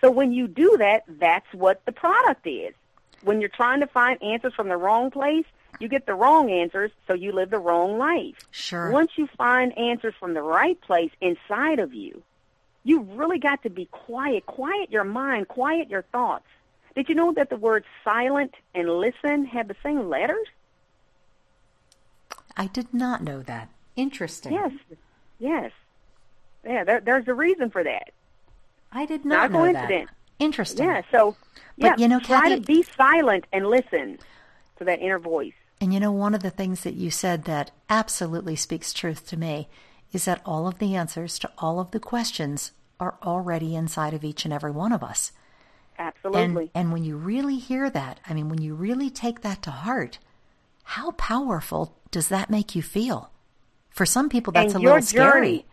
So 0.00 0.10
when 0.10 0.32
you 0.32 0.46
do 0.46 0.76
that, 0.78 1.04
that's 1.08 1.52
what 1.52 1.84
the 1.84 1.92
product 1.92 2.46
is 2.46 2.74
when 3.22 3.40
you're 3.40 3.48
trying 3.48 3.80
to 3.80 3.86
find 3.86 4.22
answers 4.22 4.54
from 4.54 4.68
the 4.68 4.76
wrong 4.76 5.10
place, 5.10 5.44
you 5.78 5.88
get 5.88 6.06
the 6.06 6.14
wrong 6.14 6.50
answers, 6.50 6.90
so 7.06 7.14
you 7.14 7.32
live 7.32 7.50
the 7.50 7.58
wrong 7.58 7.98
life. 7.98 8.34
Sure. 8.50 8.90
Once 8.90 9.12
you 9.16 9.28
find 9.36 9.76
answers 9.76 10.14
from 10.18 10.34
the 10.34 10.42
right 10.42 10.80
place 10.80 11.10
inside 11.20 11.78
of 11.78 11.92
you, 11.92 12.22
you 12.84 13.00
really 13.00 13.38
got 13.38 13.62
to 13.64 13.70
be 13.70 13.86
quiet. 13.86 14.46
Quiet 14.46 14.90
your 14.90 15.04
mind, 15.04 15.48
quiet 15.48 15.90
your 15.90 16.02
thoughts. 16.02 16.46
Did 16.94 17.08
you 17.08 17.14
know 17.14 17.32
that 17.34 17.50
the 17.50 17.56
words 17.56 17.84
silent 18.04 18.54
and 18.74 18.88
listen 18.88 19.44
have 19.46 19.68
the 19.68 19.76
same 19.82 20.08
letters? 20.08 20.46
I 22.56 22.68
did 22.68 22.94
not 22.94 23.22
know 23.22 23.42
that. 23.42 23.68
Interesting. 23.96 24.52
Yes. 24.52 24.72
Yes. 25.38 25.72
Yeah, 26.64 26.84
there, 26.84 27.00
there's 27.00 27.28
a 27.28 27.34
reason 27.34 27.70
for 27.70 27.84
that. 27.84 28.12
I 28.90 29.04
did 29.04 29.24
not, 29.24 29.50
not 29.50 29.52
know 29.52 29.72
coincidence. 29.72 30.10
that. 30.10 30.16
Interesting. 30.38 30.86
Yeah, 30.86 31.02
so 31.10 31.36
but 31.78 31.98
yeah, 31.98 32.02
you 32.02 32.08
know, 32.08 32.20
try 32.20 32.48
Cathy, 32.48 32.60
to 32.60 32.60
be 32.60 32.82
silent 32.82 33.46
and 33.52 33.68
listen 33.68 34.18
to 34.78 34.84
that 34.84 35.00
inner 35.00 35.18
voice. 35.18 35.54
And 35.80 35.92
you 35.92 36.00
know, 36.00 36.12
one 36.12 36.34
of 36.34 36.42
the 36.42 36.50
things 36.50 36.82
that 36.82 36.94
you 36.94 37.10
said 37.10 37.44
that 37.44 37.70
absolutely 37.88 38.56
speaks 38.56 38.92
truth 38.92 39.26
to 39.28 39.36
me 39.36 39.68
is 40.12 40.24
that 40.24 40.40
all 40.44 40.66
of 40.66 40.78
the 40.78 40.94
answers 40.94 41.38
to 41.40 41.50
all 41.58 41.80
of 41.80 41.90
the 41.90 42.00
questions 42.00 42.72
are 42.98 43.16
already 43.22 43.74
inside 43.74 44.14
of 44.14 44.24
each 44.24 44.44
and 44.44 44.54
every 44.54 44.70
one 44.70 44.92
of 44.92 45.02
us. 45.02 45.32
Absolutely. 45.98 46.70
And, 46.74 46.86
and 46.86 46.92
when 46.92 47.04
you 47.04 47.16
really 47.16 47.56
hear 47.56 47.90
that, 47.90 48.20
I 48.28 48.34
mean, 48.34 48.48
when 48.48 48.60
you 48.60 48.74
really 48.74 49.10
take 49.10 49.42
that 49.42 49.62
to 49.62 49.70
heart, 49.70 50.18
how 50.84 51.12
powerful 51.12 51.96
does 52.10 52.28
that 52.28 52.50
make 52.50 52.74
you 52.74 52.82
feel? 52.82 53.30
For 53.90 54.06
some 54.06 54.28
people, 54.28 54.52
that's 54.52 54.74
and 54.74 54.82
a 54.82 54.86
little 54.86 55.02
scary. 55.02 55.30
journey, 55.32 55.66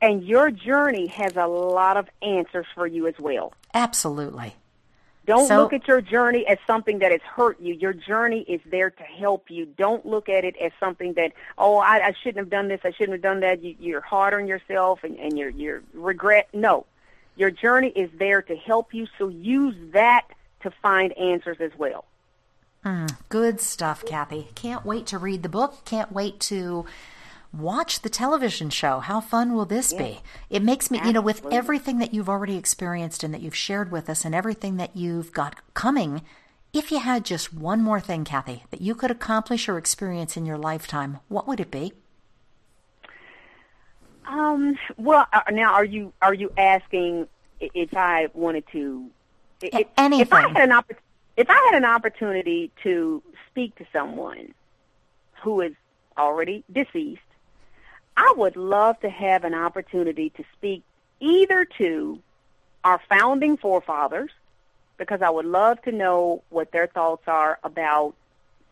and 0.00 0.24
your 0.24 0.50
journey 0.50 1.06
has 1.06 1.36
a 1.36 1.46
lot 1.46 1.96
of 1.96 2.08
answers 2.20 2.66
for 2.74 2.86
you 2.86 3.06
as 3.06 3.14
well. 3.18 3.52
Absolutely. 3.74 4.56
Don't 5.24 5.46
So- 5.46 5.58
look 5.58 5.72
at 5.72 5.86
your 5.86 6.00
journey 6.00 6.46
as 6.48 6.58
something 6.66 6.98
that 6.98 7.12
has 7.12 7.20
hurt 7.22 7.60
you. 7.60 7.74
Your 7.74 7.92
journey 7.92 8.40
is 8.42 8.60
there 8.66 8.90
to 8.90 9.02
help 9.04 9.50
you. 9.50 9.66
Don't 9.66 10.04
look 10.04 10.28
at 10.28 10.44
it 10.44 10.56
as 10.56 10.72
something 10.80 11.12
that, 11.14 11.32
oh, 11.56 11.76
I, 11.76 12.08
I 12.08 12.12
shouldn't 12.22 12.38
have 12.38 12.50
done 12.50 12.68
this. 12.68 12.80
I 12.84 12.90
shouldn't 12.90 13.12
have 13.12 13.22
done 13.22 13.40
that. 13.40 13.62
You, 13.62 13.76
you're 13.78 14.00
hard 14.00 14.34
on 14.34 14.48
yourself 14.48 15.04
and, 15.04 15.16
and 15.18 15.38
you're, 15.38 15.50
you're 15.50 15.82
regret. 15.94 16.48
No, 16.52 16.86
your 17.36 17.50
journey 17.52 17.90
is 17.90 18.10
there 18.18 18.42
to 18.42 18.56
help 18.56 18.92
you. 18.92 19.06
So 19.16 19.28
use 19.28 19.76
that 19.92 20.26
to 20.62 20.72
find 20.82 21.16
answers 21.16 21.58
as 21.60 21.70
well. 21.78 22.04
Mm, 22.84 23.14
good 23.28 23.60
stuff, 23.60 24.04
Cathy. 24.04 24.48
Can't 24.56 24.84
wait 24.84 25.06
to 25.06 25.18
read 25.18 25.44
the 25.44 25.48
book. 25.48 25.84
Can't 25.84 26.10
wait 26.10 26.40
to 26.40 26.84
watch 27.52 28.00
the 28.00 28.08
television 28.08 28.70
show. 28.70 29.00
How 29.00 29.20
fun 29.20 29.54
will 29.54 29.64
this 29.66 29.92
be? 29.92 30.20
It 30.50 30.62
makes 30.62 30.90
me, 30.90 31.00
you 31.04 31.12
know, 31.12 31.20
with 31.20 31.44
everything 31.52 31.98
that 31.98 32.14
you've 32.14 32.28
already 32.28 32.56
experienced 32.56 33.22
and 33.22 33.32
that 33.34 33.42
you've 33.42 33.54
shared 33.54 33.90
with 33.92 34.08
us 34.08 34.24
and 34.24 34.34
everything 34.34 34.76
that 34.78 34.96
you've 34.96 35.32
got 35.32 35.56
coming, 35.74 36.22
if 36.72 36.90
you 36.90 36.98
had 37.00 37.24
just 37.24 37.52
one 37.52 37.82
more 37.82 38.00
thing, 38.00 38.24
Cathy, 38.24 38.64
that 38.70 38.80
you 38.80 38.94
could 38.94 39.10
accomplish 39.10 39.68
or 39.68 39.76
experience 39.76 40.36
in 40.36 40.46
your 40.46 40.56
lifetime, 40.56 41.18
what 41.28 41.46
would 41.46 41.60
it 41.60 41.70
be? 41.70 41.92
Um. 44.26 44.78
Well, 44.96 45.26
uh, 45.32 45.42
now 45.50 45.74
are 45.74 45.84
you 45.84 46.12
are 46.22 46.32
you 46.32 46.52
asking 46.56 47.26
if 47.60 47.94
I 47.96 48.28
wanted 48.34 48.64
to? 48.72 49.10
i- 49.62 49.86
A- 49.98 50.06
If, 50.14 50.20
if 50.22 50.32
I 50.32 50.48
had 50.48 50.62
an 50.62 50.70
oppor- 50.70 50.96
if 51.36 51.50
I 51.50 51.54
had 51.70 51.74
an 51.74 51.84
opportunity 51.84 52.70
to 52.84 53.22
speak 53.50 53.74
to 53.76 53.86
someone 53.92 54.54
who 55.42 55.60
is 55.60 55.72
already 56.16 56.62
deceased, 56.72 57.20
I 58.16 58.34
would 58.36 58.56
love 58.56 59.00
to 59.00 59.10
have 59.10 59.44
an 59.44 59.54
opportunity 59.54 60.30
to 60.30 60.44
speak 60.54 60.82
either 61.20 61.64
to 61.78 62.18
our 62.84 63.00
founding 63.08 63.56
forefathers, 63.56 64.30
because 64.98 65.22
I 65.22 65.30
would 65.30 65.46
love 65.46 65.80
to 65.82 65.92
know 65.92 66.42
what 66.50 66.72
their 66.72 66.86
thoughts 66.86 67.22
are 67.26 67.58
about 67.64 68.14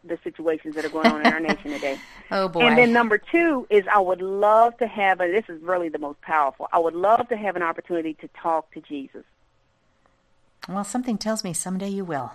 the 0.05 0.19
situations 0.25 0.75
that 0.75 0.85
are 0.85 0.89
going 0.91 1.07
on 1.07 1.27
in 1.27 1.33
our 1.33 1.41
nation 1.41 1.73
today. 1.73 1.99
Oh, 2.33 2.47
boy. 2.47 2.61
And 2.61 2.79
then 2.79 2.93
number 2.93 3.19
two 3.19 3.67
is 3.71 3.85
I 3.93 3.99
would 3.99 4.23
love 4.23 4.77
to 4.77 4.87
have, 4.87 5.19
and 5.19 5.35
this 5.35 5.47
is 5.49 5.61
really 5.63 5.89
the 5.89 5.99
most 5.99 6.21
powerful, 6.21 6.69
I 6.73 6.79
would 6.79 6.95
love 6.95 7.29
to 7.31 7.37
have 7.37 7.57
an 7.57 7.63
opportunity 7.63 8.15
to 8.21 8.29
talk 8.41 8.71
to 8.75 8.81
Jesus. 8.81 9.25
well, 10.69 10.85
something 10.85 11.19
tells 11.19 11.43
me 11.43 11.53
someday 11.53 11.89
you 11.89 12.05
will. 12.05 12.31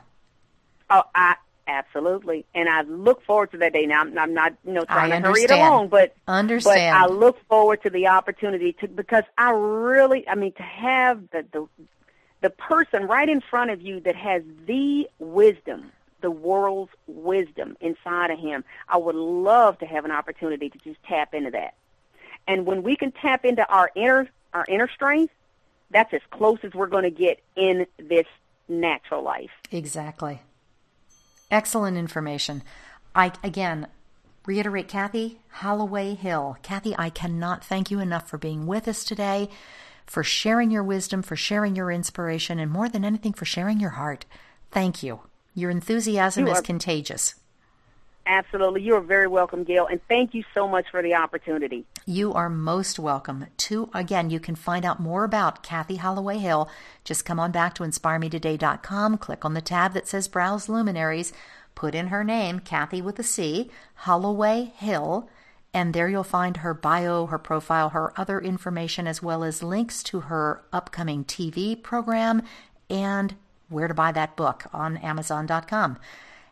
Oh, 0.90 1.04
I 1.16 1.38
absolutely, 1.68 2.46
and 2.54 2.70
I 2.70 2.82
look 2.82 3.24
forward 3.24 3.52
to 3.52 3.58
that 3.58 3.74
day. 3.74 3.86
Now, 3.86 4.02
I'm, 4.02 4.18
I'm 4.18 4.34
not, 4.34 4.54
you 4.66 4.74
know, 4.74 4.86
trying 4.86 5.10
to 5.12 5.28
hurry 5.28 5.44
it 5.44 5.52
along, 5.52 5.90
but 5.90 6.16
Understand. 6.28 6.98
But 7.00 7.12
I 7.12 7.14
look 7.14 7.40
forward 7.48 7.84
to 7.84 7.90
the 7.90 8.08
opportunity 8.08 8.74
to 8.74 8.88
because 8.88 9.24
I 9.38 9.52
really, 9.52 10.28
I 10.28 10.36
mean, 10.36 10.54
to 10.54 10.64
have 10.64 11.30
the 11.32 11.46
the 11.52 11.68
the 12.42 12.50
person 12.50 13.08
right 13.08 13.28
in 13.28 13.42
front 13.42 13.72
of 13.72 13.82
you 13.82 14.00
that 14.02 14.16
has 14.16 14.44
the 14.68 15.10
wisdom, 15.20 15.92
the 16.22 16.32
world's 16.32 16.92
wisdom 17.08 17.78
inside 17.82 18.32
of 18.32 18.40
him. 18.40 18.64
I 18.88 18.98
would 18.98 19.16
love 19.16 19.80
to 19.80 19.86
have 19.86 20.06
an 20.06 20.12
opportunity 20.12 20.70
to 20.70 20.78
just 20.80 21.02
tap 21.04 21.34
into 21.34 21.52
that. 21.52 21.74
And 22.48 22.66
when 22.66 22.84
we 22.84 22.96
can 22.96 23.12
tap 23.12 23.46
into 23.46 23.68
our 23.68 23.90
inner 23.96 24.30
our 24.54 24.66
inner 24.70 24.88
strength, 24.88 25.34
that's 25.92 26.14
as 26.14 26.22
close 26.32 26.60
as 26.64 26.74
we're 26.74 26.88
going 26.88 27.04
to 27.04 27.10
get 27.10 27.42
in 27.56 27.88
this 27.98 28.26
natural 28.68 29.24
life. 29.24 29.52
Exactly. 29.72 30.42
Excellent 31.52 31.98
information. 31.98 32.64
I 33.14 33.32
again 33.44 33.88
reiterate 34.46 34.88
Cathy 34.88 35.40
Holloway 35.50 36.16
Hill. 36.16 36.58
Cathy, 36.62 36.96
I 36.98 37.10
cannot 37.10 37.64
thank 37.64 37.90
you 37.92 38.00
enough 38.00 38.28
for 38.30 38.38
being 38.38 38.68
with 38.68 38.88
us 38.88 39.04
today, 39.04 39.50
for 40.06 40.24
sharing 40.24 40.70
your 40.72 40.84
wisdom, 40.84 41.22
for 41.22 41.36
sharing 41.36 41.76
your 41.76 41.92
inspiration, 41.92 42.60
and 42.60 42.72
more 42.72 42.90
than 42.90 43.06
anything, 43.06 43.34
for 43.34 43.46
sharing 43.46 43.80
your 43.80 43.92
heart. 43.92 44.26
Thank 44.72 45.02
you. 45.02 45.22
Your 45.54 45.72
enthusiasm 45.72 46.46
You 46.46 46.52
is 46.52 46.60
are- 46.60 46.64
contagious. 46.64 47.36
Absolutely. 48.28 48.82
You 48.82 48.96
are 48.96 49.02
very 49.02 49.28
welcome, 49.28 49.64
Gail, 49.64 49.86
and 49.86 50.00
thank 50.08 50.34
you 50.34 50.44
so 50.54 50.68
much 50.68 50.86
for 50.90 51.04
the 51.04 51.14
opportunity. 51.14 51.86
You 52.06 52.34
are 52.34 52.50
most 52.50 52.98
welcome 52.98 53.48
to, 53.58 53.90
again, 53.94 54.32
you 54.32 54.40
can 54.40 54.56
find 54.56 54.84
out 54.84 55.00
more 55.00 55.24
about 55.24 55.62
Cathy 55.62 55.98
Holloway 55.98 56.40
Hill. 56.40 56.68
Just 57.04 57.26
come 57.26 57.40
on 57.40 57.52
back 57.52 57.76
to 57.76 57.84
inspiremetoday.com, 57.84 59.18
click 59.20 59.46
on 59.46 59.54
the 59.54 59.62
tab 59.62 59.94
that 59.94 60.08
says 60.08 60.28
Browse 60.28 60.68
Luminaries, 60.68 61.34
put 61.76 61.94
in 61.94 62.08
her 62.08 62.24
name, 62.24 62.60
Cathy 62.60 63.02
with 63.02 63.20
a 63.20 63.24
C, 63.24 63.70
Holloway 63.94 64.72
Hill, 64.76 65.30
and 65.72 65.94
there 65.94 66.08
you'll 66.08 66.24
find 66.24 66.58
her 66.58 66.74
bio, 66.74 67.28
her 67.28 67.38
profile, 67.38 67.90
her 67.90 68.18
other 68.20 68.40
information, 68.40 69.08
as 69.08 69.22
well 69.22 69.44
as 69.44 69.62
links 69.62 70.02
to 70.04 70.22
her 70.22 70.64
upcoming 70.74 71.26
TV 71.26 71.82
program 71.82 72.42
and 72.90 73.36
where 73.70 73.88
to 73.88 73.94
buy 73.94 74.12
that 74.14 74.36
book 74.36 74.66
on 74.74 74.98
Amazon.com. 74.98 75.98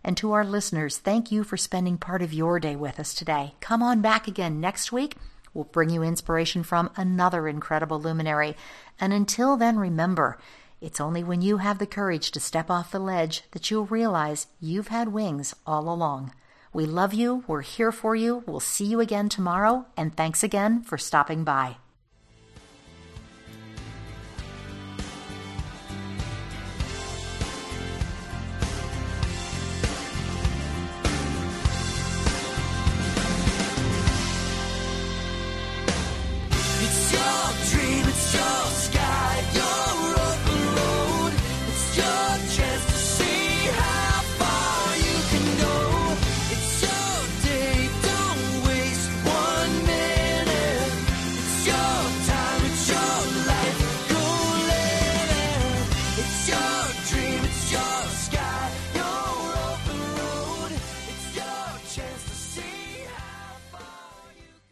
And 0.03 0.17
to 0.17 0.33
our 0.33 0.43
listeners, 0.43 0.97
thank 0.97 1.31
you 1.31 1.43
for 1.43 1.57
spending 1.57 1.97
part 1.97 2.21
of 2.21 2.33
your 2.33 2.59
day 2.59 2.75
with 2.75 2.99
us 2.99 3.13
today. 3.13 3.55
Come 3.61 3.81
on 3.81 4.01
back 4.01 4.27
again 4.27 4.59
next 4.59 4.91
week. 4.91 5.15
We'll 5.53 5.65
bring 5.65 5.89
you 5.89 6.03
inspiration 6.03 6.63
from 6.63 6.89
another 6.95 7.47
incredible 7.47 8.01
luminary. 8.01 8.55
And 8.99 9.13
until 9.13 9.55
then, 9.55 9.77
remember, 9.77 10.37
it's 10.81 10.99
only 10.99 11.23
when 11.23 11.41
you 11.41 11.57
have 11.57 11.79
the 11.79 11.85
courage 11.85 12.31
to 12.31 12.39
step 12.39 12.69
off 12.69 12.91
the 12.91 12.99
ledge 12.99 13.43
that 13.51 13.71
you'll 13.71 13.85
realize 13.85 14.47
you've 14.59 14.89
had 14.89 15.13
wings 15.13 15.55
all 15.65 15.87
along. 15.87 16.33
We 16.73 16.85
love 16.85 17.13
you. 17.13 17.43
We're 17.47 17.61
here 17.61 17.91
for 17.91 18.15
you. 18.15 18.43
We'll 18.47 18.59
see 18.59 18.85
you 18.85 18.99
again 18.99 19.29
tomorrow. 19.29 19.85
And 19.95 20.17
thanks 20.17 20.43
again 20.43 20.81
for 20.81 20.97
stopping 20.97 21.43
by. 21.43 21.77